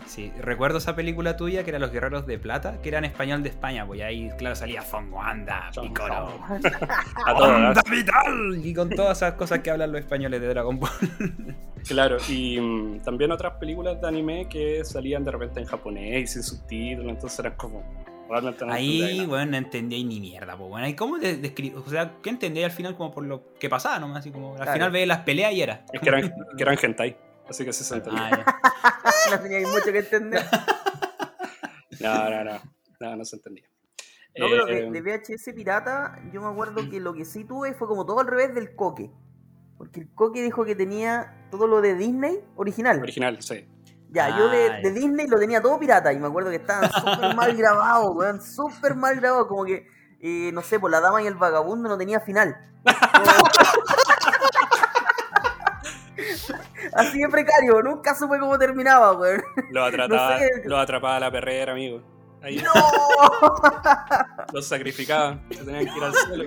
Sí, 0.07 0.33
recuerdo 0.41 0.79
esa 0.79 0.97
película 0.97 1.37
tuya 1.37 1.65
que 1.65 1.71
era 1.71 1.79
Los 1.79 1.93
Guerreros 1.93 2.27
de 2.27 2.39
Plata, 2.39 2.81
que 2.83 2.89
era 2.89 2.99
en 2.99 3.05
español 3.05 3.43
de 3.43 3.51
España, 3.51 3.87
pues 3.87 4.01
ahí, 4.01 4.31
claro, 4.39 4.57
salía 4.57 4.83
Piccolo, 4.83 6.41
Anda 7.27 7.83
Vital, 7.91 8.61
y 8.65 8.73
con 8.75 8.89
todas 8.91 9.19
esas 9.19 9.35
cosas 9.35 9.61
que 9.61 9.71
hablan 9.71 9.93
los 9.93 10.01
españoles 10.01 10.41
de 10.41 10.49
Dragon 10.49 10.79
Ball. 10.79 10.91
claro, 11.89 12.19
y 12.29 12.61
mm, 12.61 13.01
también 13.01 13.33
otras 13.33 13.55
películas 13.55 14.01
de 14.01 14.07
anime 14.07 14.49
que 14.49 14.85
salían 14.85 15.25
de 15.25 15.33
repente 15.33 15.61
en 15.61 15.67
japonés 15.67 16.23
y 16.23 16.27
sin 16.27 16.43
subtítulos, 16.43 17.11
entonces 17.11 17.39
eran 17.41 17.57
como. 17.57 17.83
Ahí, 18.69 19.25
bueno, 19.25 19.53
no 19.53 19.57
entendía 19.57 20.05
ni 20.05 20.21
mierda, 20.21 20.55
pues 20.55 20.69
bueno. 20.69 20.87
¿Y 20.87 20.95
cómo 20.95 21.17
describir? 21.19 21.79
O 21.79 21.89
sea, 21.89 22.13
¿qué 22.23 22.29
entendía 22.29 22.67
al 22.67 22.73
final 22.73 22.95
como 22.95 23.11
por 23.11 23.25
lo 23.25 23.55
que 23.55 23.71
pasaba 23.71 23.99
nomás? 23.99 24.19
Así 24.19 24.31
como, 24.31 24.55
al 24.55 24.69
final 24.69 24.91
veía 24.91 25.07
las 25.07 25.21
peleas 25.21 25.53
y 25.55 25.63
era. 25.63 25.87
Es 25.91 26.01
que 26.01 26.09
eran, 26.11 26.35
que 26.57 26.63
eran 26.63 26.77
hentai. 26.81 27.17
Así 27.49 27.65
que 27.65 27.73
se 27.73 27.95
entendía. 27.95 28.45
Ah, 28.45 29.03
no 29.31 29.41
tenía 29.41 29.67
mucho 29.67 29.91
que 29.91 29.99
entender. 29.99 30.43
no, 32.01 32.31
no, 32.31 32.45
no. 32.45 32.61
No, 33.01 33.17
no 33.17 33.25
se 33.25 33.37
entendía. 33.37 33.65
No, 34.37 34.47
pero 34.49 34.67
de, 34.67 34.87
eh, 34.87 34.91
VHS 34.91 35.55
pirata, 35.55 36.21
yo 36.33 36.43
me 36.43 36.49
acuerdo 36.49 36.89
que 36.91 37.01
lo 37.01 37.15
que 37.15 37.25
sí 37.25 37.45
tuve 37.45 37.75
fue 37.75 37.89
como 37.89 38.05
todo 38.05 38.21
al 38.21 38.27
revés 38.27 38.55
del 38.55 38.77
coque. 38.77 39.11
Porque 39.79 40.01
el 40.01 40.13
coque 40.13 40.43
dijo 40.43 40.65
que 40.65 40.75
tenía 40.75 41.47
todo 41.51 41.69
lo 41.69 41.81
de 41.81 41.95
Disney 41.95 42.41
original. 42.57 43.01
Original, 43.01 43.41
sí. 43.41 43.67
Ya, 44.11 44.37
yo 44.37 44.49
de, 44.49 44.91
Disney 44.91 45.29
lo 45.29 45.39
tenía 45.39 45.63
todo 45.63 45.79
pirata 45.79 46.13
y 46.13 46.19
me 46.19 46.27
acuerdo 46.27 46.51
que 46.51 46.57
estaban 46.57 46.91
súper 46.91 47.37
mal 47.37 47.55
grabados, 47.55 48.11
weón, 48.17 48.43
súper 48.43 48.97
mal 48.97 49.15
grabados, 49.17 49.47
como 49.47 49.65
que, 49.65 49.87
eh, 50.21 50.51
no 50.53 50.63
sé, 50.63 50.81
por 50.81 50.91
la 50.91 51.01
dama 51.01 51.23
y 51.23 51.27
el 51.27 51.35
vagabundo 51.35 51.89
no 51.89 51.97
tenía 51.97 52.19
final. 52.21 52.57
Así 56.95 57.21
de 57.21 57.29
precario, 57.29 57.83
nunca 57.83 58.15
supe 58.15 58.39
cómo 58.41 58.59
terminaba, 58.59 59.13
weón. 59.13 59.43
Lo 59.71 59.85
atrapaba, 59.85 60.39
lo 60.65 60.79
atrapaba 60.79 61.21
la 61.21 61.31
perrera, 61.31 61.73
amigo. 61.73 62.18
Ahí 62.43 62.63
¡No! 62.63 62.73
los 64.53 64.67
sacrificaban, 64.67 65.47
que 65.49 65.57
tenían 65.57 65.87
que 65.87 65.97
ir 65.97 66.05
al 66.05 66.15
cielo. 66.15 66.45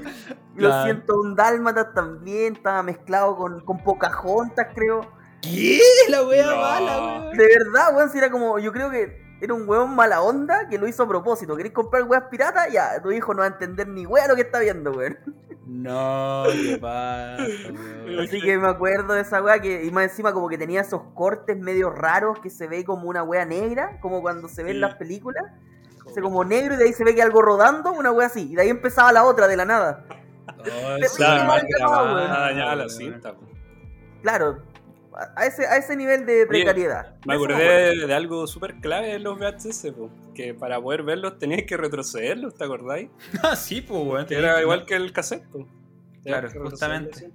Los 0.55 0.71
Claro. 0.71 0.83
101 0.85 1.35
dálmatas 1.35 1.93
también, 1.93 2.53
estaba 2.55 2.81
mezclado 2.83 3.35
con, 3.35 3.59
con 3.61 3.83
Pocahontas, 3.83 4.67
creo. 4.73 5.01
¿Qué? 5.41 5.79
La 6.09 6.23
wea 6.23 6.45
No. 6.45 6.57
mala, 6.57 6.97
weón. 6.97 7.37
De 7.37 7.43
verdad, 7.47 7.95
weón, 7.95 8.09
si 8.09 8.17
era 8.17 8.29
como, 8.31 8.59
yo 8.59 8.71
creo 8.71 8.89
que 8.89 9.21
era 9.41 9.53
un 9.53 9.67
weón 9.67 9.95
mala 9.95 10.21
onda 10.21 10.67
que 10.69 10.77
lo 10.77 10.87
hizo 10.87 11.03
a 11.03 11.07
propósito. 11.07 11.55
¿Queréis 11.57 11.73
comprar 11.73 12.03
weas 12.03 12.23
piratas? 12.29 12.71
Ya, 12.71 13.01
tu 13.01 13.11
hijo 13.11 13.33
no 13.33 13.39
va 13.39 13.45
a 13.45 13.49
entender 13.49 13.87
ni 13.87 14.05
wea 14.05 14.27
lo 14.27 14.35
que 14.35 14.41
está 14.43 14.59
viendo, 14.59 14.91
weón. 14.91 15.17
No, 15.65 16.43
¿qué 16.51 16.77
pasa, 16.77 17.37
weón? 17.73 18.19
Así 18.19 18.39
que 18.41 18.57
me 18.57 18.67
acuerdo 18.67 19.13
de 19.13 19.21
esa 19.21 19.41
wea 19.41 19.59
que, 19.59 19.83
y 19.85 19.91
más 19.91 20.03
encima 20.05 20.31
como 20.33 20.47
que 20.47 20.57
tenía 20.57 20.81
esos 20.81 21.01
cortes 21.15 21.57
medio 21.57 21.89
raros 21.89 22.39
que 22.39 22.49
se 22.49 22.67
ve 22.67 22.83
como 22.85 23.07
una 23.09 23.23
wea 23.23 23.45
negra, 23.45 23.99
como 23.99 24.21
cuando 24.21 24.47
se 24.47 24.63
ven 24.63 24.73
Sí. 24.73 24.79
las 24.79 24.95
películas. 24.95 25.43
Como 26.19 26.43
negro 26.43 26.73
y 26.73 26.77
de 26.77 26.85
ahí 26.85 26.93
se 26.93 27.03
ve 27.03 27.15
que 27.15 27.21
algo 27.21 27.41
rodando, 27.41 27.91
una 27.93 28.11
wea 28.11 28.27
así. 28.27 28.51
Y 28.51 28.55
de 28.55 28.63
ahí 28.63 28.69
empezaba 28.69 29.11
la 29.13 29.23
otra 29.23 29.47
de 29.47 29.55
la 29.55 29.65
nada. 29.65 30.03
Oh, 30.47 30.97
Claro, 31.15 31.45
mal 31.45 31.65
grabada, 31.69 32.75
la 32.75 32.89
cinta. 32.89 33.35
a 35.35 35.45
ese, 35.45 35.65
a 35.67 35.77
ese 35.77 35.95
nivel 35.95 36.25
de 36.25 36.45
precariedad. 36.47 37.15
Me 37.25 37.35
acordé 37.35 37.95
de, 37.95 38.07
de 38.07 38.13
algo 38.13 38.47
súper 38.47 38.75
clave 38.79 39.13
en 39.15 39.23
los 39.23 39.37
VHS, 39.37 39.91
po, 39.95 40.09
que 40.33 40.53
para 40.53 40.81
poder 40.81 41.03
verlos 41.03 41.37
tenías 41.37 41.63
que 41.63 41.77
retrocederlos, 41.77 42.55
¿te 42.55 42.63
acordáis? 42.63 43.09
Ah, 43.43 43.55
sí, 43.55 43.81
pues, 43.81 44.29
era 44.31 44.61
igual 44.61 44.85
que 44.85 44.95
el 44.95 45.11
cassette. 45.13 45.45
po. 45.49 45.67
Claro, 46.23 46.49
justamente. 46.61 47.31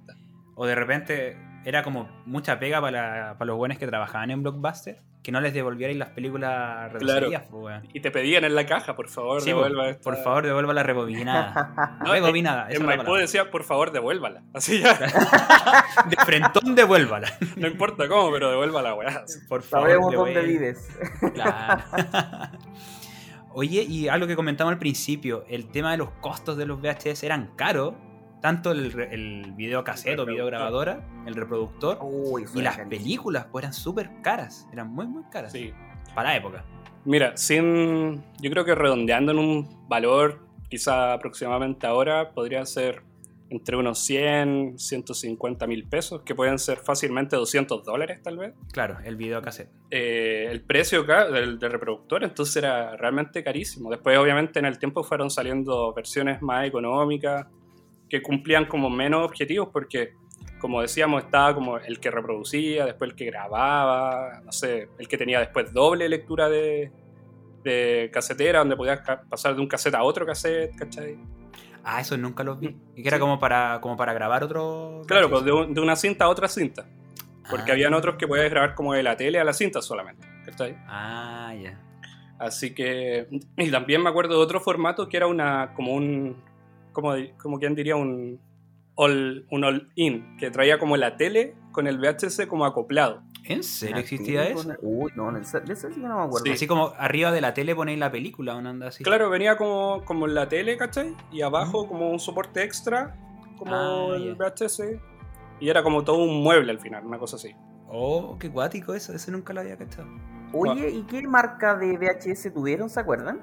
O 0.55 0.65
de 0.65 0.75
repente 0.75 1.37
era 1.67 1.83
como 1.83 2.07
mucha 2.25 2.59
pega 2.59 2.79
para, 2.79 3.35
para 3.37 3.45
los 3.47 3.57
buenos 3.57 3.77
que 3.77 3.85
trabajaban 3.85 4.31
en 4.31 4.41
Blockbuster, 4.41 5.01
que 5.21 5.33
no 5.33 5.41
les 5.41 5.53
devolvierais 5.53 5.97
las 5.97 6.11
películas 6.11 6.93
reducidas, 6.93 7.43
pues. 7.51 7.81
Y 7.93 7.99
te 7.99 8.09
pedían 8.09 8.45
en 8.45 8.55
la 8.55 8.65
caja, 8.65 8.95
por 8.95 9.09
favor, 9.09 9.41
Sí, 9.41 9.49
devuelva 9.49 9.81
por, 9.83 9.89
esta. 9.91 10.01
por 10.01 10.15
favor, 10.23 10.45
devuelva 10.45 10.73
la 10.73 10.83
rebobinada. 10.83 11.97
No, 12.05 12.13
rebobinada, 12.13 12.69
En 12.69 12.85
la 12.85 12.95
Maipú 12.95 13.15
decía, 13.15 13.51
por 13.51 13.65
favor, 13.65 13.91
devuélvala. 13.91 14.43
Así 14.53 14.79
ya, 14.79 14.93
De 16.09 16.15
frentón, 16.25 16.73
devuélvala. 16.73 17.27
no 17.57 17.67
importa 17.67 18.07
cómo, 18.07 18.31
pero 18.31 18.49
devuélvala, 18.49 18.93
weá. 18.93 19.25
Por 19.49 19.61
favor, 19.61 19.89
Sabemos 19.89 20.13
dónde 20.13 20.41
vives. 20.43 20.87
Claro. 21.33 21.83
Oye, 23.53 23.83
y 23.83 24.07
algo 24.07 24.25
que 24.27 24.37
comentamos 24.37 24.71
al 24.71 24.79
principio, 24.79 25.43
el 25.49 25.67
tema 25.69 25.91
de 25.91 25.97
los 25.97 26.11
costos 26.21 26.55
de 26.55 26.65
los 26.65 26.79
VHS 26.79 27.23
eran 27.23 27.47
caros. 27.57 27.93
Tanto 28.47 28.71
el, 28.71 28.97
el 29.11 29.51
video 29.57 29.83
cassette 29.83 30.17
o 30.19 30.25
video 30.25 30.45
grabadora, 30.45 31.05
el 31.25 31.35
reproductor, 31.35 31.97
Uy, 32.01 32.45
y 32.55 32.61
las 32.61 32.77
películas, 32.87 33.47
pues 33.51 33.63
eran 33.63 33.73
súper 33.73 34.09
caras. 34.23 34.69
Eran 34.71 34.87
muy, 34.87 35.05
muy 35.05 35.23
caras. 35.29 35.51
Sí. 35.51 35.73
Para 36.15 36.29
la 36.29 36.37
época. 36.37 36.63
Mira, 37.03 37.35
sin. 37.35 38.23
Yo 38.39 38.49
creo 38.49 38.63
que 38.63 38.73
redondeando 38.73 39.33
en 39.33 39.39
un 39.39 39.89
valor, 39.89 40.47
quizá 40.69 41.11
aproximadamente 41.11 41.87
ahora, 41.87 42.31
podría 42.31 42.65
ser 42.65 43.03
entre 43.49 43.75
unos 43.75 43.99
100, 43.99 44.79
150 44.79 45.67
mil 45.67 45.83
pesos, 45.83 46.21
que 46.21 46.33
pueden 46.33 46.57
ser 46.57 46.77
fácilmente 46.77 47.35
200 47.35 47.83
dólares, 47.83 48.21
tal 48.23 48.37
vez. 48.37 48.53
Claro, 48.71 48.97
el 49.03 49.17
video 49.17 49.41
cassette. 49.41 49.71
Eh, 49.91 50.47
el 50.49 50.61
precio 50.61 51.03
del 51.03 51.59
reproductor, 51.59 52.23
entonces 52.23 52.55
era 52.55 52.95
realmente 52.95 53.43
carísimo. 53.43 53.89
Después, 53.89 54.17
obviamente, 54.17 54.59
en 54.59 54.65
el 54.67 54.79
tiempo 54.79 55.03
fueron 55.03 55.29
saliendo 55.29 55.93
versiones 55.93 56.41
más 56.41 56.65
económicas 56.65 57.47
que 58.09 58.21
cumplían 58.21 58.65
como 58.65 58.89
menos 58.89 59.23
objetivos, 59.25 59.69
porque, 59.71 60.13
como 60.59 60.81
decíamos, 60.81 61.23
estaba 61.23 61.53
como 61.53 61.77
el 61.77 61.99
que 61.99 62.09
reproducía, 62.11 62.85
después 62.85 63.11
el 63.11 63.15
que 63.15 63.25
grababa, 63.25 64.41
no 64.43 64.51
sé, 64.51 64.89
el 64.97 65.07
que 65.07 65.17
tenía 65.17 65.39
después 65.39 65.73
doble 65.73 66.07
lectura 66.09 66.49
de, 66.49 66.91
de 67.63 68.09
casetera, 68.13 68.59
donde 68.59 68.75
podías 68.75 69.01
pasar 69.29 69.55
de 69.55 69.61
un 69.61 69.67
cassette 69.67 69.95
a 69.95 70.03
otro 70.03 70.25
cassette, 70.25 70.75
¿cachai? 70.75 71.17
Ah, 71.83 72.01
eso 72.01 72.17
nunca 72.17 72.43
los 72.43 72.59
vi. 72.59 72.75
Y 72.95 73.01
que 73.01 73.07
era 73.07 73.17
Sí. 73.17 73.21
como 73.21 73.39
para, 73.39 73.79
como 73.81 73.95
para 73.95 74.13
grabar 74.13 74.43
otro. 74.43 75.03
Claro, 75.07 75.29
pues 75.29 75.45
de, 75.45 75.51
un- 75.53 75.73
de 75.73 75.79
una 75.81 75.95
cinta 75.95 76.25
a 76.25 76.29
otra 76.29 76.47
cinta. 76.49 76.85
Porque 77.49 77.71
Ah. 77.71 77.73
habían 77.75 77.93
otros 77.93 78.15
que 78.17 78.27
podías 78.27 78.49
grabar 78.49 78.75
como 78.75 78.93
de 78.93 79.03
la 79.03 79.15
tele 79.15 79.39
a 79.39 79.45
la 79.45 79.53
cinta 79.53 79.81
solamente, 79.81 80.27
¿cachai? 80.45 80.75
Ah, 80.87 81.53
ya. 81.61 81.79
Así 82.39 82.73
que. 82.75 83.27
Y 83.55 83.71
también 83.71 84.03
me 84.03 84.09
acuerdo 84.09 84.35
de 84.37 84.43
otro 84.43 84.59
formato 84.59 85.07
que 85.07 85.15
era 85.17 85.27
una. 85.27 85.73
como 85.75 85.93
un. 85.93 86.35
Como, 86.97 87.13
como 87.37 87.59
quien 87.59 87.75
diría 87.75 87.95
un. 87.95 88.39
All, 88.99 89.45
un 89.51 89.63
all-in, 89.63 90.37
que 90.37 90.49
traía 90.49 90.79
como 90.79 90.97
la 90.97 91.17
tele 91.17 91.53
con 91.71 91.85
el 91.85 91.99
VHS 91.99 92.47
como 92.47 92.65
acoplado. 92.65 93.21
¿En 93.43 93.61
serio 93.61 93.97
existía 93.97 94.47
eso? 94.47 94.73
Uy, 94.81 95.11
no, 95.15 95.31
de 95.31 95.39
eso 95.41 95.59
sí 95.61 96.01
que 96.01 96.07
no 96.07 96.17
me 96.17 96.23
acuerdo. 96.23 96.45
Sí. 96.45 96.51
Así 96.53 96.65
como 96.65 96.93
arriba 96.97 97.31
de 97.31 97.39
la 97.39 97.53
tele 97.53 97.75
ponéis 97.75 97.99
la 97.99 98.09
película, 98.11 98.55
una 98.55 98.71
anda 98.71 98.87
así. 98.87 99.03
Claro, 99.03 99.29
venía 99.29 99.55
como, 99.55 100.03
como 100.03 100.25
en 100.25 100.33
la 100.33 100.49
tele, 100.49 100.77
¿cachai? 100.77 101.13
Y 101.31 101.43
abajo 101.43 101.87
como 101.87 102.09
un 102.09 102.19
soporte 102.19 102.63
extra, 102.63 103.15
como 103.59 103.75
Ah, 103.75 104.15
el. 104.15 104.33
VHS. 104.33 104.81
Y 105.59 105.69
era 105.69 105.83
como 105.83 106.03
todo 106.03 106.17
un 106.17 106.41
mueble 106.41 106.71
al 106.71 106.79
final, 106.79 107.05
una 107.05 107.19
cosa 107.19 107.35
así. 107.35 107.55
Oh, 107.87 108.35
qué 108.39 108.47
guático 108.49 108.95
eso, 108.95 109.13
ese 109.13 109.31
nunca 109.31 109.53
lo 109.53 109.61
había 109.61 109.77
cachado. 109.77 110.07
Oye, 110.53 110.89
¿y 110.89 111.03
qué 111.03 111.21
marca 111.27 111.75
de 111.75 111.97
VHS 111.99 112.51
tuvieron? 112.51 112.89
¿Se 112.89 112.99
acuerdan? 112.99 113.41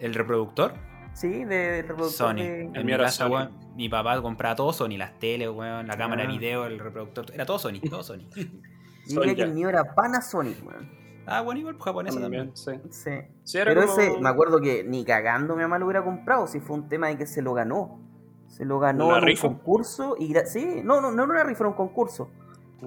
¿El 0.00 0.12
reproductor? 0.12 0.74
Sí, 1.14 1.44
de, 1.44 1.56
del 1.56 1.88
reproductor 1.88 2.10
Sony. 2.30 2.36
de- 2.36 2.60
En 2.62 2.76
El 2.76 2.80
mi 2.82 2.84
mío 2.86 2.94
era 2.96 3.04
casa, 3.04 3.24
Sony. 3.24 3.30
weón, 3.32 3.50
mi 3.76 3.88
papá 3.88 4.20
compraba 4.22 4.56
todo 4.56 4.72
Sony, 4.72 4.96
las 4.98 5.18
teles, 5.18 5.48
weón, 5.50 5.86
la 5.86 5.96
cámara 5.96 6.22
de 6.22 6.28
Ah. 6.28 6.32
video, 6.32 6.66
el 6.66 6.78
reproductor, 6.78 7.26
era 7.32 7.44
todo 7.46 7.58
Sony, 7.58 7.80
todo 7.88 8.02
Sony. 8.02 8.28
Que 9.36 9.42
el 9.42 9.52
mío 9.52 9.68
era 9.68 9.94
Panasonic, 9.96 10.62
man. 10.62 10.88
ah, 11.26 11.40
bueno, 11.40 11.58
igual 11.60 11.74
pues, 11.74 11.84
japonesa 11.86 12.20
también. 12.20 12.52
También, 12.54 12.82
sí. 12.92 13.02
Sí. 13.04 13.10
Sí, 13.42 13.58
era 13.58 13.72
Pero 13.74 13.86
como- 13.88 14.00
ese, 14.00 14.20
me 14.20 14.28
acuerdo 14.28 14.60
que 14.60 14.84
ni 14.84 15.04
cagando 15.04 15.56
mi 15.56 15.62
mamá 15.62 15.78
lo 15.80 15.86
hubiera 15.86 16.04
comprado, 16.04 16.46
si 16.46 16.60
fue 16.60 16.76
un 16.76 16.88
tema 16.88 17.08
de 17.08 17.18
que 17.18 17.26
se 17.26 17.42
lo 17.42 17.52
ganó. 17.52 18.00
Se 18.46 18.64
lo 18.64 18.78
ganó 18.78 19.06
¿Una 19.06 19.16
en 19.16 19.22
un 19.22 19.26
rifa? 19.28 19.48
concurso 19.48 20.14
y 20.18 20.34
sí, 20.46 20.82
no, 20.84 21.00
no, 21.00 21.10
no 21.10 21.24
era 21.24 21.32
una 21.32 21.44
rifa, 21.44 21.60
era 21.64 21.68
un 21.70 21.74
concurso. 21.74 22.30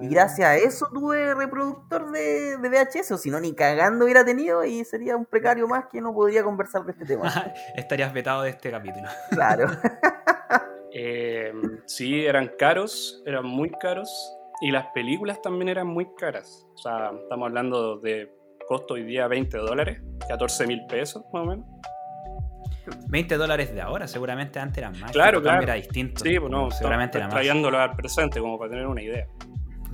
Y 0.00 0.08
gracias 0.08 0.46
a 0.48 0.56
eso 0.56 0.88
tuve 0.92 1.34
reproductor 1.34 2.10
de, 2.10 2.58
de 2.58 2.68
VHS, 2.68 3.12
o 3.12 3.18
si 3.18 3.30
no, 3.30 3.40
ni 3.40 3.54
cagando 3.54 4.04
hubiera 4.04 4.24
tenido 4.24 4.64
y 4.64 4.84
sería 4.84 5.16
un 5.16 5.24
precario 5.24 5.66
más 5.66 5.86
que 5.90 6.00
no 6.00 6.12
podría 6.12 6.44
conversar 6.44 6.84
de 6.84 6.92
este 6.92 7.06
tema. 7.06 7.32
Estarías 7.76 8.12
vetado 8.12 8.42
de 8.42 8.50
este 8.50 8.70
capítulo. 8.70 9.06
Claro. 9.30 9.68
Eh, 10.92 11.52
sí, 11.84 12.24
eran 12.24 12.52
caros, 12.58 13.22
eran 13.26 13.44
muy 13.44 13.70
caros. 13.70 14.08
Y 14.62 14.70
las 14.70 14.86
películas 14.94 15.42
también 15.42 15.68
eran 15.68 15.86
muy 15.86 16.06
caras. 16.14 16.66
O 16.74 16.78
sea, 16.78 17.10
estamos 17.22 17.46
hablando 17.48 17.98
de 17.98 18.32
costo 18.66 18.94
hoy 18.94 19.04
día 19.04 19.28
20 19.28 19.58
dólares, 19.58 20.00
14 20.28 20.66
mil 20.66 20.86
pesos 20.86 21.22
más 21.32 21.42
o 21.42 21.46
menos. 21.46 21.66
20 23.08 23.36
dólares 23.36 23.74
de 23.74 23.80
ahora, 23.80 24.08
seguramente 24.08 24.58
antes 24.58 24.78
eran 24.78 24.98
más. 24.98 25.12
Claro, 25.12 25.42
claro. 25.42 25.62
Era 25.62 25.74
distinto. 25.74 26.24
Sí, 26.24 26.38
pues 26.38 26.50
no, 26.50 26.70
seguramente 26.70 27.18
era 27.18 27.26
más. 27.26 27.34
trayéndolo 27.34 27.78
al 27.78 27.94
presente 27.94 28.40
como 28.40 28.58
para 28.58 28.70
tener 28.70 28.86
una 28.86 29.02
idea. 29.02 29.26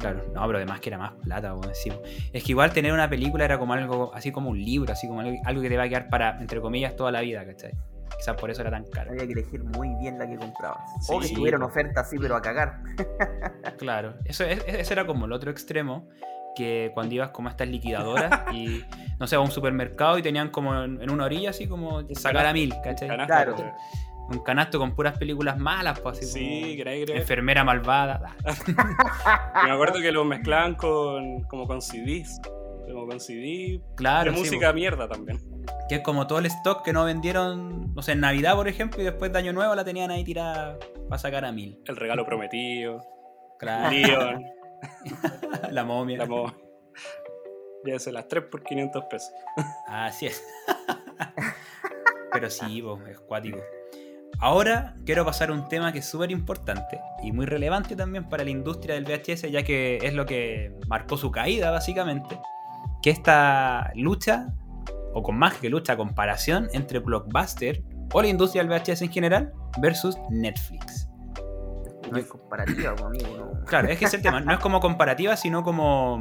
Claro, 0.02 0.24
no, 0.34 0.46
pero 0.46 0.58
además 0.58 0.80
que 0.80 0.88
era 0.90 0.98
más 0.98 1.12
plata, 1.22 1.50
como 1.50 1.68
decimos. 1.68 2.00
Es 2.32 2.42
que 2.44 2.52
igual 2.52 2.72
tener 2.72 2.92
una 2.92 3.08
película 3.08 3.44
era 3.44 3.58
como 3.58 3.72
algo, 3.72 4.12
así 4.14 4.32
como 4.32 4.50
un 4.50 4.58
libro, 4.62 4.92
así 4.92 5.06
como 5.06 5.20
algo, 5.20 5.36
algo 5.44 5.62
que 5.62 5.68
te 5.68 5.76
va 5.76 5.84
a 5.84 5.88
quedar 5.88 6.08
para, 6.08 6.38
entre 6.40 6.60
comillas, 6.60 6.96
toda 6.96 7.12
la 7.12 7.20
vida, 7.20 7.44
¿cachai? 7.46 7.70
Quizás 8.18 8.36
por 8.36 8.50
eso 8.50 8.60
era 8.62 8.70
tan 8.72 8.84
caro. 8.90 9.12
Había 9.12 9.26
que 9.26 9.32
elegir 9.32 9.62
muy 9.64 9.94
bien 10.00 10.18
la 10.18 10.28
que 10.28 10.36
comprabas. 10.36 10.78
Sí, 11.00 11.14
o 11.14 11.20
que 11.20 11.48
en 11.50 11.62
oferta 11.62 12.00
así, 12.02 12.18
pero 12.18 12.36
a 12.36 12.42
cagar. 12.42 12.80
Claro, 13.78 14.14
eso, 14.24 14.44
es- 14.44 14.62
ese 14.66 14.92
era 14.92 15.06
como 15.06 15.26
el 15.26 15.32
otro 15.32 15.50
extremo, 15.50 16.08
que 16.54 16.90
cuando 16.94 17.14
ibas 17.14 17.30
como 17.30 17.48
a 17.48 17.52
estas 17.52 17.68
liquidadoras 17.68 18.52
y, 18.52 18.84
no 19.18 19.26
sé, 19.26 19.36
a 19.36 19.40
un 19.40 19.50
supermercado 19.50 20.18
y 20.18 20.22
tenían 20.22 20.50
como 20.50 20.74
en, 20.82 21.00
en 21.00 21.10
una 21.10 21.24
orilla 21.24 21.50
así 21.50 21.66
como 21.66 22.02
sacar 22.14 22.44
a 22.46 22.52
mil, 22.52 22.74
¿cachai? 22.84 23.08
Claro. 23.26 23.56
Pues, 24.26 24.38
Un 24.38 24.44
canasto 24.44 24.78
con 24.78 24.94
puras 24.94 25.18
películas 25.18 25.58
malas, 25.58 25.98
pues 26.00 26.18
así 26.18 26.26
Sí, 26.26 26.60
como 26.72 26.82
creí, 26.82 27.04
creí. 27.04 27.18
enfermera 27.18 27.64
malvada. 27.64 28.36
Me 29.64 29.70
acuerdo 29.70 30.00
que 30.00 30.12
lo 30.12 30.24
mezclaban 30.24 30.74
con, 30.74 31.42
como 31.44 31.66
con 31.66 31.80
CDs. 31.82 32.40
Como 32.86 33.06
con 33.06 33.20
CD 33.20 33.80
Claro, 33.96 34.30
de 34.32 34.36
sí, 34.36 34.42
música 34.44 34.68
po. 34.68 34.74
mierda 34.74 35.08
también. 35.08 35.38
que 35.88 35.94
es 35.96 36.00
como 36.02 36.26
todo 36.26 36.40
el 36.40 36.46
stock 36.46 36.82
que 36.84 36.92
no 36.92 37.04
vendieron, 37.04 37.94
no 37.94 38.02
sé, 38.02 38.12
en 38.12 38.20
Navidad, 38.20 38.54
por 38.56 38.68
ejemplo, 38.68 39.00
y 39.00 39.04
después 39.04 39.32
de 39.32 39.38
Año 39.38 39.52
Nuevo 39.52 39.74
la 39.74 39.84
tenían 39.84 40.10
ahí 40.10 40.24
tirada 40.24 40.78
para 41.08 41.18
sacar 41.18 41.44
a 41.44 41.52
mil. 41.52 41.80
El 41.86 41.96
regalo 41.96 42.26
prometido, 42.26 43.02
Claro, 43.58 43.90
Leon, 43.90 44.44
la 45.70 45.84
momia. 45.84 46.18
la 46.18 46.26
mo- 46.26 46.52
Ya 47.86 47.98
sé, 47.98 48.10
las 48.12 48.26
3 48.28 48.44
por 48.50 48.62
500 48.62 49.04
pesos. 49.04 49.30
Así 49.86 50.26
es. 50.26 50.44
Pero 52.32 52.50
sí, 52.50 52.82
po, 52.82 52.98
es 53.06 53.20
cuático. 53.20 53.58
Ahora 54.42 54.96
quiero 55.06 55.24
pasar 55.24 55.50
a 55.50 55.52
un 55.52 55.68
tema 55.68 55.92
que 55.92 56.00
es 56.00 56.04
súper 56.04 56.32
importante 56.32 57.00
y 57.22 57.30
muy 57.30 57.46
relevante 57.46 57.94
también 57.94 58.28
para 58.28 58.42
la 58.42 58.50
industria 58.50 58.96
del 58.96 59.04
VHS, 59.04 59.42
ya 59.52 59.62
que 59.62 59.98
es 60.02 60.14
lo 60.14 60.26
que 60.26 60.74
marcó 60.88 61.16
su 61.16 61.30
caída, 61.30 61.70
básicamente. 61.70 62.40
Que 63.02 63.10
esta 63.10 63.92
lucha, 63.94 64.48
o 65.14 65.22
con 65.22 65.38
más 65.38 65.54
que 65.54 65.70
lucha, 65.70 65.96
comparación 65.96 66.68
entre 66.72 66.98
Blockbuster 66.98 67.84
o 68.12 68.20
la 68.20 68.26
industria 68.26 68.64
del 68.64 68.72
VHS 68.72 69.02
en 69.02 69.12
general 69.12 69.52
versus 69.78 70.16
Netflix. 70.28 71.08
No 72.10 72.16
hay 72.16 72.24
comparativa, 72.24 72.96
pues, 72.96 73.04
amigo. 73.04 73.54
No. 73.54 73.64
Claro, 73.64 73.86
es 73.90 73.96
que 73.96 74.06
es 74.06 74.14
el 74.14 74.22
tema. 74.22 74.40
No 74.40 74.52
es 74.52 74.58
como 74.58 74.80
comparativa, 74.80 75.36
sino 75.36 75.62
como. 75.62 76.18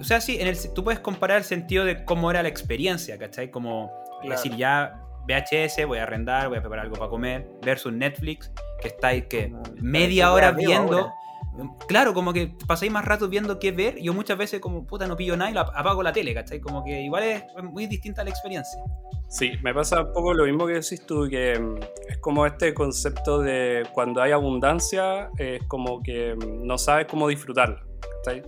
O 0.00 0.04
sea, 0.04 0.22
sí, 0.22 0.38
en 0.40 0.48
el, 0.48 0.56
tú 0.72 0.82
puedes 0.82 1.00
comparar 1.00 1.36
el 1.36 1.44
sentido 1.44 1.84
de 1.84 2.06
cómo 2.06 2.30
era 2.30 2.42
la 2.42 2.48
experiencia, 2.48 3.18
¿cachai? 3.18 3.50
Como 3.50 3.92
Claro. 4.22 4.36
decir, 4.36 4.56
ya 4.56 5.03
VHS, 5.26 5.86
voy 5.86 5.98
a 5.98 6.02
arrendar, 6.04 6.48
voy 6.48 6.58
a 6.58 6.60
preparar 6.60 6.84
algo 6.84 6.96
para 6.96 7.10
comer, 7.10 7.48
versus 7.62 7.92
Netflix, 7.92 8.50
que 8.80 8.88
estáis 8.88 9.24
que 9.26 9.52
media 9.80 10.24
claro, 10.24 10.34
hora 10.34 10.50
viendo. 10.52 10.98
hora. 11.04 11.14
Claro, 11.86 12.14
como 12.14 12.32
que 12.32 12.52
pasáis 12.66 12.90
más 12.90 13.04
rato 13.04 13.28
viendo 13.28 13.60
qué 13.60 13.70
ver. 13.70 13.96
Yo 14.02 14.12
muchas 14.12 14.36
veces, 14.36 14.60
como 14.60 14.84
puta, 14.86 15.06
no 15.06 15.16
pillo 15.16 15.36
nada 15.36 15.50
y 15.50 15.54
la- 15.54 15.60
apago 15.60 16.02
la 16.02 16.12
tele, 16.12 16.34
¿cachai? 16.34 16.60
Como 16.60 16.82
que 16.82 17.00
igual 17.02 17.22
es 17.22 17.44
muy 17.62 17.86
distinta 17.86 18.24
la 18.24 18.30
experiencia. 18.30 18.80
Sí, 19.28 19.52
me 19.62 19.72
pasa 19.72 20.00
un 20.02 20.12
poco 20.12 20.34
lo 20.34 20.44
mismo 20.46 20.66
que 20.66 20.74
decís 20.74 21.06
tú, 21.06 21.28
que 21.30 21.56
mm, 21.58 21.76
es 22.08 22.18
como 22.18 22.44
este 22.44 22.74
concepto 22.74 23.40
de 23.40 23.86
cuando 23.92 24.20
hay 24.20 24.32
abundancia, 24.32 25.30
es 25.38 25.62
como 25.68 26.02
que 26.02 26.34
mm, 26.34 26.66
no 26.66 26.76
sabes 26.76 27.06
cómo 27.06 27.28
disfrutarla. 27.28 27.84
¿cachai? 28.24 28.42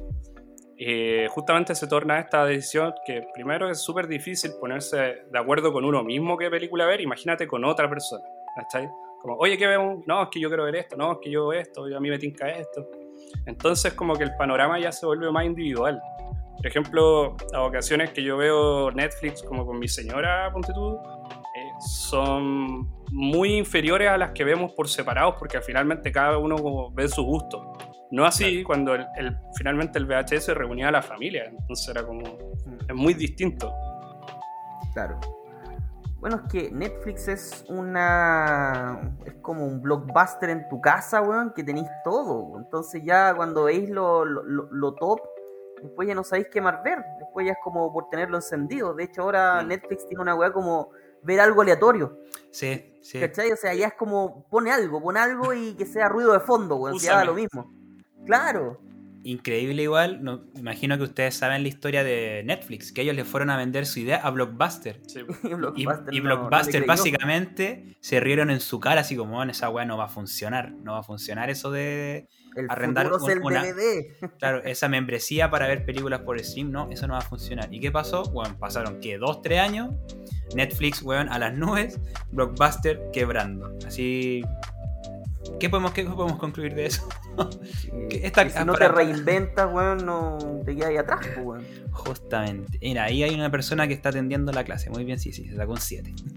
Y 0.79 1.27
justamente 1.29 1.75
se 1.75 1.87
torna 1.87 2.19
esta 2.19 2.45
decisión 2.45 2.93
que 3.07 3.27
primero 3.33 3.71
es 3.71 3.81
súper 3.81 4.07
difícil 4.07 4.53
ponerse 4.61 5.25
de 5.31 5.39
acuerdo 5.39 5.73
con 5.73 5.85
uno 5.85 6.03
mismo 6.05 6.37
qué 6.37 6.51
película 6.51 6.85
ver, 6.87 7.01
imagínate 7.01 7.47
con 7.47 7.65
otra 7.65 7.89
persona. 7.89 8.25
¿cachai? 8.57 8.91
Como, 9.21 9.37
oye, 9.37 9.57
¿qué 9.59 9.67
vemos? 9.67 10.05
No, 10.07 10.23
es 10.23 10.29
que 10.31 10.41
yo 10.41 10.49
quiero 10.49 10.65
ver 10.65 10.77
esto, 10.77 10.97
no, 10.97 11.13
es 11.13 11.19
que 11.23 11.31
yo 11.31 11.53
esto, 11.53 11.85
a 11.85 12.01
mí 12.01 12.09
me 12.09 12.19
tinca 12.19 12.49
esto. 12.49 12.89
Entonces 13.45 13.93
como 13.93 14.15
que 14.15 14.25
el 14.25 14.35
panorama 14.37 14.79
ya 14.81 14.91
se 14.91 15.07
vuelve 15.07 15.31
más 15.31 15.45
individual. 15.45 16.01
Por 16.57 16.67
ejemplo, 16.67 17.37
a 17.53 17.63
ocasiones 17.63 18.11
que 18.11 18.23
yo 18.23 18.39
veo 18.39 18.91
Netflix 18.91 19.43
como 19.43 19.67
con 19.67 19.79
mi 19.79 19.89
señora, 19.89 20.51
ponte 20.53 20.73
eh, 20.73 21.71
son 21.81 22.89
muy 23.13 23.57
inferiores 23.57 24.09
a 24.09 24.17
las 24.17 24.33
que 24.33 24.43
vemos 24.43 24.73
por 24.73 24.89
separados 24.89 25.35
porque 25.39 25.61
finalmente 25.61 26.11
cada 26.11 26.39
uno 26.39 26.91
ve 26.93 27.09
su 27.09 27.23
gusto. 27.23 27.73
No 28.11 28.25
así 28.25 28.63
cuando 28.63 28.95
el, 28.95 29.07
el- 29.17 29.37
finalmente 29.57 29.99
el 29.99 30.07
VHS 30.07 30.49
reunía 30.55 30.89
a 30.89 30.93
la 30.93 31.03
familia, 31.03 31.45
entonces 31.47 31.89
era 31.89 32.07
como... 32.07 32.23
es 32.89 32.95
muy 32.95 33.15
distinto. 33.15 33.73
Claro. 34.95 35.19
Bueno, 36.21 36.41
es 36.45 36.51
que 36.51 36.71
Netflix 36.71 37.29
es 37.29 37.65
una. 37.69 39.15
Es 39.27 39.35
como 39.43 39.67
un 39.67 39.83
blockbuster 39.83 40.49
en 40.51 40.69
tu 40.69 40.81
casa, 40.81 41.21
weón, 41.21 41.53
que 41.55 41.63
tenéis 41.63 41.89
todo. 42.05 42.59
Entonces, 42.59 43.03
ya 43.05 43.35
cuando 43.35 43.65
veis 43.65 43.91
lo, 43.91 44.25
lo, 44.25 44.43
lo- 44.43 44.95
top, 44.95 45.21
después 45.83 46.09
ya 46.09 46.15
no 46.15 46.25
sabéis 46.25 46.49
qué 46.51 46.61
más 46.61 46.83
ver. 46.83 47.05
Después 47.21 47.47
ya 47.47 47.53
es 47.53 47.59
como 47.63 47.93
por 47.93 48.09
tenerlo 48.09 48.37
encendido. 48.39 48.95
De 48.95 49.05
hecho, 49.05 49.23
ahora 49.23 49.63
Mm. 49.63 49.69
Netflix 49.69 50.07
tiene 50.09 50.23
una 50.23 50.35
weá 50.35 50.53
como 50.53 50.91
ver 51.23 51.39
algo 51.41 51.61
aleatorio. 51.61 52.19
Sí, 52.51 52.95
sí. 53.03 53.21
¿Cachai? 53.21 53.53
O 53.53 53.57
sea, 53.57 53.75
ya 53.75 53.89
es 53.89 53.95
como 53.95 54.47
pone 54.49 54.73
algo, 54.73 55.03
pon 55.03 55.17
algo 55.19 55.53
y 55.53 55.75
que 55.77 55.85
sea 55.85 56.09
ruido 56.09 56.33
de 56.33 56.41
fondo, 56.41 56.77
weón. 56.77 56.99
Si 56.99 57.09
haga 57.09 57.25
lo 57.25 57.35
mismo. 57.35 57.71
Claro. 58.27 58.81
Increíble 59.23 59.83
igual. 59.83 60.23
No, 60.23 60.45
imagino 60.57 60.97
que 60.99 61.03
ustedes 61.03 61.35
saben 61.35 61.63
la 61.63 61.69
historia 61.69 62.05
de 62.05 62.43
Netflix, 62.45 62.93
que 62.93 63.03
ellos 63.03 63.17
le 63.17 63.25
fueron 63.25 63.51
a 63.51 63.57
vender 63.57 63.85
su 63.85 63.99
idea 63.99 64.19
a 64.19 64.31
Blockbuster. 64.31 65.01
Sí. 65.09 65.21
Y 65.43 65.49
Y, 65.49 65.55
Blockbuster, 65.55 66.15
y 66.15 66.21
no- 66.21 66.29
no 66.29 66.29
le 66.31 66.37
Blockbuster 66.37 66.87
básicamente 66.87 67.97
se 68.01 68.21
rieron 68.21 68.51
en 68.53 68.61
su 68.61 68.79
cara 68.79 69.01
así 69.01 69.17
como, 69.17 69.35
"Bueno, 69.35 69.51
esa 69.51 69.69
weá 69.69 69.85
no 69.85 69.97
va 69.97 70.05
a 70.05 70.09
funcionar. 70.09 70.71
No 70.71 70.93
va 70.93 71.01
a 71.01 71.03
funcionar 71.03 71.51
eso 71.51 71.73
de... 71.73 72.29
El 72.55 72.67
arrendar 72.71 73.07
es 73.07 73.29
el 73.29 73.39
un- 73.39 73.47
una- 73.47 73.65
DVD. 73.65 74.07
Claro, 74.39 74.63
esa 74.63 74.89
membresía 74.89 75.51
para 75.51 75.67
ver 75.67 75.85
películas 75.85 76.21
por 76.21 76.39
stream, 76.39 76.71
no, 76.71 76.89
eso 76.93 77.09
no 77.09 77.15
va 77.15 77.19
a 77.19 77.23
funcionar. 77.23 77.69
¿Y 77.75 77.81
qué 77.81 77.91
pasó? 77.91 78.23
Bueno, 78.31 78.57
pasaron 78.61 79.01
que 79.01 79.19
dos, 79.19 79.43
tres 79.43 79.59
años, 79.59 79.91
Netflix, 80.55 81.03
weón, 81.03 81.29
a 81.31 81.39
las 81.41 81.53
nubes, 81.59 81.99
Blockbuster 82.31 83.11
quebrando. 83.13 83.77
Así... 83.85 84.43
¿Qué 85.61 85.69
podemos, 85.71 85.93
qué 85.93 86.05
podemos 86.05 86.39
concluir 86.39 86.75
de 86.75 86.87
eso? 86.87 87.09
Esta- 88.11 88.49
si 88.49 88.65
no 88.65 88.73
para- 88.73 88.89
te 88.89 88.93
reinventas, 88.93 89.73
weón, 89.73 90.05
no 90.07 90.39
te 90.65 90.75
quedas 90.75 90.89
ahí 90.91 90.97
atrás, 90.97 91.21
pues, 91.35 91.47
weón. 91.47 91.65
Justamente. 91.93 92.79
Mira, 92.83 93.05
ahí 93.05 93.23
hay 93.23 93.35
una 93.35 93.51
persona 93.51 93.89
que 93.89 93.95
está 93.95 94.11
atendiendo 94.11 94.53
la 94.53 94.65
clase. 94.65 94.91
Muy 94.91 95.05
bien, 95.05 95.19
sí, 95.19 95.33
sí, 95.33 95.49
se 95.49 95.57
sacó 95.57 95.73
un 95.73 95.81
7. 95.81 96.15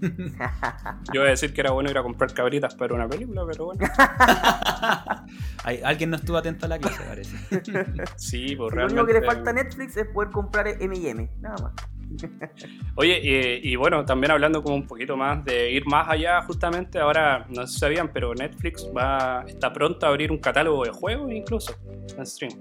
Yo 1.12 1.14
iba 1.14 1.24
a 1.24 1.28
decir 1.30 1.52
que 1.52 1.60
era 1.60 1.70
bueno 1.72 1.90
ir 1.90 1.98
a 1.98 2.02
comprar 2.02 2.32
cabritas 2.32 2.74
para 2.74 2.94
una 2.94 3.08
película, 3.08 3.42
pero 3.46 3.66
bueno. 3.66 3.86
Hay- 5.64 5.80
Alguien 5.84 6.10
no 6.10 6.16
estuvo 6.16 6.36
atento 6.36 6.66
a 6.66 6.68
la 6.68 6.78
clase, 6.78 7.02
parece. 7.06 7.36
Sí, 8.16 8.56
pues 8.56 8.74
Lo 8.74 8.84
único 8.86 9.06
que 9.06 9.12
realmente... 9.12 9.20
le 9.20 9.26
falta 9.26 9.50
a 9.50 9.52
Netflix 9.52 9.96
es 9.96 10.06
poder 10.08 10.30
comprar 10.30 10.68
M&M, 10.68 11.30
nada 11.40 11.56
más. 11.62 11.72
Oye, 12.96 13.20
y, 13.62 13.72
y 13.72 13.76
bueno, 13.76 14.04
también 14.04 14.32
hablando 14.32 14.62
como 14.62 14.74
un 14.74 14.86
poquito 14.86 15.16
más 15.16 15.44
de 15.44 15.70
ir 15.70 15.86
más 15.86 16.08
allá, 16.08 16.42
justamente, 16.42 16.98
ahora 16.98 17.46
no 17.48 17.66
sé 17.66 17.72
si 17.72 17.78
sabían, 17.78 18.12
pero 18.12 18.34
Netflix 18.34 18.86
va 18.96 19.44
está 19.46 19.72
pronto 19.72 20.06
a 20.06 20.08
abrir 20.10 20.30
un 20.30 20.38
catálogo 20.38 20.84
de 20.84 20.90
juegos 20.90 21.30
incluso 21.32 21.74
en 22.16 22.26
stream. 22.26 22.52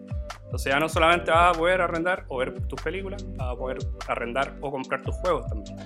Entonces 0.46 0.74
ya 0.74 0.80
no 0.80 0.90
solamente 0.90 1.30
vas 1.30 1.56
a 1.56 1.60
poder 1.60 1.82
arrendar 1.82 2.26
o 2.28 2.38
ver 2.38 2.60
tus 2.68 2.82
películas, 2.82 3.24
vas 3.38 3.50
a 3.50 3.56
poder 3.56 3.78
arrendar 4.08 4.58
o 4.62 4.72
comprar 4.72 5.02
tus 5.04 5.16
juegos 5.18 5.48
también. 5.48 5.78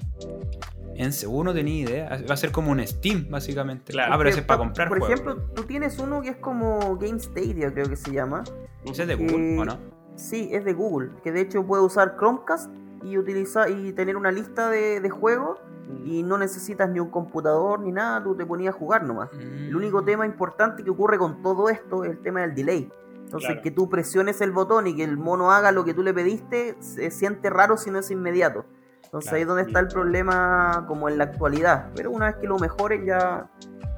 En 0.95 1.11
seguro 1.11 1.45
no 1.45 1.53
tenía 1.53 1.83
idea. 1.83 2.21
Va 2.29 2.33
a 2.33 2.37
ser 2.37 2.51
como 2.51 2.71
un 2.71 2.85
Steam, 2.87 3.27
básicamente. 3.29 3.91
Claro. 3.91 4.13
Ah, 4.13 4.17
pero 4.17 4.29
ese 4.29 4.39
es 4.41 4.45
para 4.45 4.59
comprar 4.59 4.87
Por 4.87 4.99
juegos. 4.99 5.19
ejemplo, 5.19 5.43
tú 5.55 5.63
tienes 5.63 5.97
uno 5.99 6.21
que 6.21 6.29
es 6.29 6.37
como 6.37 6.97
Game 6.97 7.19
Stadia, 7.19 7.73
creo 7.73 7.89
que 7.89 7.95
se 7.95 8.11
llama. 8.11 8.43
¿Ese 8.85 9.01
es 9.01 9.07
de 9.07 9.15
Google 9.15 9.55
eh, 9.55 9.59
o 9.59 9.65
no? 9.65 9.79
Sí, 10.15 10.49
es 10.51 10.63
de 10.63 10.73
Google, 10.73 11.09
que 11.23 11.31
de 11.31 11.41
hecho 11.41 11.65
puede 11.65 11.83
usar 11.83 12.15
Chromecast 12.17 12.69
y 13.03 13.17
utilizar 13.17 13.69
y 13.69 13.93
tener 13.93 14.15
una 14.17 14.31
lista 14.31 14.69
de, 14.69 14.99
de 14.99 15.09
juegos 15.09 15.59
y 16.05 16.23
no 16.23 16.37
necesitas 16.37 16.89
ni 16.89 16.99
un 16.99 17.09
computador 17.09 17.79
ni 17.81 17.91
nada, 17.91 18.23
tú 18.23 18.35
te 18.35 18.45
ponías 18.45 18.73
a 18.73 18.77
jugar 18.77 19.03
nomás. 19.03 19.29
El 19.33 19.75
único 19.75 20.03
tema 20.03 20.25
importante 20.25 20.83
que 20.83 20.89
ocurre 20.89 21.17
con 21.17 21.41
todo 21.41 21.69
esto 21.69 22.03
es 22.03 22.11
el 22.11 22.19
tema 22.21 22.41
del 22.41 22.55
delay. 22.55 22.91
Entonces, 23.25 23.47
Claro. 23.49 23.61
que 23.63 23.71
tú 23.71 23.89
presiones 23.89 24.41
el 24.41 24.51
botón 24.51 24.87
y 24.87 24.95
que 24.95 25.03
el 25.03 25.17
mono 25.17 25.51
haga 25.51 25.71
lo 25.71 25.83
que 25.83 25.93
tú 25.93 26.03
le 26.03 26.13
pediste, 26.13 26.75
se 26.79 27.09
siente 27.11 27.49
raro 27.49 27.77
si 27.77 27.89
no 27.91 27.99
es 27.99 28.11
inmediato. 28.11 28.65
Entonces 29.03 29.29
Claro. 29.29 29.35
ahí 29.35 29.41
es 29.41 29.47
donde 29.47 29.63
está 29.63 29.79
el 29.79 29.87
problema 29.87 30.85
como 30.87 31.09
en 31.09 31.17
la 31.17 31.25
actualidad. 31.25 31.89
Pero 31.95 32.11
una 32.11 32.27
vez 32.27 32.35
que 32.37 32.47
lo 32.47 32.57
mejoren 32.59 33.05
ya 33.05 33.49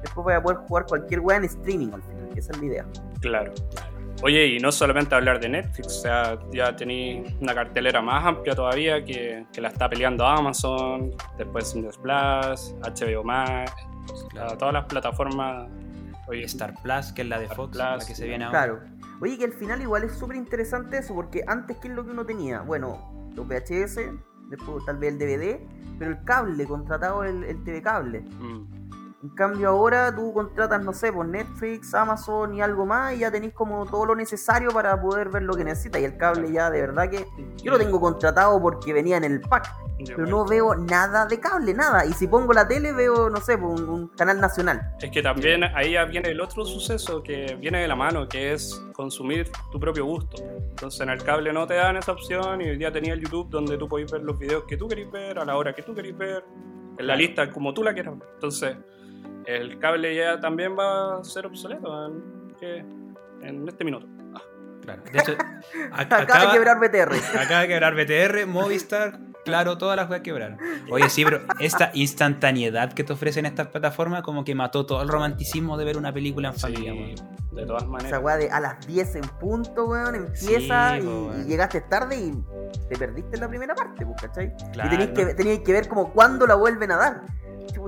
después 0.02 0.24
voy 0.24 0.34
a 0.34 0.42
poder 0.42 0.58
jugar 0.58 0.86
cualquier 0.86 1.20
weá 1.20 1.36
en 1.36 1.44
streaming 1.44 1.92
al 1.92 2.02
final, 2.02 2.28
que 2.32 2.40
esa 2.40 2.52
es 2.52 2.58
la 2.58 2.64
idea. 2.64 2.86
Claro. 3.20 3.52
Oye, 4.26 4.44
y 4.48 4.58
no 4.58 4.72
solamente 4.72 5.14
hablar 5.14 5.38
de 5.38 5.48
Netflix, 5.48 5.86
o 5.86 6.00
sea, 6.00 6.36
ya 6.52 6.74
tenéis 6.74 7.32
una 7.40 7.54
cartelera 7.54 8.02
más 8.02 8.26
amplia 8.26 8.56
todavía 8.56 9.04
que, 9.04 9.46
que 9.52 9.60
la 9.60 9.68
está 9.68 9.88
peleando 9.88 10.26
Amazon, 10.26 11.12
después 11.38 11.70
Cindes 11.70 11.96
Plus, 11.96 12.74
HBO 12.82 13.22
Max, 13.22 13.72
Claro. 14.30 14.58
todas 14.58 14.74
las 14.74 14.84
plataformas. 14.86 15.68
Oye, 16.26 16.42
Star 16.46 16.74
Plus, 16.82 17.12
que 17.12 17.22
es 17.22 17.28
la 17.28 17.38
de 17.38 17.44
Star 17.44 17.56
Fox, 17.56 17.70
Plus, 17.70 17.78
la 17.84 17.98
que 18.04 18.14
se 18.16 18.26
viene 18.26 18.46
ahora. 18.46 18.64
Claro. 18.64 18.80
Oye, 19.20 19.38
que 19.38 19.44
al 19.44 19.52
final 19.52 19.80
igual 19.80 20.02
es 20.02 20.12
súper 20.18 20.36
interesante 20.36 20.98
eso, 20.98 21.14
porque 21.14 21.44
antes, 21.46 21.76
¿qué 21.78 21.86
es 21.86 21.94
lo 21.94 22.04
que 22.04 22.10
uno 22.10 22.26
tenía? 22.26 22.62
Bueno, 22.62 23.30
los 23.36 23.46
VHS, 23.46 24.10
después 24.50 24.84
tal 24.86 24.98
vez 24.98 25.12
el 25.12 25.18
DVD, 25.20 25.60
pero 26.00 26.10
el 26.10 26.24
cable, 26.24 26.66
contratado 26.66 27.22
el, 27.22 27.44
el 27.44 27.62
TV 27.62 27.80
cable. 27.80 28.22
mm, 28.22 28.85
En 29.22 29.30
cambio 29.30 29.70
ahora 29.70 30.14
tú 30.14 30.32
contratas, 30.32 30.84
no 30.84 30.92
sé, 30.92 31.12
por 31.12 31.26
Netflix, 31.26 31.94
Amazon 31.94 32.54
y 32.54 32.60
algo 32.60 32.84
más 32.84 33.14
y 33.14 33.20
ya 33.20 33.30
tenéis 33.30 33.54
como 33.54 33.86
todo 33.86 34.06
lo 34.06 34.14
necesario 34.14 34.70
para 34.70 35.00
poder 35.00 35.30
ver 35.30 35.42
lo 35.42 35.54
que 35.54 35.64
necesitas. 35.64 36.02
Y 36.02 36.04
el 36.04 36.16
cable 36.18 36.52
ya 36.52 36.70
de 36.70 36.82
verdad 36.82 37.10
que 37.10 37.26
yo 37.62 37.72
lo 37.72 37.78
tengo 37.78 38.00
contratado 38.00 38.60
porque 38.60 38.92
venía 38.92 39.16
en 39.16 39.24
el 39.24 39.40
pack, 39.40 39.74
pero 40.06 40.26
no 40.26 40.44
veo 40.44 40.74
nada 40.74 41.26
de 41.26 41.40
cable, 41.40 41.72
nada. 41.72 42.04
Y 42.04 42.12
si 42.12 42.28
pongo 42.28 42.52
la 42.52 42.68
tele 42.68 42.92
veo, 42.92 43.30
no 43.30 43.38
sé, 43.40 43.56
pues, 43.56 43.80
un, 43.80 43.88
un 43.88 44.08
canal 44.08 44.38
nacional. 44.38 44.94
Es 45.00 45.10
que 45.10 45.22
también 45.22 45.64
ahí 45.64 45.92
ya 45.92 46.04
viene 46.04 46.28
el 46.28 46.40
otro 46.40 46.64
suceso 46.64 47.22
que 47.22 47.56
viene 47.58 47.80
de 47.80 47.88
la 47.88 47.96
mano, 47.96 48.28
que 48.28 48.52
es 48.52 48.80
consumir 48.92 49.50
tu 49.72 49.80
propio 49.80 50.04
gusto. 50.04 50.42
Entonces 50.70 51.00
en 51.00 51.08
el 51.08 51.22
cable 51.22 51.52
no 51.52 51.66
te 51.66 51.74
dan 51.74 51.96
esa 51.96 52.12
opción 52.12 52.60
y 52.60 52.68
hoy 52.68 52.76
día 52.76 52.92
tenía 52.92 53.14
el 53.14 53.20
YouTube 53.20 53.48
donde 53.48 53.78
tú 53.78 53.88
podés 53.88 54.12
ver 54.12 54.22
los 54.22 54.38
videos 54.38 54.64
que 54.64 54.76
tú 54.76 54.86
querés 54.88 55.10
ver, 55.10 55.38
a 55.38 55.44
la 55.44 55.56
hora 55.56 55.74
que 55.74 55.82
tú 55.82 55.94
querés 55.94 56.16
ver, 56.16 56.44
en 56.98 57.06
la 57.06 57.16
lista 57.16 57.50
como 57.50 57.72
tú 57.72 57.82
la 57.82 57.94
quieras 57.94 58.18
ver. 58.18 58.28
Entonces 58.34 58.76
el 59.46 59.78
cable 59.78 60.14
ya 60.14 60.40
también 60.40 60.76
va 60.78 61.18
a 61.20 61.24
ser 61.24 61.46
obsoleto 61.46 62.06
en, 62.62 63.68
este 63.68 63.84
minuto. 63.84 64.06
Ah, 64.34 64.40
Claro. 64.82 65.02
De 65.12 65.18
hecho, 65.18 65.32
ac- 65.92 66.22
Acaba 66.22 66.46
de 66.46 66.52
quebrar 66.52 66.78
BTR. 66.78 67.38
acaba 67.40 67.60
de 67.62 67.68
quebrar 67.68 67.94
BTR, 67.94 68.46
Movistar, 68.46 69.18
claro, 69.44 69.76
todas 69.78 69.96
las 69.96 70.06
cosas 70.06 70.22
quebraron. 70.22 70.58
Oye, 70.90 71.08
sí, 71.08 71.24
pero 71.24 71.40
esta 71.58 71.90
instantaneidad 71.94 72.92
que 72.92 73.02
te 73.04 73.12
ofrecen 73.12 73.46
estas 73.46 73.66
plataformas 73.68 74.22
como 74.22 74.44
que 74.44 74.54
mató 74.54 74.86
todo 74.86 75.02
el 75.02 75.08
romanticismo 75.08 75.76
de 75.76 75.84
ver 75.84 75.96
una 75.96 76.12
película 76.12 76.48
en 76.48 76.54
familia. 76.54 76.92
weón. 76.92 77.14
de 77.52 77.66
todas 77.66 77.82
Esa 77.82 77.90
maneras. 77.90 78.20
weá 78.22 78.36
de 78.36 78.50
a 78.50 78.60
las 78.60 78.86
10 78.86 79.16
en 79.16 79.22
punto, 79.40 79.86
weón, 79.86 80.14
empieza 80.14 80.96
Sí, 81.00 81.06
y, 81.06 81.44
llegaste 81.48 81.80
tarde 81.82 82.16
y 82.16 82.32
te 82.88 82.96
perdiste 82.96 83.36
en 83.36 83.40
la 83.40 83.48
primera 83.48 83.74
parte, 83.74 84.04
pues, 84.06 84.20
¿cachai? 84.22 84.52
Claro. 84.72 84.88
Y 84.88 84.96
tenéis 84.98 85.10
que, 85.18 85.34
teníais 85.34 85.60
que 85.60 85.72
ver 85.72 85.88
como 85.88 86.12
cuándo 86.12 86.46
la 86.46 86.54
vuelven 86.54 86.92
a 86.92 86.96
dar. 86.96 87.22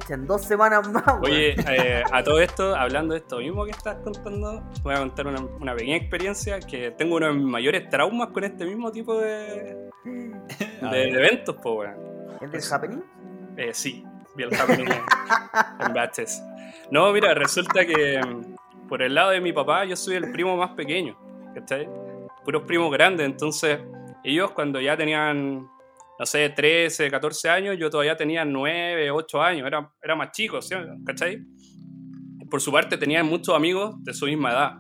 En 0.09 0.27
dos 0.27 0.43
semanas 0.43 0.89
más. 0.91 1.05
Oye, 1.23 1.55
eh, 1.59 2.03
a 2.11 2.23
todo 2.23 2.41
esto, 2.41 2.75
hablando 2.75 3.15
de 3.15 3.21
esto 3.21 3.39
mismo 3.39 3.65
que 3.65 3.73
estás 3.73 3.97
contando, 4.03 4.63
voy 4.83 4.95
a 4.95 4.99
contar 4.99 5.27
una, 5.27 5.41
una 5.41 5.75
pequeña 5.75 5.97
experiencia 5.97 6.61
que 6.61 6.91
tengo 6.93 7.17
uno 7.17 7.27
de 7.27 7.33
mis 7.35 7.45
mayores 7.45 7.89
traumas 7.89 8.29
con 8.29 8.45
este 8.45 8.65
mismo 8.65 8.91
tipo 8.91 9.19
de, 9.19 9.91
de, 10.05 11.09
eventos, 11.11 11.57
weón. 11.65 11.95
¿Es 12.41 12.53
del 12.53 12.63
happening? 12.73 13.03
Eh, 13.57 13.75
sí, 13.75 14.05
vi 14.37 14.45
el 14.45 14.55
happening 14.55 14.87
en, 14.87 15.97
en. 15.97 16.27
No, 16.91 17.13
mira, 17.13 17.35
resulta 17.35 17.85
que 17.85 18.21
mm, 18.21 18.89
por 18.89 19.03
el 19.03 19.15
lado 19.15 19.31
de 19.31 19.41
mi 19.41 19.53
papá 19.53 19.85
yo 19.85 19.97
soy 19.97 20.17
el 20.17 20.31
primo 20.31 20.57
más 20.57 20.71
pequeño, 20.71 21.17
¿cachai? 21.55 21.89
Puros 22.45 22.63
primos 22.63 22.91
grandes, 22.91 23.27
entonces 23.27 23.81
ellos 24.25 24.53
cuando 24.53 24.81
ya 24.81 24.97
tenían, 24.97 25.69
no 26.19 26.27
sé, 26.27 26.49
13, 26.49 27.11
14 27.11 27.49
años, 27.49 27.77
yo 27.79 27.91
todavía 27.91 28.17
tenía 28.17 28.45
9, 28.45 29.11
8 29.11 29.43
años, 29.43 29.67
era, 29.67 29.93
era 30.03 30.17
más 30.17 30.33
chico, 30.33 30.61
¿sí? 30.61 30.75
¿cachai? 31.05 31.45
Por 32.51 32.61
su 32.61 32.73
parte 32.73 32.97
tenían 32.97 33.27
muchos 33.27 33.55
amigos 33.55 34.03
de 34.03 34.13
su 34.13 34.27
misma 34.27 34.51
edad. 34.51 34.73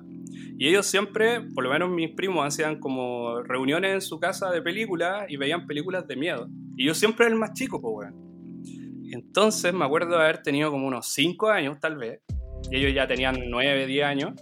Y 0.58 0.68
ellos 0.68 0.86
siempre, 0.86 1.40
por 1.54 1.62
lo 1.62 1.70
menos 1.70 1.88
mis 1.90 2.10
primos, 2.10 2.44
hacían 2.44 2.80
como 2.80 3.42
reuniones 3.42 3.94
en 3.94 4.00
su 4.00 4.18
casa 4.18 4.50
de 4.50 4.60
películas 4.60 5.26
y 5.28 5.36
veían 5.36 5.66
películas 5.66 6.08
de 6.08 6.16
miedo. 6.16 6.48
Y 6.76 6.86
yo 6.86 6.94
siempre 6.94 7.26
era 7.26 7.34
el 7.34 7.38
más 7.38 7.52
chico, 7.52 7.80
pues, 7.80 8.08
weón. 8.08 8.28
Entonces 9.12 9.72
me 9.72 9.84
acuerdo 9.84 10.16
de 10.16 10.24
haber 10.24 10.42
tenido 10.42 10.72
como 10.72 10.88
unos 10.88 11.06
5 11.12 11.48
años, 11.48 11.78
tal 11.80 11.96
vez. 11.96 12.20
Y 12.70 12.76
ellos 12.78 12.92
ya 12.92 13.06
tenían 13.06 13.36
9, 13.48 13.86
10 13.86 14.04
años. 14.04 14.32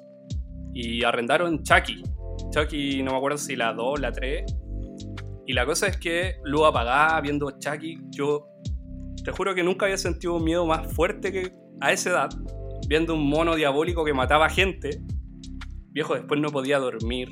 Y 0.72 1.04
arrendaron 1.04 1.62
Chucky. 1.62 2.02
Chucky, 2.50 3.02
no 3.02 3.12
me 3.12 3.18
acuerdo 3.18 3.36
si 3.36 3.54
la 3.54 3.74
2, 3.74 4.00
la 4.00 4.12
3. 4.12 4.44
Y 5.46 5.52
la 5.52 5.64
cosa 5.64 5.86
es 5.86 5.96
que 5.96 6.36
luego 6.44 6.66
apagada 6.66 7.20
viendo 7.20 7.50
Chucky, 7.58 7.98
yo 8.10 8.46
te 9.24 9.32
juro 9.32 9.54
que 9.54 9.62
nunca 9.62 9.86
había 9.86 9.98
sentido 9.98 10.34
un 10.36 10.44
miedo 10.44 10.66
más 10.66 10.92
fuerte 10.92 11.32
que 11.32 11.52
a 11.80 11.92
esa 11.92 12.10
edad. 12.10 12.28
Viendo 12.88 13.14
un 13.14 13.28
mono 13.28 13.54
diabólico 13.54 14.04
que 14.04 14.12
mataba 14.12 14.48
gente. 14.48 15.00
Viejo, 15.90 16.14
después 16.14 16.40
no 16.40 16.50
podía 16.50 16.78
dormir. 16.78 17.28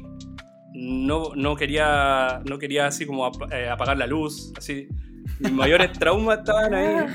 No, 0.72 1.30
no, 1.36 1.54
quería, 1.54 2.40
no 2.48 2.58
quería 2.58 2.86
así 2.86 3.06
como 3.06 3.26
ap- 3.26 3.52
eh, 3.52 3.68
apagar 3.68 3.96
la 3.98 4.06
luz. 4.06 4.52
Así. 4.56 4.88
Mis 5.38 5.52
mayores 5.52 5.92
traumas 5.98 6.38
estaban 6.38 6.74
ahí. 6.74 7.06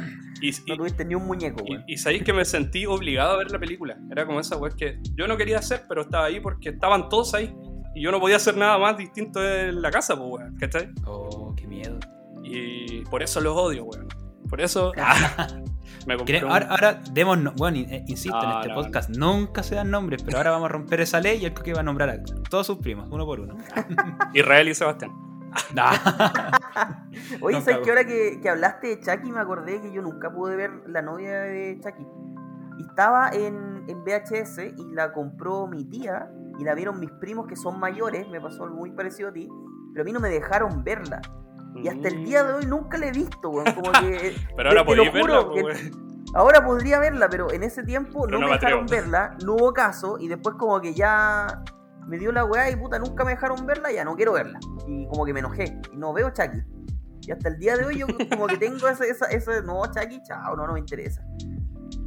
Y, 0.42 0.52
No 0.70 0.78
tuviste 0.78 1.04
ni 1.04 1.16
un 1.16 1.26
muñeco, 1.26 1.66
y, 1.68 1.94
y 1.94 1.98
sabéis 1.98 2.24
que 2.24 2.32
me 2.32 2.46
sentí 2.46 2.86
obligado 2.86 3.34
a 3.34 3.38
ver 3.40 3.52
la 3.52 3.60
película. 3.60 3.98
Era 4.10 4.26
como 4.26 4.40
esa 4.40 4.56
weá 4.56 4.72
que 4.74 5.00
yo 5.16 5.28
no 5.28 5.36
quería 5.36 5.58
hacer, 5.60 5.82
pero 5.90 6.04
estaba 6.04 6.26
ahí 6.26 6.40
porque 6.40 6.70
estaban 6.70 7.10
todos 7.10 7.34
ahí. 7.34 7.54
Y 8.00 8.04
yo 8.04 8.12
no 8.12 8.20
podía 8.22 8.38
hacer 8.38 8.56
nada 8.56 8.78
más 8.78 8.96
distinto 8.98 9.44
en 9.46 9.82
la 9.82 9.92
casa, 9.92 10.16
pues, 10.16 10.30
weón. 10.32 10.56
¿Cachai? 10.58 10.90
Oh, 11.06 11.54
qué 11.58 11.68
miedo. 11.68 12.00
Y 12.44 13.02
por 13.10 13.22
eso 13.22 13.42
los 13.42 13.58
odio, 13.58 13.84
weón. 13.84 14.08
Por 14.50 14.62
eso 14.62 14.94
me 16.08 16.16
compré 16.16 16.40
¿Quieren- 16.40 16.46
un- 16.46 16.52
Ahora, 16.54 16.68
ahora 16.70 17.02
demos, 17.12 17.38
no- 17.40 17.52
bueno, 17.58 17.78
eh, 17.80 18.06
insisto, 18.08 18.42
en 18.42 18.52
este 18.52 18.70
no, 18.70 18.76
podcast 18.76 19.10
nunca 19.10 19.64
se 19.64 19.76
dan 19.76 19.92
nombres, 19.92 20.24
pero 20.24 20.38
ahora 20.38 20.52
vamos 20.52 20.70
a 20.70 20.72
romper 20.72 21.02
esa 21.02 21.20
ley 21.20 21.40
y 21.42 21.46
el 21.46 21.54
que 21.54 21.74
va 21.74 21.82
a 21.82 21.84
nombrar 21.84 22.10
a 22.10 22.24
todos 22.50 22.66
sus 22.68 22.78
primos, 22.78 23.10
uno 23.12 23.26
por 23.26 23.42
uno. 23.42 23.58
Israel 24.34 24.70
y 24.70 24.76
Sebastián. 24.76 25.12
Nah. 25.74 25.92
Oye, 27.42 27.58
No, 27.58 27.62
¿sabes 27.66 27.80
que 27.84 27.90
ahora 27.90 28.06
que, 28.06 28.40
que 28.42 28.50
hablaste 28.50 28.88
de 28.96 29.00
Chucky 29.02 29.30
me 29.30 29.42
acordé 29.42 29.82
que 29.82 29.92
yo 29.92 30.02
nunca 30.02 30.32
pude 30.32 30.56
ver 30.56 30.72
la 30.88 31.02
novia 31.02 31.42
de 31.42 31.80
Chucky? 31.84 32.08
Estaba 32.88 33.30
en, 33.32 33.84
en 33.88 34.04
VHS 34.06 34.60
y 34.78 34.94
la 34.94 35.12
compró 35.12 35.68
mi 35.68 35.84
tía 35.84 36.30
y 36.60 36.64
la 36.64 36.76
vieron 36.76 37.00
mis 37.00 37.12
primos 37.12 37.48
que 37.48 37.56
son 37.56 37.80
mayores, 37.80 38.28
me 38.30 38.40
pasó 38.42 38.64
algo 38.66 38.76
muy 38.78 38.92
parecido 38.92 39.30
a 39.30 39.34
ti, 39.34 39.50
pero 39.94 40.04
a 40.04 40.06
mí 40.06 40.12
no 40.12 40.20
me 40.20 40.30
dejaron 40.30 40.84
verla. 40.84 41.22
Y 41.76 41.88
hasta 41.88 42.08
el 42.10 42.26
día 42.26 42.44
de 42.44 42.54
hoy 42.54 42.66
nunca 42.66 42.98
la 42.98 43.08
he 43.08 43.12
visto, 43.12 43.50
weón. 43.50 43.72
Como 43.74 43.92
que. 43.92 44.36
Pero 44.58 44.70
ahora 44.70 44.84
te- 44.84 44.90
te 44.90 44.96
lo 44.96 45.04
podéis 45.12 45.14
verla, 45.14 45.46
pues, 45.46 45.58
que- 45.80 45.88
weón. 45.88 46.10
Ahora 46.36 46.64
podría 46.66 47.00
verla, 47.00 47.28
pero 47.28 47.52
en 47.52 47.64
ese 47.64 47.82
tiempo 47.84 48.26
Pero 48.26 48.38
no, 48.38 48.42
no 48.42 48.46
me 48.46 48.52
me 48.52 48.60
dejaron 48.60 48.84
atrevo. 48.84 49.02
verla, 49.02 49.36
no 49.44 49.54
hubo 49.56 49.74
caso, 49.74 50.18
y 50.20 50.28
después 50.28 50.56
como 50.60 50.80
que 50.80 50.94
ya 50.94 51.64
me 52.06 52.20
dio 52.20 52.32
la 52.32 52.46
weá 52.46 52.70
y 52.70 52.76
puta, 52.76 53.00
nunca 53.00 53.24
me 53.26 53.32
dejaron 53.32 53.66
verla, 53.66 53.92
ya 53.92 54.04
no 54.06 54.16
quiero 54.16 54.34
verla. 54.34 54.60
Y 54.88 55.08
como 55.08 55.26
que 55.26 55.34
me 55.34 55.40
enojé, 55.40 55.80
y 55.92 55.98
no 55.98 56.14
veo 56.14 56.30
Chucky. 56.32 56.62
Y 57.28 57.32
hasta 57.32 57.50
el 57.50 57.58
día 57.58 57.78
de 57.78 57.86
hoy 57.86 57.98
yo 58.00 58.06
como 58.30 58.46
que 58.46 58.58
tengo 58.58 58.88
ese, 58.88 59.10
esa, 59.10 59.26
ese 59.28 59.64
no, 59.64 59.82
Chucky, 59.88 60.22
chao, 60.24 60.56
no, 60.56 60.68
no 60.68 60.74
me 60.74 60.80
interesa. 60.80 61.24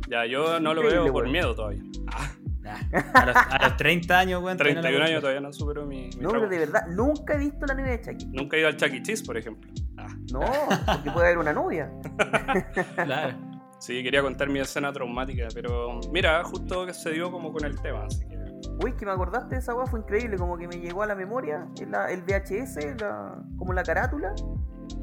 Ya, 0.08 0.24
yo 0.26 0.60
no 0.60 0.72
lo 0.74 0.82
Increíble, 0.82 1.04
veo 1.04 1.12
por 1.12 1.22
weón. 1.22 1.32
miedo 1.32 1.54
todavía. 1.56 1.82
Ah, 2.12 2.28
Nah. 2.62 2.76
A, 3.14 3.26
los, 3.26 3.36
a 3.36 3.58
los 3.68 3.76
30 3.76 4.18
años, 4.18 4.42
weón. 4.42 4.56
todavía 4.56 4.74
no 4.76 4.82
la 4.82 4.88
31 4.88 5.04
años 5.04 5.20
todavía 5.20 5.40
no 5.40 5.52
supero 5.52 5.84
mi, 5.84 6.10
mi 6.16 6.22
No, 6.22 6.30
pero 6.30 6.48
de 6.48 6.58
verdad, 6.60 6.86
nunca 6.88 7.34
he 7.34 7.38
visto 7.38 7.66
la 7.66 7.74
novia 7.74 7.90
de 7.92 8.00
Chucky. 8.00 8.26
Nunca 8.28 8.56
he 8.56 8.60
ido 8.60 8.68
al 8.68 8.76
Chuck 8.76 8.92
E. 8.92 9.02
Cheese, 9.02 9.24
por 9.24 9.36
ejemplo. 9.36 9.70
Ah, 9.98 10.06
No, 10.32 10.40
porque 10.86 11.10
puede 11.10 11.26
haber 11.26 11.38
una 11.38 11.52
novia. 11.52 11.90
Claro. 13.04 13.36
sí, 13.78 14.02
quería 14.02 14.22
contar 14.22 14.48
mi 14.48 14.60
escena 14.60 14.92
traumática, 14.92 15.48
pero 15.54 16.00
mira, 16.12 16.42
justo 16.44 16.86
que 16.86 16.94
se 16.94 17.10
dio 17.10 17.30
como 17.32 17.52
con 17.52 17.64
el 17.64 17.80
tema, 17.80 18.04
así 18.06 18.26
que... 18.28 18.38
Uy, 18.84 18.92
que 18.96 19.04
me 19.04 19.10
acordaste 19.12 19.56
de 19.56 19.60
esa 19.60 19.74
weá, 19.74 19.86
fue 19.86 20.00
increíble, 20.00 20.36
como 20.36 20.56
que 20.56 20.68
me 20.68 20.76
llegó 20.76 21.02
a 21.02 21.06
la 21.06 21.14
memoria 21.16 21.66
el, 21.80 21.90
la- 21.90 22.10
el 22.12 22.22
VHS, 22.22 23.00
la- 23.00 23.42
como 23.58 23.72
la 23.72 23.82
carátula, 23.82 24.34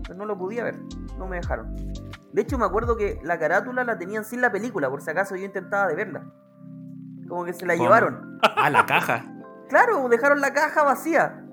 pero 0.04 0.16
no 0.18 0.26
lo 0.26 0.38
podía 0.38 0.64
ver, 0.64 0.76
no 1.18 1.28
me 1.28 1.36
dejaron. 1.38 1.76
De 2.32 2.42
hecho, 2.42 2.58
me 2.58 2.66
acuerdo 2.66 2.96
que 2.96 3.20
la 3.24 3.38
carátula 3.38 3.84
la 3.84 3.98
tenían 3.98 4.24
sin 4.24 4.40
la 4.42 4.52
película, 4.52 4.90
por 4.90 5.02
si 5.02 5.10
acaso 5.12 5.36
yo 5.36 5.44
intentaba 5.46 5.88
de 5.88 5.96
verla. 5.96 6.26
Como 7.30 7.46
que 7.46 7.54
se 7.54 7.66
la 7.66 7.74
¿Cómo? 7.76 7.86
llevaron. 7.86 8.40
Ah, 8.56 8.70
la 8.70 8.86
caja. 8.86 9.26
Claro, 9.70 10.08
dejaron 10.10 10.42
la 10.42 10.54
caja 10.54 10.84
vacía, 10.84 11.46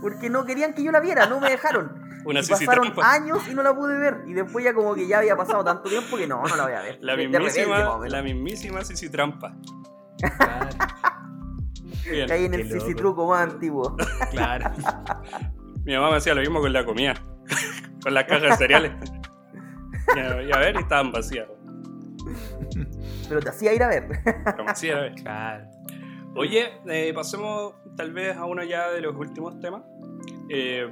porque 0.00 0.30
no 0.30 0.44
querían 0.44 0.74
que 0.74 0.84
yo 0.84 0.92
la 0.92 1.00
viera, 1.00 1.26
no 1.26 1.40
me 1.40 1.50
dejaron. 1.50 2.08
Una 2.24 2.40
y 2.40 2.46
pasaron 2.46 2.92
trampa. 2.92 3.12
años 3.12 3.48
y 3.48 3.54
no 3.54 3.62
la 3.62 3.74
pude 3.74 3.98
ver, 3.98 4.22
y 4.26 4.34
después 4.34 4.64
ya 4.64 4.74
como 4.74 4.94
que 4.94 5.06
ya 5.06 5.18
había 5.18 5.36
pasado 5.36 5.64
tanto 5.64 5.88
tiempo 5.88 6.16
que 6.16 6.26
no, 6.26 6.42
no 6.42 6.56
la 6.56 6.64
voy 6.64 6.72
a 6.72 6.80
ver. 6.82 6.98
La 7.00 7.16
mismísima, 7.16 7.98
la 8.06 8.22
mismísima 8.22 8.84
Sisi 8.84 9.08
Trampa. 9.08 9.54
Claro. 10.36 10.68
Bien. 12.10 12.30
Ahí 12.30 12.44
en 12.44 12.54
el. 12.54 12.70
Sisi 12.70 12.94
truco 12.94 13.26
más 13.26 13.42
antiguo. 13.42 13.96
claro. 14.30 14.70
Mi 15.84 15.94
mamá 15.94 16.10
me 16.10 16.16
hacía 16.16 16.34
lo 16.34 16.40
mismo 16.40 16.60
con 16.60 16.72
la 16.72 16.84
comida, 16.84 17.14
con 18.02 18.12
las 18.12 18.24
cajas 18.24 18.50
de 18.50 18.56
cereales. 18.56 18.92
Y 20.14 20.20
a, 20.52 20.58
ver, 20.58 20.74
y 20.76 20.78
estaban 20.78 21.12
vacías. 21.12 21.48
Pero 23.28 23.40
te 23.40 23.48
hacía 23.48 23.74
ir 23.74 23.82
a 23.82 23.88
ver. 23.88 24.08
Pero 24.44 24.64
me 24.64 24.70
hacía 24.70 24.96
ver. 25.00 25.14
Claro. 25.14 25.66
Oye, 26.36 26.70
eh, 26.86 27.12
pasemos 27.14 27.74
tal 27.96 28.12
vez 28.12 28.36
a 28.36 28.44
uno 28.44 28.62
ya 28.62 28.90
de 28.90 29.00
los 29.00 29.14
últimos 29.16 29.58
temas. 29.60 29.82
Eh, 30.48 30.88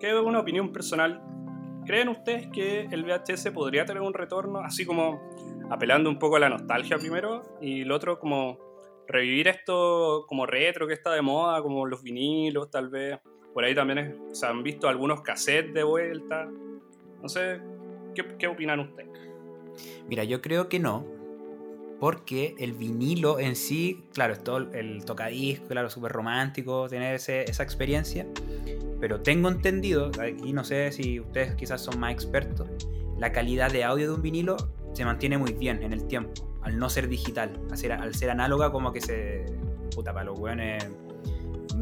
¿Qué 0.00 0.10
es 0.10 0.14
una 0.20 0.40
opinión 0.40 0.72
personal? 0.72 1.22
¿Creen 1.86 2.08
ustedes 2.08 2.48
que 2.48 2.82
el 2.90 3.04
VHS 3.04 3.50
podría 3.52 3.84
tener 3.84 4.02
un 4.02 4.12
retorno, 4.14 4.60
así 4.60 4.84
como 4.84 5.20
apelando 5.70 6.10
un 6.10 6.18
poco 6.18 6.36
a 6.36 6.40
la 6.40 6.48
nostalgia 6.48 6.96
primero 6.98 7.56
y 7.60 7.84
lo 7.84 7.96
otro 7.96 8.18
como 8.18 8.58
revivir 9.08 9.48
esto 9.48 10.24
como 10.28 10.46
retro 10.46 10.86
que 10.86 10.94
está 10.94 11.12
de 11.12 11.22
moda, 11.22 11.60
como 11.62 11.86
los 11.86 12.02
vinilos 12.02 12.70
tal 12.70 12.88
vez? 12.88 13.18
Por 13.54 13.64
ahí 13.64 13.74
también 13.74 13.98
es- 13.98 14.38
se 14.38 14.46
han 14.46 14.62
visto 14.62 14.88
algunos 14.88 15.22
cassettes 15.22 15.74
de 15.74 15.82
vuelta. 15.82 16.48
No 17.20 17.28
sé, 17.28 17.60
¿qué, 18.14 18.24
qué 18.38 18.46
opinan 18.48 18.80
ustedes? 18.80 19.08
Mira, 20.08 20.24
yo 20.24 20.40
creo 20.42 20.68
que 20.68 20.78
no. 20.78 21.04
Porque 22.00 22.56
el 22.58 22.72
vinilo 22.72 23.38
en 23.38 23.54
sí, 23.54 24.02
claro, 24.12 24.32
es 24.32 24.42
todo 24.42 24.58
el 24.72 25.04
tocadisco, 25.04 25.68
claro, 25.68 25.88
súper 25.88 26.10
romántico 26.10 26.88
tener 26.88 27.14
ese- 27.14 27.44
esa 27.48 27.62
experiencia. 27.62 28.26
Pero 29.00 29.20
tengo 29.20 29.48
entendido, 29.48 30.10
aquí 30.20 30.52
no 30.52 30.64
sé 30.64 30.90
si 30.90 31.20
ustedes 31.20 31.54
quizás 31.54 31.80
son 31.80 32.00
más 32.00 32.12
expertos, 32.12 32.68
la 33.18 33.30
calidad 33.30 33.70
de 33.70 33.84
audio 33.84 34.08
de 34.08 34.14
un 34.14 34.22
vinilo 34.22 34.56
se 34.94 35.04
mantiene 35.04 35.38
muy 35.38 35.52
bien 35.52 35.80
en 35.84 35.92
el 35.92 36.04
tiempo, 36.08 36.32
al 36.62 36.76
no 36.76 36.90
ser 36.90 37.06
digital. 37.08 37.60
Al 37.70 37.78
ser, 37.78 37.92
al 37.92 38.12
análoga, 38.30 38.72
como 38.72 38.92
que 38.92 39.00
se. 39.00 39.44
Puta, 39.94 40.12
para 40.12 40.24
los 40.24 40.38
weones 40.38 40.84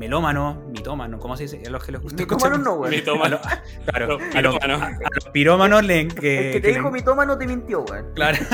melómanos, 0.01 0.57
mitómanos, 0.73 1.21
¿cómo 1.21 1.37
se 1.37 1.43
dice? 1.45 1.63
A 1.67 1.71
los 1.71 1.85
que 1.85 1.93
les 1.93 2.01
gusta 2.01 2.17
Mitómano 2.23 2.57
escuchar- 2.57 2.65
no, 2.65 2.73
weón. 2.75 2.91
Mi 2.91 2.97
El 2.97 3.05
toma, 3.05 3.41
Claro, 3.85 4.07
Los 4.07 4.35
a 4.35 4.41
los, 4.41 4.57
pirómanos. 4.59 4.83
a 4.83 5.09
los 5.15 5.25
pirómanos 5.33 5.85
le, 5.85 6.09
que, 6.09 6.15
que 6.21 6.51
te 6.55 6.63
que 6.63 6.69
dijo 6.69 6.85
le- 6.87 6.91
mitómano 6.93 7.37
te 7.39 7.47
mintió, 7.47 7.83
weón. 7.83 8.07
Claro. 8.15 8.39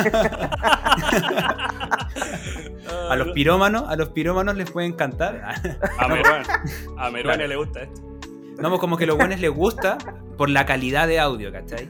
A 3.11 3.17
los 3.17 3.29
pirómanos, 3.33 3.85
a 3.89 3.97
los 3.97 4.09
pirómanos 4.11 4.57
les 4.57 4.71
puede 4.71 4.87
encantar. 4.87 5.43
A 5.99 6.09
Meruane, 6.09 6.45
a 6.99 7.11
Meruane 7.11 7.23
Claro. 7.23 7.47
le 7.47 7.57
gusta 7.57 7.83
esto. 7.83 8.01
No, 8.61 8.69
pues 8.69 8.81
como 8.81 8.97
que 8.97 9.05
a 9.05 9.07
los 9.09 9.17
buenos 9.17 9.39
les 9.41 9.51
gusta 9.51 9.99
por 10.37 10.49
la 10.51 10.67
calidad 10.67 11.07
de 11.07 11.21
audio, 11.21 11.53
¿cachai? 11.53 11.89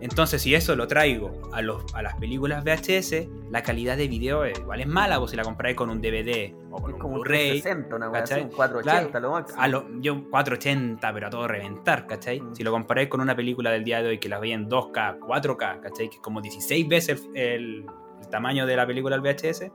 Entonces, 0.00 0.40
si 0.42 0.54
eso 0.54 0.74
lo 0.76 0.86
traigo 0.86 1.30
a, 1.52 1.60
los, 1.60 1.84
a 1.94 2.02
las 2.02 2.14
películas 2.14 2.64
VHS, 2.64 3.28
la 3.50 3.62
calidad 3.62 3.96
de 3.96 4.08
video 4.08 4.44
es- 4.44 4.58
igual 4.58 4.80
es 4.80 4.86
mala, 4.86 5.18
pues 5.18 5.32
si 5.32 5.36
la 5.36 5.42
compráis 5.42 5.76
con 5.76 5.90
un 5.90 6.00
DVD 6.00 6.54
o 6.70 6.76
con 6.80 6.90
Es 6.90 6.94
un 6.94 7.00
como 7.00 7.14
un 7.16 7.20
Blu-ray. 7.20 7.60
360, 7.60 7.96
una 7.96 8.08
weá 8.10 8.22
así, 8.22 8.30
¿cachai? 8.34 8.44
un 8.44 8.50
480 8.56 9.10
Claro, 9.10 9.26
lo 9.26 9.32
máximo. 9.32 9.60
A 9.62 9.68
lo, 9.68 9.86
yo 10.00 10.30
480, 10.30 11.12
pero 11.12 11.26
a 11.26 11.30
todo 11.30 11.46
reventar, 11.48 12.06
¿cachai? 12.06 12.40
Mm. 12.40 12.54
Si 12.54 12.62
lo 12.64 12.70
comparáis 12.70 13.08
con 13.08 13.20
una 13.20 13.36
película 13.36 13.70
del 13.70 13.84
día 13.84 14.02
de 14.02 14.08
hoy 14.08 14.18
que 14.18 14.28
la 14.28 14.38
veía 14.38 14.54
en 14.54 14.68
2K, 14.68 15.18
4K, 15.18 15.80
¿cachai? 15.80 16.08
Que 16.08 16.16
es 16.16 16.22
como 16.22 16.40
16 16.40 16.88
veces 16.88 17.28
el, 17.34 17.36
el- 17.36 17.86
el 18.20 18.28
tamaño 18.28 18.66
de 18.66 18.76
la 18.76 18.86
película 18.86 19.16
del 19.18 19.22
VHS, 19.22 19.70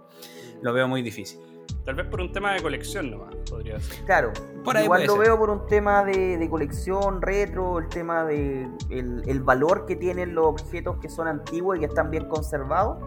lo 0.61 0.71
veo 0.73 0.87
muy 0.87 1.01
difícil. 1.01 1.39
Tal 1.85 1.93
vez 1.95 2.07
por 2.07 2.19
un 2.19 2.31
tema 2.31 2.53
de 2.53 2.63
colección 2.63 3.11
nomás, 3.11 3.35
podría 3.47 3.79
ser. 3.79 4.03
Claro, 4.05 4.33
Por 4.63 4.75
ahí 4.75 4.85
igual 4.85 5.01
puede 5.01 5.07
lo 5.07 5.13
ser. 5.13 5.21
veo 5.21 5.37
por 5.37 5.49
un 5.51 5.67
tema 5.67 6.03
de, 6.03 6.37
de 6.37 6.49
colección 6.49 7.21
retro, 7.21 7.77
el 7.77 7.87
tema 7.89 8.25
de 8.25 8.67
el, 8.89 9.21
el 9.27 9.39
valor 9.43 9.85
que 9.85 9.95
tienen 9.95 10.33
los 10.33 10.47
objetos 10.47 10.97
que 10.97 11.09
son 11.09 11.27
antiguos 11.27 11.77
y 11.77 11.81
que 11.81 11.85
están 11.85 12.09
bien 12.09 12.27
conservados. 12.27 12.97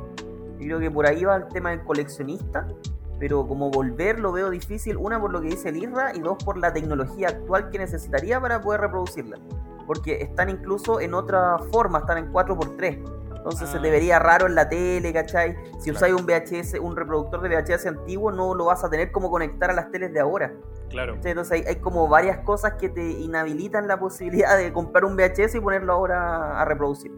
Yo 0.61 0.67
creo 0.67 0.79
que 0.79 0.91
por 0.93 1.07
ahí 1.07 1.25
va 1.25 1.37
el 1.37 1.49
tema 1.49 1.71
del 1.71 1.83
coleccionista, 1.83 2.69
pero 3.19 3.47
como 3.49 3.69
volver 3.71 4.21
lo 4.21 4.31
veo 4.31 4.49
difícil, 4.49 4.97
una 4.97 5.21
por 5.21 5.33
lo 5.33 5.41
que 5.41 5.49
dice 5.49 5.71
el 5.71 5.77
IRRA 5.77 6.15
y 6.15 6.21
dos 6.21 6.37
por 6.45 6.57
la 6.57 6.73
tecnología 6.73 7.29
actual 7.29 7.71
que 7.71 7.79
necesitaría 7.79 8.41
para 8.41 8.61
poder 8.61 8.83
reproducirla. 8.83 9.39
Porque 9.87 10.23
están 10.23 10.51
incluso 10.51 11.01
en 11.01 11.15
otra 11.15 11.59
forma, 11.73 11.99
están 12.01 12.19
en 12.19 12.33
4x3, 12.33 13.03
Entonces 13.49 13.71
se 13.71 13.79
Ah. 13.79 13.83
te 13.83 13.91
vería 13.91 14.19
raro 14.19 14.47
en 14.47 14.55
la 14.55 14.69
tele, 14.69 15.13
¿cachai? 15.13 15.57
Si 15.79 15.91
Claro. 15.91 15.97
usáis 15.97 16.15
un 16.15 16.27
VHS, 16.27 16.79
un 16.79 16.97
reproductor 16.97 17.41
de 17.41 17.49
VHS 17.49 17.87
antiguo, 17.89 18.31
no 18.31 18.55
lo 18.55 18.67
vas 18.67 18.85
a 18.85 18.91
tener 18.91 19.11
como 19.11 19.31
conectar 19.31 19.71
a 19.71 19.75
las 19.75 19.91
teles 19.91 20.13
de 20.13 20.21
ahora. 20.21 20.53
Claro. 20.91 21.15
¿cachai? 21.15 21.31
Entonces 21.33 21.53
hay, 21.53 21.63
hay 21.67 21.77
como 21.81 22.09
varias 22.09 22.39
cosas 22.45 22.75
que 22.75 22.89
te 22.91 23.03
inhabilitan 23.11 23.89
la 23.89 23.99
posibilidad 23.99 24.57
de 24.59 24.73
comprar 24.73 25.05
un 25.05 25.17
VHS 25.17 25.55
y 25.57 25.61
ponerlo 25.61 25.93
ahora 25.95 26.61
a 26.61 26.65
reproducir. 26.65 27.13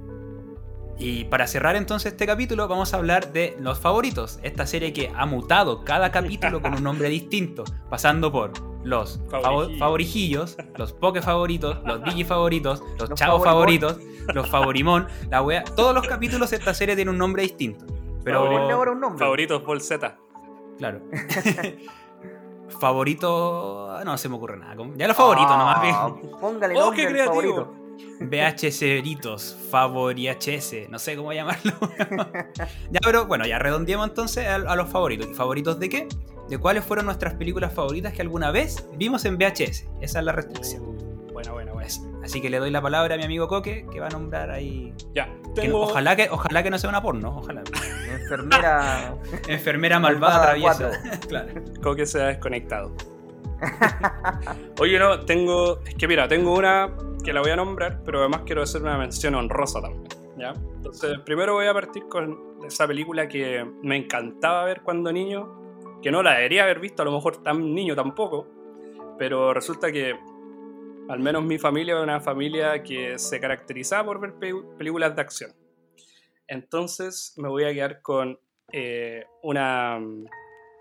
Y 0.98 1.24
para 1.24 1.46
cerrar 1.46 1.76
entonces 1.76 2.12
este 2.12 2.26
capítulo 2.26 2.68
vamos 2.68 2.92
a 2.92 2.98
hablar 2.98 3.32
de 3.32 3.56
los 3.58 3.80
favoritos, 3.80 4.38
esta 4.42 4.66
serie 4.66 4.92
que 4.92 5.10
ha 5.16 5.24
mutado 5.24 5.82
cada 5.82 6.10
capítulo 6.12 6.60
con 6.60 6.74
un 6.74 6.82
nombre 6.84 7.08
distinto, 7.08 7.64
pasando 7.88 8.30
por 8.30 8.52
los 8.82 9.20
favo- 9.28 9.42
Favorijillos. 9.42 9.78
favorijillos, 9.78 10.56
los 10.76 10.92
poke 10.92 11.20
favoritos, 11.22 11.78
los 11.84 12.02
digi 12.04 12.24
favoritos, 12.24 12.82
los, 12.98 13.10
Los 13.10 13.18
chavos 13.18 13.44
favoritos, 13.44 13.98
los 14.34 14.48
favorimón, 14.48 15.06
la 15.30 15.42
wea, 15.42 15.64
todos 15.64 15.94
los 15.94 16.06
capítulos 16.06 16.50
de 16.50 16.56
esta 16.56 16.72
serie 16.74 16.94
tienen 16.96 17.12
un 17.12 17.18
nombre 17.18 17.42
distinto. 17.42 17.84
Pero 18.24 18.40
ahora 18.72 18.92
un 18.92 19.00
nombre. 19.00 19.18
Favoritos 19.24 19.64
Bolseta. 19.64 20.16
claro. 20.78 21.00
Favorito, 22.80 23.98
no 24.04 24.16
se 24.16 24.28
me 24.28 24.36
ocurre 24.36 24.56
nada. 24.56 24.76
Ya 24.96 25.08
los 25.08 25.16
favoritos 25.16 25.56
nomás 25.56 25.82
bien. 25.82 25.94
Póngale 26.40 26.74
¡Oh, 26.76 26.80
nombre 26.82 27.02
qué 27.02 27.08
creativo! 27.08 27.34
favorito. 27.34 27.74
VHS 28.20 29.56
favoriHS, 29.70 30.88
no 30.90 30.98
sé 30.98 31.16
cómo 31.16 31.32
llamarlo. 31.32 31.72
ya, 32.90 33.00
pero 33.02 33.26
bueno, 33.26 33.46
ya 33.46 33.58
redondeemos 33.58 34.08
entonces 34.08 34.46
a, 34.46 34.56
a 34.56 34.76
los 34.76 34.90
favoritos. 34.90 35.28
¿Y 35.30 35.34
favoritos 35.34 35.78
de 35.78 35.88
qué? 35.88 36.08
De 36.48 36.58
cuáles 36.58 36.84
fueron 36.84 37.06
nuestras 37.06 37.34
películas 37.34 37.72
favoritas 37.72 38.12
que 38.12 38.22
alguna 38.22 38.50
vez 38.50 38.86
vimos 38.96 39.24
en 39.24 39.38
VHS. 39.38 39.86
Esa 40.00 40.18
es 40.18 40.24
la 40.24 40.32
restricción. 40.32 40.98
Buena, 41.32 41.52
buena, 41.52 41.72
buena. 41.72 41.80
Pues, 41.80 42.02
así 42.22 42.40
que 42.40 42.50
le 42.50 42.58
doy 42.58 42.70
la 42.70 42.82
palabra 42.82 43.14
a 43.14 43.18
mi 43.18 43.24
amigo 43.24 43.48
Coque, 43.48 43.86
que 43.90 44.00
va 44.00 44.06
a 44.06 44.10
nombrar 44.10 44.50
ahí. 44.50 44.94
Ya, 45.14 45.26
que 45.54 45.62
tengo. 45.62 45.80
ojalá, 45.80 46.14
que, 46.14 46.28
ojalá 46.30 46.62
que 46.62 46.70
no 46.70 46.78
sea 46.78 46.90
una 46.90 47.02
porno, 47.02 47.38
ojalá. 47.38 47.62
Enfermera. 48.20 49.16
Enfermera 49.48 49.98
malvada, 49.98 50.52
Malvada 50.52 50.76
traviesa. 50.78 51.20
claro. 51.28 51.48
Coque 51.82 52.06
se 52.06 52.22
ha 52.22 52.26
desconectado. 52.26 52.94
Oye, 54.80 54.98
no, 54.98 55.20
tengo. 55.24 55.80
Es 55.86 55.94
que 55.94 56.08
mira, 56.08 56.26
tengo 56.28 56.56
una 56.56 56.94
que 57.24 57.32
la 57.32 57.40
voy 57.40 57.50
a 57.50 57.56
nombrar, 57.56 58.02
pero 58.04 58.20
además 58.20 58.42
quiero 58.46 58.62
hacer 58.62 58.82
una 58.82 58.96
mención 58.96 59.34
honrosa 59.34 59.80
también. 59.82 60.04
¿ya? 60.38 60.52
Entonces, 60.76 61.18
primero 61.24 61.54
voy 61.54 61.66
a 61.66 61.74
partir 61.74 62.04
con 62.08 62.38
esa 62.66 62.86
película 62.86 63.28
que 63.28 63.64
me 63.82 63.96
encantaba 63.96 64.64
ver 64.64 64.80
cuando 64.82 65.12
niño, 65.12 66.00
que 66.02 66.10
no 66.10 66.22
la 66.22 66.34
debería 66.34 66.62
haber 66.64 66.80
visto, 66.80 67.02
a 67.02 67.04
lo 67.04 67.12
mejor 67.12 67.42
tan 67.42 67.74
niño 67.74 67.94
tampoco, 67.94 68.46
pero 69.18 69.52
resulta 69.52 69.92
que 69.92 70.14
al 71.08 71.18
menos 71.18 71.42
mi 71.44 71.58
familia 71.58 71.96
es 71.96 72.02
una 72.02 72.20
familia 72.20 72.82
que 72.82 73.18
se 73.18 73.38
caracterizaba 73.40 74.04
por 74.04 74.20
ver 74.20 74.34
pe- 74.34 74.54
películas 74.78 75.14
de 75.14 75.20
acción. 75.20 75.50
Entonces 76.46 77.34
me 77.36 77.48
voy 77.48 77.64
a 77.64 77.72
quedar 77.72 78.00
con 78.02 78.38
eh, 78.72 79.24
una, 79.42 79.98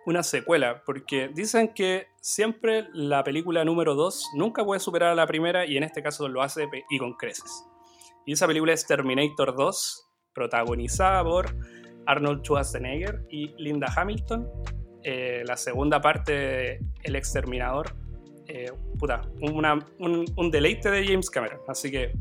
una 0.05 0.23
secuela, 0.23 0.81
porque 0.85 1.29
dicen 1.33 1.73
que 1.73 2.07
siempre 2.21 2.87
la 2.93 3.23
película 3.23 3.63
número 3.65 3.95
2 3.95 4.31
nunca 4.35 4.63
puede 4.65 4.79
superar 4.79 5.09
a 5.11 5.15
la 5.15 5.27
primera 5.27 5.65
y 5.65 5.77
en 5.77 5.83
este 5.83 6.01
caso 6.01 6.27
lo 6.27 6.41
hace 6.41 6.67
y 6.89 6.97
con 6.97 7.13
creces. 7.13 7.65
Y 8.25 8.33
esa 8.33 8.47
película 8.47 8.73
es 8.73 8.85
Terminator 8.87 9.55
2, 9.55 10.07
protagonizada 10.33 11.23
por 11.23 11.55
Arnold 12.05 12.41
Schwarzenegger 12.43 13.23
y 13.29 13.49
Linda 13.61 13.87
Hamilton. 13.95 14.47
Eh, 15.03 15.43
la 15.45 15.55
segunda 15.57 16.01
parte 16.01 16.31
de 16.33 16.79
El 17.03 17.15
Exterminador. 17.15 17.95
eh, 18.51 18.71
puta, 18.97 19.21
una- 19.41 19.75
un, 19.99 20.25
un 20.35 20.49
deleite 20.51 20.89
de 20.89 21.05
James 21.05 21.29
Cameron. 21.29 21.59
Así 21.67 21.91
que 21.91 22.13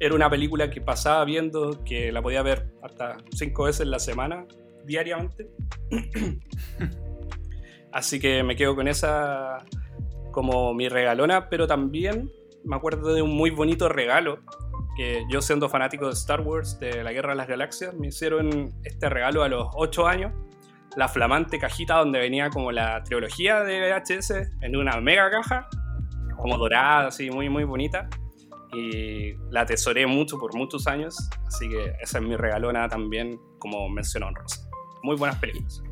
era 0.00 0.12
una 0.12 0.28
película 0.28 0.70
que 0.70 0.80
pasaba 0.80 1.24
viendo, 1.24 1.84
que 1.84 2.10
la 2.10 2.20
podía 2.20 2.42
ver 2.42 2.72
hasta 2.82 3.18
cinco 3.30 3.64
veces 3.64 3.82
en 3.82 3.92
la 3.92 4.00
semana, 4.00 4.44
diariamente. 4.84 5.48
Así 7.92 8.18
que 8.18 8.42
me 8.42 8.56
quedo 8.56 8.74
con 8.74 8.88
esa 8.88 9.64
como 10.32 10.74
mi 10.74 10.88
regalona, 10.88 11.48
pero 11.48 11.66
también 11.66 12.30
me 12.64 12.74
acuerdo 12.76 13.14
de 13.14 13.22
un 13.22 13.30
muy 13.30 13.50
bonito 13.50 13.88
regalo 13.88 14.40
que 14.96 15.24
yo 15.30 15.42
siendo 15.42 15.68
fanático 15.68 16.06
de 16.06 16.12
Star 16.12 16.40
Wars, 16.40 16.78
de 16.80 17.04
la 17.04 17.12
Guerra 17.12 17.30
de 17.30 17.36
las 17.36 17.48
Galaxias, 17.48 17.94
me 17.94 18.08
hicieron 18.08 18.72
este 18.82 19.08
regalo 19.08 19.42
a 19.42 19.48
los 19.48 19.68
8 19.74 20.06
años, 20.06 20.32
la 20.96 21.08
flamante 21.08 21.58
cajita 21.58 21.96
donde 21.96 22.18
venía 22.18 22.50
como 22.50 22.72
la 22.72 23.02
trilogía 23.02 23.60
de 23.60 23.80
VHS 23.80 24.32
en 24.60 24.76
una 24.76 25.00
mega 25.00 25.30
caja, 25.30 25.68
como 26.36 26.58
dorada, 26.58 27.08
así 27.08 27.30
muy 27.30 27.48
muy 27.48 27.64
bonita. 27.64 28.08
Y 28.72 29.34
la 29.50 29.60
atesoré 29.60 30.04
mucho 30.06 30.36
por 30.36 30.56
muchos 30.56 30.88
años, 30.88 31.16
así 31.46 31.68
que 31.68 31.92
esa 32.00 32.18
es 32.18 32.24
mi 32.24 32.34
regalona 32.34 32.88
también 32.88 33.38
como 33.60 33.88
mención 33.88 34.24
honrosa. 34.24 34.68
Muy 35.04 35.16
buenas 35.16 35.38
películas. 35.38 35.82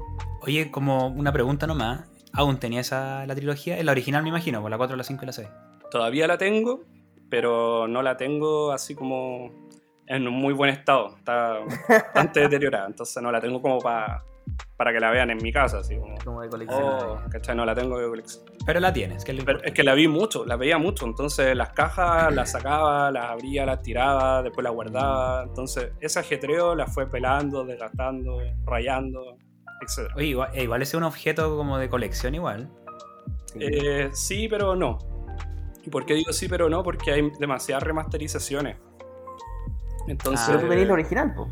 Oye, 0.40 0.70
como 0.70 1.08
una 1.08 1.32
pregunta 1.32 1.66
nomás. 1.66 2.08
¿Aún 2.32 2.56
tenía 2.58 2.80
esa 2.80 3.26
la 3.26 3.34
trilogía? 3.34 3.76
Es 3.76 3.84
la 3.84 3.92
original, 3.92 4.22
me 4.22 4.30
imagino, 4.30 4.62
con 4.62 4.70
la 4.70 4.78
4, 4.78 4.96
la 4.96 5.04
5 5.04 5.22
y 5.22 5.26
la 5.26 5.32
6. 5.32 5.48
Todavía 5.90 6.26
la 6.26 6.38
tengo, 6.38 6.80
pero 7.28 7.86
no 7.86 8.00
la 8.00 8.16
tengo 8.16 8.72
así 8.72 8.94
como 8.94 9.50
en 10.06 10.26
un 10.26 10.32
muy 10.32 10.54
buen 10.54 10.70
estado. 10.70 11.14
Está 11.18 11.58
bastante 11.86 12.40
deteriorada, 12.48 12.86
entonces 12.86 13.22
no 13.22 13.30
la 13.30 13.38
tengo 13.38 13.60
como 13.60 13.80
pa- 13.80 14.24
para 14.82 14.92
que 14.92 14.98
la 14.98 15.12
vean 15.12 15.30
en 15.30 15.38
mi 15.40 15.52
casa, 15.52 15.78
así 15.78 15.96
como... 15.96 16.18
Como 16.24 16.42
de 16.42 16.48
colección. 16.48 16.82
Oh, 16.82 17.20
¿cachai? 17.30 17.54
No 17.54 17.64
la 17.64 17.72
tengo 17.72 18.00
de 18.00 18.08
colección. 18.08 18.44
Pero 18.66 18.80
la 18.80 18.92
tienes, 18.92 19.24
que 19.24 19.30
es 19.30 19.38
lo 19.38 19.44
Pero 19.44 19.62
es 19.62 19.72
que 19.72 19.84
la 19.84 19.94
vi 19.94 20.08
mucho, 20.08 20.44
la 20.44 20.56
veía 20.56 20.76
mucho, 20.76 21.06
entonces 21.06 21.56
las 21.56 21.70
cajas 21.70 22.34
las 22.34 22.50
sacaba, 22.50 23.12
las 23.12 23.26
abría, 23.26 23.64
las 23.64 23.80
tiraba, 23.80 24.42
después 24.42 24.64
las 24.64 24.72
guardaba, 24.72 25.44
entonces 25.44 25.92
ese 26.00 26.18
ajetreo 26.18 26.74
las 26.74 26.92
fue 26.92 27.08
pelando, 27.08 27.64
desgastando, 27.64 28.40
rayando, 28.64 29.36
etc. 29.82 30.10
Oye, 30.16 30.26
igual, 30.26 30.50
eh, 30.52 30.64
igual 30.64 30.82
es 30.82 30.92
un 30.94 31.04
objeto 31.04 31.56
como 31.56 31.78
de 31.78 31.88
colección 31.88 32.34
igual. 32.34 32.68
Eh, 33.60 34.10
sí, 34.12 34.48
pero 34.48 34.74
no. 34.74 34.98
¿Y 35.84 35.90
por 35.90 36.04
qué 36.06 36.14
digo 36.14 36.32
sí, 36.32 36.48
pero 36.48 36.68
no? 36.68 36.82
Porque 36.82 37.12
hay 37.12 37.30
demasiadas 37.38 37.84
remasterizaciones. 37.84 38.78
Entonces, 40.08 40.44
Pero 40.48 40.58
tú 40.58 40.68
tenés 40.68 40.88
la 40.88 40.94
original, 40.94 41.34
po. 41.36 41.48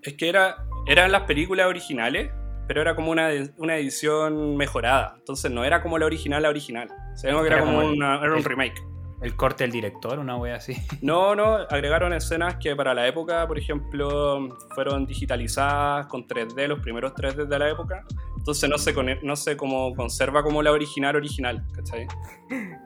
es 0.00 0.14
que 0.14 0.30
era, 0.30 0.64
eran 0.86 1.12
las 1.12 1.24
películas 1.24 1.66
originales, 1.66 2.30
pero 2.66 2.80
era 2.80 2.94
como 2.94 3.10
una, 3.10 3.28
una 3.58 3.76
edición 3.76 4.56
mejorada. 4.56 5.14
Entonces 5.18 5.50
no 5.50 5.64
era 5.64 5.82
como 5.82 5.98
la 5.98 6.06
original, 6.06 6.42
la 6.42 6.48
original. 6.48 6.88
O 7.12 7.16
sea, 7.16 7.30
que 7.40 7.46
era, 7.46 7.60
como 7.60 7.72
como 7.80 7.88
una- 7.88 8.16
era 8.20 8.32
un 8.32 8.38
el- 8.38 8.44
remake. 8.44 8.80
El 9.20 9.36
corte 9.36 9.62
del 9.62 9.70
director, 9.70 10.18
una 10.18 10.36
wea 10.36 10.56
así. 10.56 10.74
No, 11.00 11.36
no, 11.36 11.54
agregaron 11.70 12.12
escenas 12.12 12.56
que 12.56 12.74
para 12.74 12.92
la 12.92 13.06
época, 13.06 13.46
por 13.46 13.56
ejemplo, 13.56 14.48
fueron 14.74 15.06
digitalizadas 15.06 16.06
con 16.06 16.26
3D, 16.26 16.66
los 16.66 16.80
primeros 16.80 17.12
3D 17.14 17.46
de 17.46 17.58
la 17.58 17.70
época. 17.70 18.04
Entonces 18.42 18.68
no 18.68 18.76
se, 18.76 18.92
no 19.22 19.36
se 19.36 19.56
como 19.56 19.94
conserva 19.94 20.42
como 20.42 20.62
la 20.62 20.72
original 20.72 21.14
original, 21.14 21.64
¿cachai? 21.76 22.08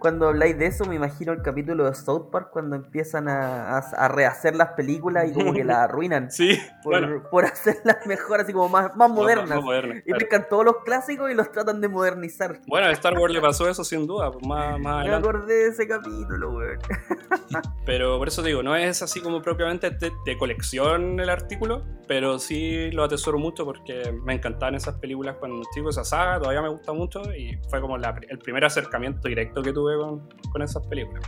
Cuando 0.00 0.28
habláis 0.28 0.58
de 0.58 0.66
eso, 0.66 0.84
me 0.84 0.96
imagino 0.96 1.32
el 1.32 1.40
capítulo 1.40 1.86
de 1.86 1.94
South 1.94 2.28
Park 2.30 2.50
cuando 2.52 2.76
empiezan 2.76 3.26
a, 3.26 3.78
a- 3.78 3.90
a 3.96 4.08
rehacer 4.08 4.54
las 4.54 4.72
películas 4.74 5.28
y 5.30 5.32
como 5.32 5.54
que 5.54 5.64
las 5.64 5.76
arruinan 5.88 6.30
Sí, 6.30 6.58
por, 6.82 7.00
bueno, 7.00 7.22
por 7.30 7.46
hacerlas 7.46 8.06
mejor, 8.06 8.42
así 8.42 8.52
como 8.52 8.68
más, 8.68 8.94
más 8.96 9.08
modernas. 9.10 9.48
más 9.48 9.64
moderna, 9.64 9.94
Y 10.00 10.02
claro. 10.02 10.18
pescan 10.18 10.46
todos 10.50 10.64
los 10.66 10.76
clásicos 10.84 11.30
y 11.30 11.34
los 11.34 11.50
tratan 11.50 11.80
de 11.80 11.88
modernizar. 11.88 12.60
Bueno, 12.66 12.88
a 12.88 12.92
Star 12.92 13.14
Wars 13.18 13.32
le 13.32 13.40
pasó 13.40 13.66
eso 13.66 13.82
sin 13.82 14.06
duda, 14.06 14.30
pues, 14.30 14.46
más, 14.46 14.78
más 14.78 15.06
Me 15.06 15.14
acordé 15.14 15.54
de 15.54 15.68
ese 15.68 15.88
capítulo, 15.88 16.50
weón. 16.52 16.78
Pero 17.86 18.18
por 18.18 18.28
eso 18.28 18.42
digo, 18.42 18.62
no 18.62 18.76
es 18.76 19.00
así 19.00 19.20
como 19.22 19.40
propiamente 19.40 19.88
de, 19.90 20.12
de 20.26 20.36
colección 20.36 21.18
el 21.18 21.30
artículo, 21.30 21.84
pero 22.08 22.38
sí 22.38 22.90
lo 22.92 23.04
atesoro 23.04 23.38
mucho 23.38 23.64
porque 23.64 24.12
me 24.24 24.34
encantaban 24.34 24.74
esas 24.74 24.96
películas 24.98 25.36
cuando 25.46 25.68
chico, 25.72 25.90
esa 25.90 26.04
saga, 26.04 26.38
todavía 26.38 26.62
me 26.62 26.68
gusta 26.68 26.92
mucho 26.92 27.22
y 27.34 27.58
fue 27.68 27.80
como 27.80 27.96
la- 27.98 28.18
el 28.28 28.38
primer 28.38 28.64
acercamiento 28.64 29.28
directo 29.28 29.62
que 29.62 29.72
tuve 29.72 29.96
con, 29.96 30.28
con 30.52 30.62
esas 30.62 30.86
películas. 30.86 31.24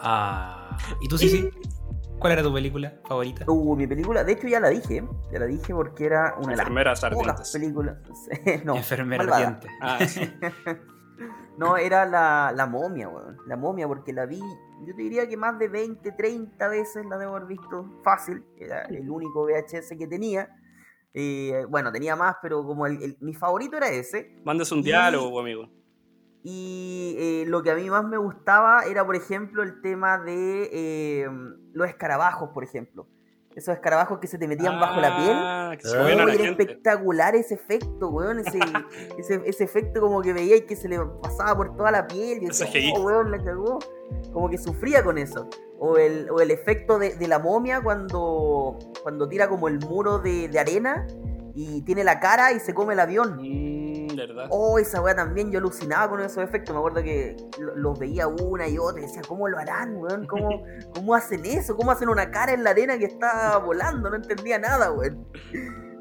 Ah. 0.00 0.76
¿Y 1.00 1.08
tú, 1.08 1.16
sí, 1.16 1.28
sí? 1.28 1.50
¿Cuál 2.18 2.32
era 2.32 2.42
tu 2.42 2.52
película 2.52 2.94
favorita? 3.06 3.44
Uh, 3.46 3.76
mi 3.76 3.86
película, 3.86 4.24
de 4.24 4.32
hecho 4.32 4.48
ya 4.48 4.58
la 4.58 4.68
dije, 4.70 5.04
ya 5.30 5.38
la 5.38 5.46
dije 5.46 5.74
porque 5.74 6.06
era 6.06 6.34
una 6.38 6.50
de 6.52 6.56
las 6.56 7.00
pocas 7.10 7.52
películas. 7.52 7.98
no, 8.64 8.76
Enfermera 8.76 9.22
malvada. 9.22 9.46
ardiente. 9.46 9.68
Ah, 9.80 9.98
sí. 10.06 10.20
No, 11.58 11.76
era 11.76 12.04
la, 12.04 12.52
la 12.54 12.66
momia, 12.66 13.08
weón. 13.08 13.38
La 13.46 13.56
momia, 13.56 13.86
porque 13.88 14.12
la 14.12 14.26
vi, 14.26 14.40
yo 14.84 14.94
te 14.94 15.02
diría 15.02 15.26
que 15.28 15.36
más 15.36 15.58
de 15.58 15.68
20, 15.68 16.12
30 16.12 16.68
veces 16.68 17.06
la 17.06 17.16
debo 17.16 17.36
haber 17.36 17.48
visto 17.48 18.00
fácil. 18.02 18.44
Era 18.58 18.82
el 18.82 19.08
único 19.08 19.46
VHS 19.46 19.96
que 19.98 20.06
tenía. 20.06 20.48
Eh, 21.18 21.64
bueno, 21.70 21.90
tenía 21.90 22.14
más, 22.14 22.36
pero 22.42 22.62
como 22.62 22.86
el, 22.86 23.02
el- 23.02 23.16
mi 23.20 23.32
favorito 23.32 23.78
era 23.78 23.88
ese. 23.88 24.38
Mándese 24.44 24.74
un 24.74 24.80
Y- 24.80 24.84
diálogo, 24.84 25.40
amigo. 25.40 25.70
Y 26.42 27.14
eh, 27.18 27.44
lo 27.48 27.62
que 27.62 27.70
a 27.70 27.74
mí 27.74 27.88
más 27.88 28.04
me 28.04 28.18
gustaba 28.18 28.84
era, 28.84 29.04
por 29.04 29.16
ejemplo, 29.16 29.62
el 29.62 29.80
tema 29.80 30.18
de 30.18 30.68
eh, 30.72 31.26
los 31.72 31.88
escarabajos, 31.88 32.50
por 32.52 32.62
ejemplo. 32.64 33.08
Esos 33.56 33.74
escarabajos 33.74 34.18
que 34.20 34.26
se 34.26 34.36
te 34.38 34.46
metían 34.46 34.78
bajo 34.78 35.00
la 35.00 35.16
piel. 35.16 35.30
Ah, 35.32 35.74
que 35.80 35.88
se 35.88 35.96
Ah. 35.96 36.00
comían 36.00 36.20
a 36.20 36.22
Oh, 36.22 36.26
la 36.26 36.34
era 36.34 36.44
gente. 36.44 36.62
espectacular 36.62 37.34
ese 37.34 37.54
efecto, 37.54 38.08
weón. 38.10 38.38
Ese, 38.40 38.58
ese, 39.18 39.40
ese 39.46 39.64
efecto 39.64 40.00
como 40.00 40.20
que 40.22 40.32
veía 40.32 40.56
y 40.56 40.60
que 40.66 40.76
se 40.76 40.88
le 40.88 40.98
pasaba 41.22 41.56
por 41.56 41.74
toda 41.76 41.90
la 41.90 42.06
piel. 42.06 42.42
Y 42.42 42.46
Ese 42.46 42.66
decía, 42.66 42.92
oh, 42.96 43.00
weón, 43.02 43.30
la 43.30 43.42
cagó. 43.42 43.78
Como 44.32 44.48
que 44.50 44.58
sufría 44.58 45.02
con 45.02 45.18
eso. 45.18 45.48
O 45.78 45.96
el, 45.96 46.30
o 46.30 46.40
el 46.40 46.50
efecto 46.50 46.98
de, 46.98 47.14
de 47.16 47.28
la 47.28 47.38
momia 47.38 47.82
cuando, 47.82 48.78
cuando 49.02 49.28
tira 49.28 49.48
como 49.48 49.68
el 49.68 49.78
muro 49.80 50.18
de, 50.18 50.48
de 50.48 50.58
arena 50.58 51.06
y 51.54 51.82
tiene 51.82 52.04
la 52.04 52.20
cara 52.20 52.52
y 52.52 52.60
se 52.60 52.74
come 52.74 52.92
el 52.94 53.00
avión. 53.00 53.38
Mm, 53.40 53.75
¿Verdad? 54.16 54.46
Oh, 54.50 54.78
esa 54.78 55.00
weá 55.02 55.14
también, 55.14 55.50
yo 55.52 55.58
alucinaba 55.58 56.08
con 56.10 56.20
esos 56.20 56.42
efectos. 56.42 56.74
Me 56.74 56.78
acuerdo 56.78 57.02
que 57.02 57.36
lo- 57.58 57.76
los 57.76 57.98
veía 57.98 58.26
una 58.26 58.66
y 58.68 58.78
otra 58.78 59.00
y 59.00 59.06
decía, 59.06 59.22
¿cómo 59.28 59.48
lo 59.48 59.58
harán, 59.58 59.96
weón? 59.96 60.26
¿Cómo, 60.26 60.48
¿Cómo 60.94 61.14
hacen 61.14 61.44
eso? 61.44 61.76
¿Cómo 61.76 61.90
hacen 61.90 62.08
una 62.08 62.30
cara 62.30 62.52
en 62.52 62.64
la 62.64 62.70
arena 62.70 62.98
que 62.98 63.04
está 63.06 63.58
volando? 63.58 64.10
No 64.10 64.16
entendía 64.16 64.58
nada, 64.58 64.90
weón. 64.92 65.26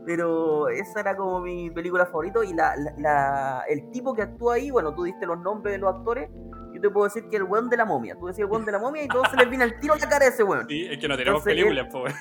Pero 0.06 0.70
esa 0.70 1.00
era 1.00 1.16
como 1.18 1.42
mi 1.42 1.72
película 1.72 2.06
favorita 2.06 2.44
y 2.46 2.54
la, 2.54 2.76
la- 2.76 2.94
la- 2.98 3.64
el 3.68 3.90
tipo 3.92 4.14
que 4.14 4.22
actúa 4.22 4.56
ahí, 4.56 4.70
bueno, 4.70 4.94
tú 4.94 5.04
diste 5.04 5.26
los 5.26 5.40
nombres 5.40 5.74
de 5.74 5.80
los 5.80 5.96
actores, 5.96 6.30
yo 6.76 6.82
te 6.82 6.90
puedo 6.90 7.06
decir 7.06 7.28
que 7.30 7.38
el 7.38 7.44
weón 7.44 7.70
de 7.70 7.78
la 7.78 7.86
momia. 7.86 8.16
Tú 8.20 8.28
decías 8.28 8.46
el 8.46 8.52
weón 8.52 8.66
de 8.66 8.72
la 8.72 8.80
momia 8.80 9.04
y 9.04 9.08
todos 9.08 9.28
se 9.30 9.38
les 9.38 9.50
viene 9.50 9.64
al 9.64 9.80
tiro 9.80 9.96
la 9.96 10.08
cara 10.10 10.26
de 10.26 10.32
ese 10.32 10.44
weón. 10.44 10.68
Sí, 10.70 10.86
es 10.90 10.98
que 11.00 11.08
no 11.08 11.18
tenemos 11.18 11.44
películas, 11.44 11.88
po, 11.92 12.04
weón. 12.04 12.16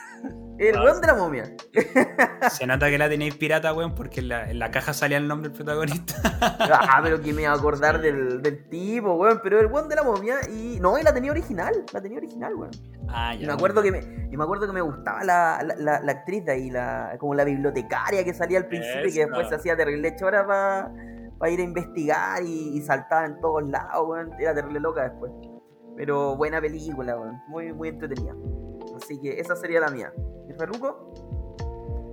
El 0.59 0.76
Ah. 0.76 0.82
weón 0.84 1.00
de 1.00 1.07
la 1.09 1.14
momia. 1.14 1.44
Se 2.50 2.66
nota 2.66 2.88
que 2.88 2.96
la 2.96 3.09
tenéis 3.09 3.34
pirata, 3.34 3.72
weón, 3.74 3.94
porque 3.94 4.20
en 4.20 4.28
la, 4.28 4.48
en 4.50 4.59
la 4.61 4.70
caja 4.70 4.92
salía 4.92 5.18
el 5.18 5.26
nombre 5.26 5.48
del 5.50 5.57
protagonista. 5.57 6.14
Ah, 6.86 7.00
pero 7.02 7.20
que 7.20 7.32
me 7.32 7.42
iba 7.42 7.50
a 7.52 7.55
acordar 7.57 8.00
del, 8.00 8.40
del 8.42 8.68
tipo, 8.68 9.14
weón. 9.14 9.40
Pero 9.42 9.59
el 9.61 9.66
weón 9.66 9.88
de 9.88 9.96
la 9.96 10.02
momia 10.02 10.36
y. 10.48 10.78
No, 10.80 10.98
y 10.98 11.02
la 11.02 11.12
tenía 11.12 11.30
original. 11.32 11.74
La 11.92 12.00
tenía 12.00 12.18
original, 12.18 12.55
weón. 12.55 12.70
Ah, 13.09 13.34
Y 13.34 13.46
me 13.46 13.52
acuerdo 13.52 13.82
que 13.82 13.90
me, 13.90 13.98
y 14.30 14.36
me 14.36 14.44
acuerdo 14.44 14.66
que 14.66 14.72
me 14.72 14.80
gustaba 14.80 15.24
la, 15.24 15.61
la, 15.64 15.74
la- 15.76 16.00
la 16.00 16.12
actriz 16.12 16.44
de 16.44 16.52
ahí, 16.52 16.70
la, 16.70 17.16
como 17.18 17.34
la 17.34 17.44
bibliotecaria 17.44 18.24
que 18.24 18.32
salía 18.34 18.59
al 18.59 18.66
principio 18.66 19.09
y 19.09 19.12
que 19.12 19.20
después 19.20 19.48
se 19.48 19.55
hacía 19.57 19.76
terrible 19.76 20.14
chora 20.16 20.46
para 20.46 20.92
ir 21.51 21.61
a 21.61 21.62
investigar 21.62 22.42
y, 22.42 22.76
y 22.76 22.80
saltaba 22.82 23.26
en 23.26 23.40
todos 23.40 23.68
lados, 23.68 24.07
weón. 24.09 24.30
Era 24.38 24.55
terrible 24.55 24.80
loca 24.80 25.03
después. 25.09 25.32
Pero 25.97 26.36
buena 26.36 26.61
película, 26.61 27.16
weón. 27.18 27.40
Muy, 27.49 27.72
muy 27.72 27.88
entretenida. 27.88 28.34
Así 28.97 29.20
que 29.20 29.38
esa 29.40 29.57
sería 29.57 29.80
la 29.80 29.90
mía. 29.90 30.12
¿Y 30.49 30.53
Ferruco? 30.55 31.12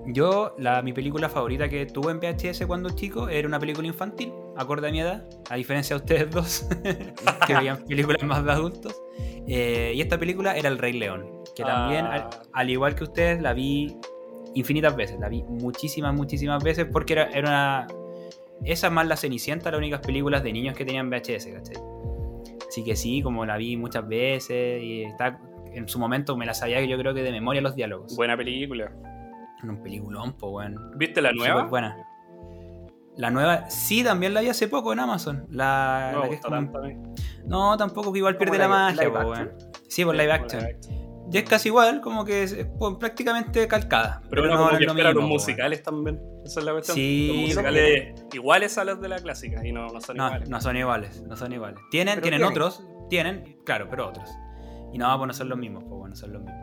Yo, 0.07 0.55
la, 0.57 0.81
mi 0.81 0.93
película 0.93 1.29
favorita 1.29 1.69
que 1.69 1.85
tuve 1.85 2.11
en 2.11 2.19
VHS 2.19 2.65
cuando 2.65 2.89
chico 2.89 3.29
era 3.29 3.47
una 3.47 3.59
película 3.59 3.87
infantil, 3.87 4.33
acorde 4.57 4.89
a 4.89 4.91
mi 4.91 4.99
edad, 4.99 5.27
a 5.49 5.55
diferencia 5.55 5.95
de 5.95 6.01
ustedes 6.01 6.31
dos, 6.31 6.67
que 7.47 7.53
veían 7.55 7.77
películas 7.85 8.23
más 8.23 8.43
de 8.43 8.51
adultos. 8.51 8.99
Eh, 9.47 9.93
y 9.95 10.01
esta 10.01 10.17
película 10.17 10.57
era 10.57 10.69
El 10.69 10.79
Rey 10.79 10.93
León, 10.93 11.43
que 11.55 11.63
también, 11.63 12.05
Ah. 12.07 12.13
al, 12.13 12.29
al 12.51 12.69
igual 12.71 12.95
que 12.95 13.03
ustedes, 13.03 13.41
la 13.41 13.53
vi 13.53 13.95
infinitas 14.55 14.95
veces, 14.95 15.19
la 15.19 15.29
vi 15.29 15.43
muchísimas, 15.43 16.15
muchísimas 16.15 16.63
veces, 16.63 16.87
porque 16.91 17.13
era, 17.13 17.25
era 17.29 17.47
una... 17.47 17.87
Esa 18.65 18.89
más 18.89 19.07
la 19.07 19.15
Cenicienta, 19.17 19.71
las 19.71 19.77
únicas 19.79 20.01
películas 20.01 20.43
de 20.43 20.53
niños 20.53 20.75
que 20.75 20.85
tenían 20.85 21.09
VHS, 21.09 21.47
¿cachai? 21.53 21.77
Así 22.67 22.83
que 22.83 22.95
sí, 22.95 23.21
como 23.21 23.45
la 23.45 23.57
vi 23.57 23.75
muchas 23.77 24.07
veces 24.07 24.81
y 24.81 25.03
está, 25.03 25.39
en 25.73 25.87
su 25.87 25.99
momento 25.99 26.37
me 26.37 26.45
la 26.45 26.53
sabía 26.53 26.79
yo 26.81 26.97
creo 26.97 27.13
que 27.13 27.21
de 27.23 27.31
memoria 27.31 27.61
los 27.61 27.75
diálogos. 27.75 28.15
Buena 28.15 28.37
película. 28.37 28.91
Un 29.63 29.81
peliculón, 29.83 30.33
po, 30.33 30.49
weón. 30.51 30.91
¿Viste 30.97 31.21
la 31.21 31.31
nueva? 31.33 31.63
Buena. 31.65 31.97
La 33.17 33.29
nueva, 33.29 33.69
sí, 33.69 34.03
también 34.03 34.33
la 34.33 34.41
vi 34.41 34.47
hace 34.49 34.67
poco 34.67 34.93
en 34.93 34.99
Amazon. 34.99 35.45
La, 35.49 36.11
No 36.13 36.21
la 36.23 36.29
que 36.29 36.35
es 36.35 36.41
como-. 36.41 36.71
No, 37.45 37.75
tampoco 37.77 38.11
que 38.13 38.19
igual 38.19 38.37
¿Cómo 38.37 38.51
pierde 38.51 38.57
la 38.59 38.65
live- 38.65 38.75
magia, 38.75 39.03
live 39.03 39.11
po, 39.11 39.31
action? 39.31 39.47
weón. 39.47 39.71
Sí, 39.89 40.05
por 40.05 40.15
live 40.15 40.31
action. 40.31 40.61
Y 41.31 41.37
es 41.37 41.49
casi 41.49 41.69
igual, 41.69 42.01
como 42.01 42.25
que 42.25 42.43
es 42.43 42.67
pues, 42.77 42.95
prácticamente 42.99 43.67
calcada. 43.67 44.21
Pero 44.29 44.43
uno 44.43 44.51
no 44.51 44.57
como 44.57 44.77
que 44.77 44.85
lo 44.85 44.91
espera 44.91 45.09
mismo, 45.09 45.21
los 45.21 45.29
musicales 45.29 45.81
también. 45.81 46.21
Esa 46.43 46.59
es 46.59 46.65
la 46.65 46.71
cuestión. 46.73 46.95
Sí, 46.95 47.27
los 47.27 47.37
musicales 47.37 48.25
iguales 48.33 48.77
a 48.77 48.83
los 48.83 48.99
de 48.99 49.07
la 49.07 49.19
clásica 49.19 49.65
y 49.65 49.71
no, 49.71 49.87
no 49.87 50.01
son. 50.01 50.17
No, 50.17 50.27
iguales. 50.27 50.49
no 50.49 50.61
son 50.61 50.77
iguales, 50.77 51.23
no 51.23 51.37
son 51.37 51.53
iguales. 51.53 51.79
Tienen, 51.89 52.15
Pero 52.15 52.23
tienen 52.23 52.39
tienen. 52.39 52.51
otros, 52.51 52.83
tienen, 53.09 53.57
claro, 53.65 53.87
pero 53.89 54.09
otros. 54.09 54.29
Y 54.91 54.97
no, 54.97 55.15
pues 55.17 55.27
no 55.27 55.33
son 55.33 55.47
los 55.47 55.57
mismos, 55.57 55.83
pues 55.85 55.97
bueno, 55.97 56.15
son 56.15 56.33
los 56.33 56.41
mismos. 56.41 56.59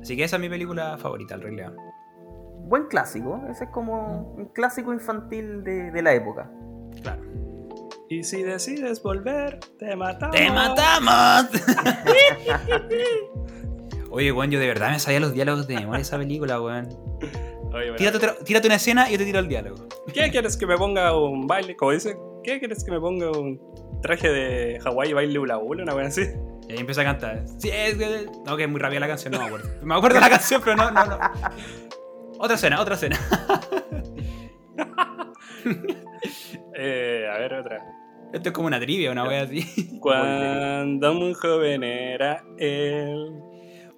Así 0.00 0.16
que 0.16 0.24
esa 0.24 0.36
es 0.36 0.42
mi 0.42 0.48
película 0.48 0.96
favorita, 0.96 1.34
El 1.34 1.42
Rey 1.42 1.56
León. 1.56 1.76
Buen 2.68 2.86
clásico. 2.86 3.42
Ese 3.50 3.64
es 3.64 3.70
como 3.70 4.32
un 4.36 4.46
clásico 4.46 4.92
infantil 4.92 5.62
de, 5.64 5.90
de 5.90 6.02
la 6.02 6.14
época. 6.14 6.50
Claro. 7.02 7.22
Y 8.08 8.22
si 8.22 8.42
decides 8.42 9.02
volver, 9.02 9.58
te 9.78 9.96
matamos. 9.96 10.36
¡Te 10.36 10.50
matamos! 10.50 11.50
Oye, 14.10 14.32
weón, 14.32 14.50
yo 14.50 14.58
de 14.60 14.66
verdad 14.68 14.90
me 14.90 14.98
sabía 14.98 15.20
los 15.20 15.32
diálogos 15.34 15.66
de 15.66 15.74
memoria 15.74 15.96
de 15.98 16.02
esa 16.02 16.18
película, 16.18 16.60
weón. 16.60 16.88
Oye, 17.72 17.90
bueno, 17.90 17.96
Tírate, 17.96 18.16
otro- 18.18 18.34
tírate 18.44 18.68
una 18.68 18.76
escena 18.76 19.08
y 19.08 19.12
yo 19.12 19.18
te 19.18 19.24
tiro 19.24 19.38
el 19.40 19.48
diálogo. 19.48 19.86
¿Qué 20.12 20.30
quieres 20.30 20.56
que 20.56 20.66
me 20.66 20.76
ponga 20.76 21.16
un 21.16 21.46
baile? 21.46 21.76
Como 21.76 21.90
dice, 21.92 22.16
¿qué 22.44 22.58
quieres 22.58 22.84
que 22.84 22.90
me 22.90 23.00
ponga 23.00 23.30
un 23.32 23.60
traje 24.02 24.28
de 24.30 24.80
Hawái 24.80 25.10
y 25.10 25.12
baile 25.12 25.38
hula 25.38 25.58
hula? 25.58 25.82
Una 25.82 25.94
wea 25.94 26.06
así. 26.06 26.22
Y 26.68 26.72
ahí 26.72 26.78
empieza 26.78 27.02
a 27.02 27.04
cantar. 27.04 27.44
Sí, 27.58 27.70
es 27.72 27.96
que... 27.96 28.26
No, 28.44 28.56
que 28.56 28.64
es 28.64 28.68
muy 28.68 28.80
rápida 28.80 29.00
la 29.00 29.08
canción, 29.08 29.32
no 29.32 29.38
me 29.40 29.44
acuerdo. 29.46 29.68
Me 29.82 29.94
acuerdo 29.94 30.14
de 30.16 30.20
la 30.20 30.30
canción, 30.30 30.60
pero 30.64 30.76
no, 30.76 30.90
no, 30.90 31.04
no. 31.06 31.18
Otra 32.38 32.54
escena, 32.56 32.80
otra 32.80 32.94
escena. 32.94 33.18
Eh, 36.78 37.26
a 37.32 37.38
ver, 37.38 37.54
otra. 37.54 37.82
Esto 38.32 38.48
es 38.50 38.52
como 38.52 38.66
una 38.66 38.78
trivia, 38.78 39.10
una 39.10 39.24
wea 39.24 39.42
así. 39.42 39.98
Cuando 40.00 41.14
muy 41.14 41.32
joven 41.34 41.82
era 41.84 42.44
él. 42.58 43.32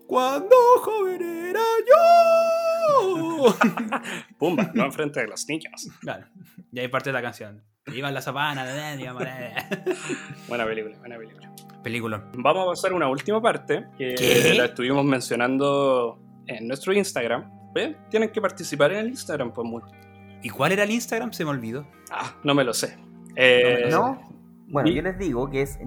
Cuando 0.08 0.56
joven 0.80 1.20
era 1.22 1.60
yo. 1.86 3.54
Pumba, 4.38 4.70
no 4.72 4.84
enfrente 4.86 5.20
de 5.20 5.28
los 5.28 5.46
niños. 5.46 5.86
Claro. 6.00 6.26
Y 6.72 6.80
ahí 6.80 6.88
parte 6.88 7.12
la 7.12 7.20
canción. 7.20 7.62
Iba 7.94 8.08
en 8.08 8.14
la 8.14 8.22
sabana, 8.22 8.96
digamos, 8.96 9.22
Buena 10.48 10.64
película, 10.64 10.98
buena 10.98 11.18
película. 11.18 11.52
Película. 11.82 12.24
Vamos 12.38 12.62
a 12.64 12.70
pasar 12.70 12.92
a 12.92 12.94
una 12.94 13.08
última 13.08 13.40
parte 13.42 13.86
que 13.98 14.14
¿Qué? 14.14 14.54
la 14.56 14.64
estuvimos 14.66 15.04
mencionando 15.04 16.18
en 16.46 16.66
nuestro 16.66 16.94
Instagram. 16.94 17.50
¿Ve? 17.74 17.94
Tienen 18.08 18.30
que 18.30 18.40
participar 18.40 18.92
en 18.92 18.98
el 19.00 19.08
Instagram, 19.08 19.52
pues 19.52 19.68
muy. 19.68 19.82
¿Y 20.42 20.48
cuál 20.48 20.72
era 20.72 20.84
el 20.84 20.90
Instagram? 20.90 21.32
Se 21.34 21.44
me 21.44 21.50
olvidó. 21.50 21.86
Ah, 22.10 22.34
no 22.44 22.54
me 22.54 22.64
lo 22.64 22.72
sé. 22.72 22.96
Eh, 23.36 23.88
¿No? 23.90 24.20
Bueno, 24.68 24.88
y- 24.88 24.94
yo 24.94 25.02
les 25.02 25.18
digo 25.18 25.50
que 25.50 25.60
es 25.62 25.78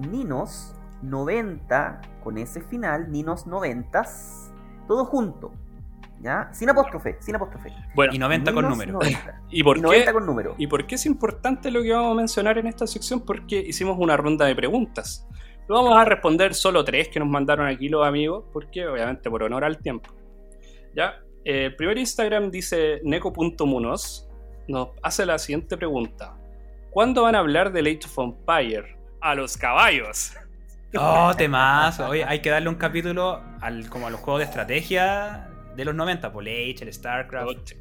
Ninos90 1.02 2.00
con 2.22 2.38
ese 2.38 2.60
final, 2.62 3.08
Ninos90, 3.10 4.52
todo 4.86 5.04
junto. 5.04 5.52
¿Ya? 6.20 6.48
Sin 6.52 6.70
apóstrofe, 6.70 7.16
sin 7.20 7.34
apóstrofe. 7.34 7.72
Bueno, 7.96 8.14
Y 8.14 8.18
90 8.18 8.52
con 8.54 8.64
Ninos 8.64 8.78
número. 8.78 8.92
90. 8.92 9.42
¿y 9.50 9.62
por 9.64 9.76
Y 9.76 9.80
qué? 9.80 9.86
90 9.86 10.12
con 10.12 10.26
número. 10.26 10.54
¿Y 10.56 10.66
por 10.68 10.86
qué 10.86 10.94
es 10.94 11.04
importante 11.06 11.70
lo 11.72 11.82
que 11.82 11.92
vamos 11.92 12.12
a 12.12 12.14
mencionar 12.14 12.58
en 12.58 12.68
esta 12.68 12.86
sección? 12.86 13.22
Porque 13.22 13.56
hicimos 13.58 13.96
una 13.98 14.16
ronda 14.16 14.46
de 14.46 14.54
preguntas. 14.54 15.26
Lo 15.68 15.76
vamos 15.82 15.96
a 15.96 16.04
responder 16.04 16.54
solo 16.54 16.84
tres 16.84 17.08
que 17.08 17.18
nos 17.18 17.28
mandaron 17.28 17.66
aquí 17.66 17.88
los 17.88 18.06
amigos, 18.06 18.44
porque 18.52 18.86
obviamente 18.86 19.28
por 19.30 19.42
honor 19.42 19.64
al 19.64 19.78
tiempo. 19.78 20.10
Ya, 20.94 21.14
Eh, 21.44 21.64
el 21.66 21.74
primer 21.74 21.98
Instagram 21.98 22.52
dice 22.52 23.00
neco.munos, 23.02 24.28
nos 24.68 24.90
hace 25.02 25.26
la 25.26 25.38
siguiente 25.40 25.76
pregunta. 25.76 26.36
¿Cuándo 26.90 27.22
van 27.22 27.34
a 27.34 27.40
hablar 27.40 27.72
del 27.72 27.86
Age 27.86 28.06
of 28.06 28.18
Empire? 28.18 28.96
A 29.20 29.34
los 29.34 29.56
caballos. 29.56 30.34
Oh, 30.98 31.32
temazo. 31.36 32.08
Oye, 32.08 32.24
hay 32.24 32.40
que 32.40 32.50
darle 32.50 32.68
un 32.68 32.74
capítulo 32.76 33.40
al, 33.60 33.88
como 33.88 34.06
a 34.06 34.10
los 34.10 34.20
juegos 34.20 34.40
de 34.40 34.44
estrategia 34.46 35.48
de 35.76 35.84
los 35.84 35.94
90, 35.94 36.32
por 36.32 36.42
Age, 36.44 36.76
el 36.82 36.92
StarCraft. 36.92 37.72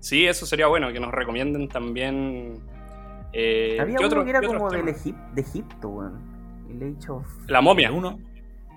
Sí, 0.00 0.26
eso 0.26 0.46
sería 0.46 0.66
bueno, 0.68 0.92
que 0.92 1.00
nos 1.00 1.12
recomienden 1.12 1.68
también... 1.68 2.60
eh, 3.32 3.76
Había 3.80 3.96
¿qué 3.96 4.04
uno 4.04 4.06
otro- 4.06 4.24
que 4.24 4.30
era 4.30 4.40
como 4.42 4.70
del? 4.70 4.86
Egip- 4.86 5.32
de 5.32 5.40
Egipto, 5.42 5.88
weón. 5.88 6.66
El 6.70 6.96
Age 6.96 7.10
of... 7.10 7.26
La 7.48 7.60
momia. 7.60 7.90
Uno. 7.92 8.18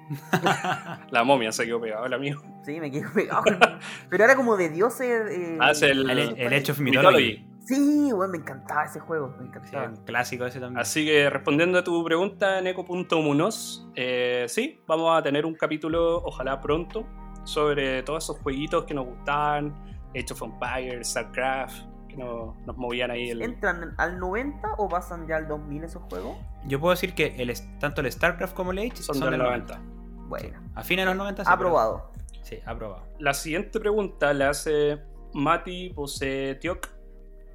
La 1.12 1.24
momia 1.24 1.52
se 1.52 1.66
quedó 1.66 1.80
pegado, 1.80 2.06
el 2.06 2.14
amigo. 2.14 2.42
Sí, 2.64 2.80
me 2.80 2.90
quedé 2.92 3.08
pegado. 3.10 3.44
Pero 4.10 4.24
era 4.24 4.36
como 4.36 4.58
de 4.58 4.70
dioses... 4.70 5.32
eh, 5.32 5.58
Ah, 5.60 5.72
es 5.72 5.82
el- 5.84 6.10
El, 6.10 6.20
el 6.38 6.54
Age 6.54 6.72
of 6.72 6.80
Mythology. 6.80 7.18
Mythology. 7.24 7.49
Sí, 7.70 8.12
weón, 8.12 8.32
me 8.32 8.38
encantaba 8.40 8.84
ese 8.86 9.00
juego, 9.00 9.28
me 9.38 9.44
Sí, 9.44 9.44
encantaba. 9.50 9.88
un 9.90 9.96
clásico 9.98 10.46
ese 10.46 10.60
también. 10.60 10.80
Así 10.80 11.06
que 11.06 11.30
respondiendo 11.30 11.78
a 11.78 11.84
tu 11.84 12.04
pregunta, 12.04 12.60
Neko.munos, 12.62 13.88
eh, 13.96 14.46
sí, 14.48 14.82
vamos 14.88 15.16
a 15.16 15.22
tener 15.22 15.46
un 15.46 15.54
capítulo, 15.54 16.18
ojalá 16.24 16.60
pronto, 16.60 17.06
sobre 17.44 18.02
todos 18.04 18.24
esos 18.24 18.40
jueguitos 18.40 18.86
que 18.86 18.94
nos 18.96 19.06
gustaban, 19.06 19.74
Age 20.16 20.34
of 20.34 20.42
Empires, 20.42 21.10
StarCraft, 21.10 21.84
que 22.08 22.18
nos, 22.18 22.58
nos 22.66 22.76
movían 22.76 23.12
ahí 23.12 23.30
el... 23.30 23.44
¿Entran 23.44 23.94
al 23.98 24.18
90 24.20 24.68
o 24.80 24.90
pasan 24.90 25.28
ya 25.28 25.36
al 25.38 25.48
2000 25.48 25.84
esos 25.84 26.02
juegos? 26.10 26.38
Yo 26.66 26.80
puedo 26.80 26.92
decir 26.92 27.14
que 27.14 27.36
el, 27.38 27.54
tanto 27.80 28.02
el 28.02 28.12
StarCraft 28.12 28.56
como 28.56 28.72
el 28.72 28.80
Age 28.80 28.96
Son, 28.98 29.16
son, 29.16 29.30
del 29.30 29.40
del 29.40 29.48
90. 29.48 29.78
90. 29.78 30.28
Bueno, 30.28 30.60
A 30.74 30.84
fines 30.84 31.04
de 31.06 31.10
los 31.12 31.18
90 31.18 31.44
sí, 31.44 31.46
pero- 31.46 31.54
aprobado. 31.56 32.12
Sí, 32.42 32.58
aprobado. 32.66 33.04
La 33.20 33.36
siguiente 33.36 33.80
pregunta 33.80 34.34
la 34.34 34.50
hace 34.50 34.98
Mati 35.34 35.90
Posetiok 35.94 36.88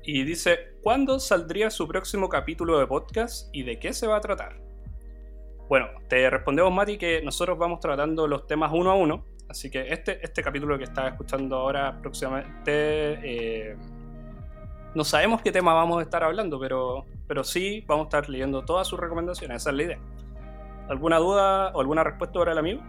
y 0.05 0.25
dice, 0.25 0.77
¿cuándo 0.83 1.19
saldría 1.19 1.71
su 1.71 1.89
próximo 1.89 2.29
capítulo 2.29 2.79
de 2.79 2.87
podcast 2.87 3.49
y 3.55 3.63
de 3.63 3.79
qué 3.79 3.93
se 3.93 4.07
va 4.07 4.17
a 4.17 4.21
tratar? 4.21 4.61
Bueno, 5.69 5.87
te 6.09 6.29
respondemos 6.29 6.73
Mati 6.73 6.99
que 6.99 7.23
nosotros 7.23 7.57
vamos 7.59 7.81
tratando 7.81 8.29
los 8.29 8.47
temas 8.47 8.71
uno 8.73 8.91
a 8.91 8.95
uno 8.95 9.25
Así 9.49 9.71
que 9.71 9.93
este, 9.93 10.25
este 10.25 10.43
capítulo 10.43 10.79
que 10.79 10.85
estás 10.85 11.13
escuchando 11.13 11.57
ahora 11.57 11.99
próximamente, 12.01 12.73
eh, 12.73 13.77
no 14.95 15.05
sabemos 15.05 15.43
qué 15.43 15.53
tema 15.53 15.75
vamos 15.75 15.99
a 15.99 16.03
estar 16.03 16.25
hablando, 16.25 16.59
pero, 16.59 17.05
pero 17.29 17.45
sí 17.45 17.85
vamos 17.87 18.05
a 18.05 18.09
estar 18.09 18.29
leyendo 18.31 18.65
todas 18.65 18.87
sus 18.89 18.99
recomendaciones, 18.99 19.59
esa 19.59 19.71
es 19.71 19.77
la 19.77 19.83
idea. 19.83 19.99
¿Alguna 20.89 21.19
duda 21.19 21.73
o 21.75 21.81
alguna 21.81 22.03
respuesta 22.05 22.39
para 22.39 22.53
el 22.53 22.59
amigo? 22.59 22.83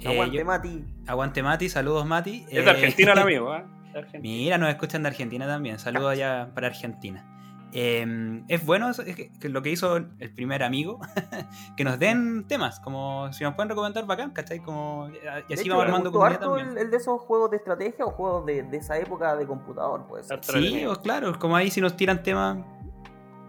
Eh, 0.00 0.08
Aguante, 0.08 0.36
yo- 0.38 0.44
Mati. 0.44 0.84
Aguante 1.06 1.42
Mati, 1.42 1.68
saludos 1.68 2.04
Mati. 2.06 2.44
Es 2.48 2.58
Eh, 2.58 2.62
de 2.62 2.70
Argentina 2.70 3.12
el 3.12 3.18
amigo, 3.20 3.54
¿eh? 3.54 3.64
De 3.94 3.98
Argentina. 4.00 4.22
Mira, 4.22 4.58
nos 4.58 4.68
escuchan 4.68 5.02
de 5.02 5.08
Argentina 5.08 5.46
también. 5.46 5.78
Saludos 5.78 6.10
allá 6.12 6.50
para 6.54 6.66
Argentina. 6.66 7.30
Eh, 7.76 8.44
es 8.46 8.64
bueno 8.64 8.88
eso, 8.88 9.02
es 9.02 9.16
que, 9.16 9.32
que 9.32 9.48
lo 9.48 9.60
que 9.62 9.70
hizo 9.70 9.96
el 9.96 10.32
primer 10.32 10.62
amigo, 10.62 11.00
que 11.76 11.82
nos 11.82 11.98
den 11.98 12.46
temas, 12.46 12.78
como 12.78 13.32
si 13.32 13.42
nos 13.42 13.54
pueden 13.54 13.68
recomendar 13.68 14.06
bacán, 14.06 14.30
¿cachai? 14.30 14.60
Como, 14.60 15.08
y 15.08 15.12
De 15.48 15.54
así 15.54 15.68
vamos 15.68 15.84
armando 15.86 16.12
comunidad 16.12 16.34
harto 16.42 16.54
también. 16.54 16.78
el, 16.78 16.84
el 16.84 16.90
de 16.92 16.96
esos 16.98 17.20
juegos 17.22 17.50
de 17.50 17.56
estrategia 17.56 18.04
o 18.04 18.10
juegos 18.12 18.46
de, 18.46 18.62
de 18.62 18.76
esa 18.76 18.96
época 18.96 19.34
de 19.34 19.44
computador, 19.46 20.06
pues. 20.08 20.28
Sí, 20.42 20.82
pues, 20.86 20.98
claro, 20.98 21.36
como 21.38 21.56
ahí 21.56 21.68
si 21.68 21.80
nos 21.80 21.96
tiran 21.96 22.22
temas, 22.22 22.58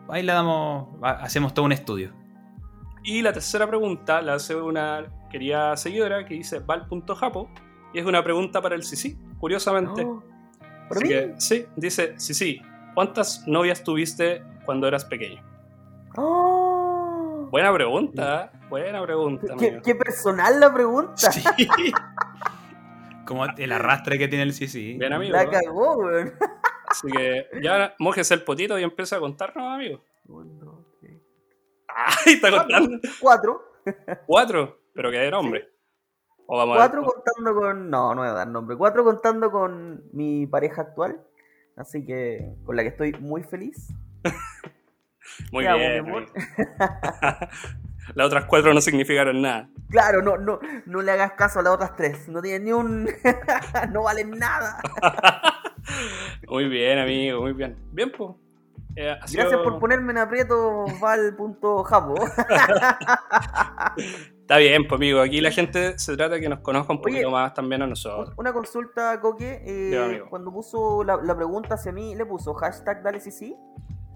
ahí 0.10 0.24
le 0.24 0.32
damos, 0.34 0.88
ha- 1.04 1.24
hacemos 1.24 1.54
todo 1.54 1.66
un 1.66 1.74
estudio. 1.74 2.12
Y 3.04 3.22
la 3.22 3.32
tercera 3.32 3.68
pregunta 3.68 4.24
la 4.24 4.34
hace 4.34 4.56
una 4.56 5.06
querida 5.30 5.78
seguidora 5.78 6.26
que 6.26 6.34
dice 6.34 6.58
val.japo 6.62 7.48
y 7.94 8.00
es 8.00 8.06
una 8.08 8.24
pregunta 8.24 8.60
para 8.60 8.74
el 8.74 8.82
Sisi, 8.82 9.20
curiosamente. 9.40 10.04
Oh, 10.04 10.24
¿Para 10.88 11.00
Así 11.00 11.04
mí? 11.04 11.10
que, 11.10 11.34
sí, 11.38 11.66
dice 11.76 12.20
Sisi, 12.20 12.62
¿cuántas 12.94 13.48
novias 13.48 13.84
tuviste 13.84 14.44
cuando 14.66 14.88
eras 14.88 15.06
pequeño? 15.06 15.44
Oh. 16.16 17.48
Buena 17.52 17.74
pregunta, 17.74 18.52
¿eh? 18.54 18.58
buena 18.70 19.02
pregunta. 19.02 19.56
¿Qué, 19.58 19.68
amigo. 19.68 19.82
qué 19.84 19.96
personal 19.96 20.60
la 20.60 20.74
pregunta. 20.74 21.32
Sí. 21.32 21.44
como 23.26 23.46
el 23.46 23.72
arrastre 23.72 24.18
que 24.18 24.28
tiene 24.28 24.44
el 24.44 24.54
CC. 24.54 24.96
Bien, 24.98 25.12
amigo. 25.12 25.34
La 25.34 25.50
cagó, 25.50 25.98
weón. 25.98 26.34
Así 26.88 27.08
que 27.12 27.48
ya 27.62 27.96
mojese 28.00 28.36
el 28.36 28.44
potito 28.44 28.80
y 28.80 28.84
empieza 28.84 29.18
a 29.18 29.20
contarnos, 29.20 29.74
amigo. 29.74 30.02
Uno, 30.28 30.86
tres, 31.02 31.20
¡Ay, 31.88 32.34
está 32.34 32.52
contando! 32.52 33.00
Cuatro. 33.20 33.62
Cuatro, 34.26 34.80
pero 34.94 35.12
que 35.12 35.18
era 35.18 35.38
hombre. 35.40 35.70
O 36.48 36.58
vamos 36.58 36.78
Cuatro 36.78 37.00
a 37.00 37.04
ver. 37.04 37.12
contando 37.14 37.56
con. 37.60 37.90
No, 37.90 38.14
no 38.16 38.22
voy 38.22 38.30
a 38.30 38.34
dar 38.34 38.48
nombre. 38.48 38.78
Cuatro 38.78 39.04
contando 39.04 39.52
con 39.52 40.04
mi 40.14 40.46
pareja 40.48 40.82
actual. 40.84 41.20
Así 41.76 42.06
que. 42.06 42.54
Con 42.66 42.76
la 42.76 42.84
que 42.84 42.90
estoy 42.90 43.14
muy 43.14 43.44
feliz. 43.44 43.94
Muy 45.52 45.66
amo, 45.66 45.78
bien. 45.80 46.06
Las 48.14 48.28
otras 48.28 48.46
cuatro 48.46 48.74
no 48.74 48.80
significaron 48.80 49.42
nada. 49.42 49.68
Claro, 49.90 50.22
no, 50.22 50.38
no, 50.38 50.60
no 50.86 51.02
le 51.02 51.12
hagas 51.12 51.32
caso 51.34 51.60
a 51.60 51.64
las 51.64 51.74
otras 51.74 51.96
tres. 51.96 52.30
No 52.30 52.42
tienen 52.42 52.64
ni 52.64 52.72
un. 52.72 53.10
no 53.92 54.04
valen 54.04 54.30
nada. 54.38 54.78
Muy 56.48 56.70
bien, 56.70 57.00
amigo, 57.00 57.42
muy 57.42 57.54
bien. 57.54 57.76
Bien, 57.92 58.12
pues. 58.16 58.32
Eh, 58.96 59.18
sido- 59.26 59.42
Gracias 59.42 59.62
por 59.62 59.80
ponerme 59.80 60.12
en 60.12 60.20
aprieto, 60.20 60.86
val.japo. 61.02 62.16
Está 64.46 64.58
bien, 64.58 64.88
pues, 64.88 65.00
amigo. 65.00 65.22
Aquí 65.22 65.42
la 65.42 65.50
gente 65.50 65.98
se 65.98 66.16
trata 66.16 66.36
de 66.36 66.42
que 66.42 66.48
nos 66.50 66.60
conozca 66.60 66.94
un 66.94 67.00
Oye, 67.00 67.14
poquito 67.14 67.32
más 67.32 67.52
también 67.56 67.82
a 67.82 67.88
nosotros. 67.88 68.32
Una 68.38 68.54
consulta, 68.54 69.20
Coque. 69.20 69.60
eh, 69.66 70.22
cuando 70.30 70.52
puso 70.54 71.04
la, 71.04 71.18
la 71.24 71.36
pregunta 71.36 71.74
hacia 71.74 71.92
mí, 71.92 72.14
¿le 72.16 72.28
puso 72.28 72.54
hashtag 72.54 73.02
dale 73.02 73.20
si 73.20 73.32
sí? 73.32 73.56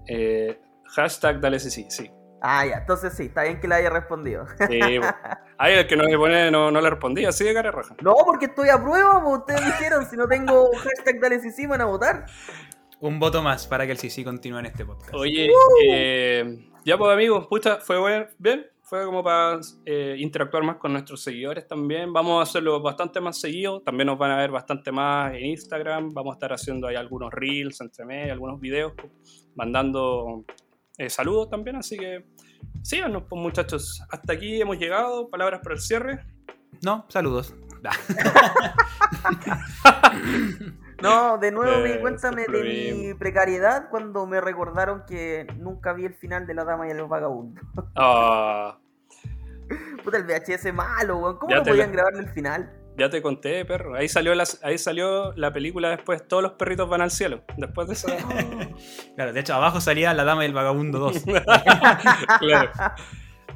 Eh, 0.06 0.56
hashtag 0.84 1.40
dale 1.40 1.58
sí, 1.58 1.68
sí, 1.70 1.86
sí. 1.90 2.10
Ah, 2.42 2.64
ya, 2.64 2.76
entonces 2.78 3.12
sí, 3.14 3.24
está 3.24 3.42
bien 3.42 3.60
que 3.60 3.66
le 3.66 3.74
haya 3.74 3.90
respondido. 3.90 4.46
Sí, 4.68 4.78
pues. 5.00 5.14
Ay, 5.58 5.74
el 5.74 5.86
que 5.88 5.96
no 5.96 6.04
le 6.04 6.16
pone 6.16 6.50
no, 6.52 6.70
no 6.70 6.80
le 6.80 6.88
respondía, 6.90 7.30
así 7.30 7.42
de 7.44 7.52
cara 7.52 7.72
roja. 7.72 7.96
No, 8.00 8.14
porque 8.24 8.46
estoy 8.46 8.68
a 8.68 8.80
prueba, 8.80 9.20
pues 9.24 9.38
ustedes 9.40 9.64
dijeron, 9.66 10.06
si 10.08 10.16
no 10.16 10.28
tengo 10.28 10.70
hashtag 10.76 11.20
dale 11.20 11.40
si 11.40 11.50
sí, 11.50 11.62
me 11.62 11.70
van 11.70 11.80
a 11.80 11.84
votar. 11.86 12.26
Un 13.00 13.18
voto 13.18 13.42
más 13.42 13.66
para 13.66 13.84
que 13.84 13.92
el 13.92 13.98
CC 13.98 14.22
continúe 14.22 14.58
en 14.58 14.66
este 14.66 14.84
podcast. 14.84 15.12
Oye, 15.14 15.50
eh, 15.86 16.68
ya 16.84 16.96
pues 16.96 17.12
amigos, 17.12 17.46
pucha, 17.48 17.78
fue 17.78 17.98
buen- 17.98 18.28
bien, 18.38 18.66
fue 18.90 19.04
como 19.06 19.22
para 19.22 19.60
eh, 19.86 20.16
interactuar 20.18 20.64
más 20.64 20.76
con 20.78 20.92
nuestros 20.92 21.22
seguidores 21.22 21.68
también. 21.68 22.12
Vamos 22.12 22.40
a 22.40 22.42
hacerlo 22.42 22.82
bastante 22.82 23.20
más 23.20 23.40
seguido, 23.40 23.80
también 23.82 24.08
nos 24.08 24.18
van 24.18 24.32
a 24.32 24.36
ver 24.36 24.50
bastante 24.50 24.90
más 24.90 25.32
en 25.32 25.46
Instagram, 25.46 26.12
vamos 26.12 26.32
a 26.32 26.34
estar 26.34 26.52
haciendo 26.52 26.88
ahí 26.88 26.96
algunos 26.96 27.30
reels 27.32 27.80
entre 27.80 28.04
medio, 28.04 28.32
algunos 28.32 28.58
videos, 28.60 28.92
mandando 29.54 30.44
eh, 30.98 31.08
saludos 31.08 31.48
también, 31.50 31.76
así 31.76 31.96
que 31.96 32.26
síganos 32.82 33.22
pues 33.28 33.40
muchachos. 33.40 34.02
Hasta 34.10 34.32
aquí 34.32 34.60
hemos 34.60 34.76
llegado, 34.76 35.30
palabras 35.30 35.60
para 35.62 35.76
el 35.76 35.80
cierre. 35.80 36.26
No, 36.84 37.06
saludos. 37.08 37.54
No, 41.02 41.38
de 41.38 41.50
nuevo 41.50 41.78
me 41.80 41.88
di 41.88 41.94
Eh, 41.94 42.00
cuenta 42.02 42.30
me- 42.30 42.44
siempre 42.44 42.62
de 42.62 42.92
mi 42.94 43.14
precariedad 43.14 43.88
cuando 43.88 44.26
me 44.26 44.38
recordaron 44.38 45.04
que 45.06 45.46
nunca 45.56 45.94
vi 45.94 46.04
el 46.04 46.12
final 46.14 46.46
de 46.46 46.52
La 46.52 46.64
Dama 46.64 46.86
y 46.88 46.90
el 46.90 47.02
Vagabundo. 47.06 47.58
Ah, 47.96 48.78
Puta, 50.04 50.16
el 50.16 50.24
VHS 50.24 50.72
malo, 50.72 51.18
weón. 51.18 51.38
¿Cómo 51.38 51.50
Ya 51.50 51.58
no 51.58 51.64
podían 51.64 51.92
grabar 51.92 52.14
en 52.14 52.20
el 52.20 52.28
final? 52.30 52.80
ya 53.00 53.08
te 53.08 53.22
conté, 53.22 53.64
perro. 53.64 53.94
Ahí 53.94 54.08
salió, 54.08 54.34
la, 54.34 54.44
ahí 54.62 54.76
salió 54.76 55.32
la 55.34 55.52
película 55.52 55.88
después, 55.88 56.26
todos 56.28 56.42
los 56.42 56.52
perritos 56.52 56.88
van 56.88 57.00
al 57.00 57.10
cielo. 57.10 57.42
Después 57.56 57.88
de 57.88 57.94
eso... 57.94 58.08
Claro, 59.16 59.32
de 59.32 59.40
hecho, 59.40 59.54
abajo 59.54 59.80
salía 59.80 60.14
La 60.14 60.24
Dama 60.24 60.44
y 60.44 60.46
el 60.46 60.54
Vagabundo 60.54 60.98
2. 60.98 61.24
claro. 62.40 62.70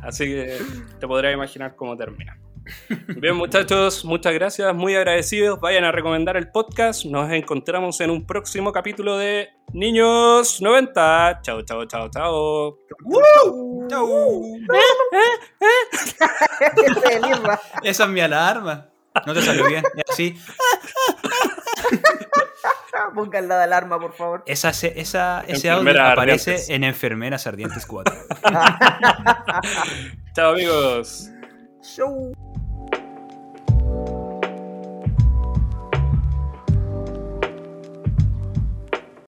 Así 0.03 0.27
que 0.27 0.59
te 0.99 1.07
podrás 1.07 1.33
imaginar 1.33 1.77
cómo 1.77 1.97
termina. 1.97 2.39
Bien, 3.17 3.37
muchachos, 3.37 4.05
muchas 4.05 4.33
gracias, 4.35 4.75
muy 4.75 4.95
agradecidos. 4.95 5.61
Vayan 5.61 5.85
a 5.85 5.93
recomendar 5.93 6.37
el 6.37 6.51
podcast. 6.51 7.05
Nos 7.05 7.31
encontramos 7.33 8.01
en 8.01 8.11
un 8.11 8.27
próximo 8.27 8.73
capítulo 8.73 9.19
de 9.19 9.49
Niños 9.73 10.61
90. 10.63 11.41
Chao, 11.43 11.63
chao, 11.63 11.85
chao, 11.87 12.11
chao. 12.11 12.79
Irra. 17.29 17.61
Esa 17.83 18.05
es 18.05 18.11
mi 18.11 18.21
alarma. 18.21 18.89
No 19.27 19.35
te 19.35 19.43
salió 19.43 19.67
bien. 19.67 19.85
Y 19.97 20.11
así. 20.11 20.37
Pongan 23.15 23.49
la 23.49 23.59
de 23.59 23.65
alarma, 23.65 24.01
por 24.01 24.13
favor. 24.15 24.43
Esa, 24.47 24.71
esa, 24.71 25.45
ese 25.47 25.71
audio 25.71 25.91
aparece 26.03 26.53
Ardientes. 26.53 26.71
en 26.71 26.85
Enfermeras 26.85 27.47
Ardientes 27.47 27.87
4. 27.87 28.15
Chao, 30.35 30.53
amigos. 30.53 31.29
收。 31.85 32.33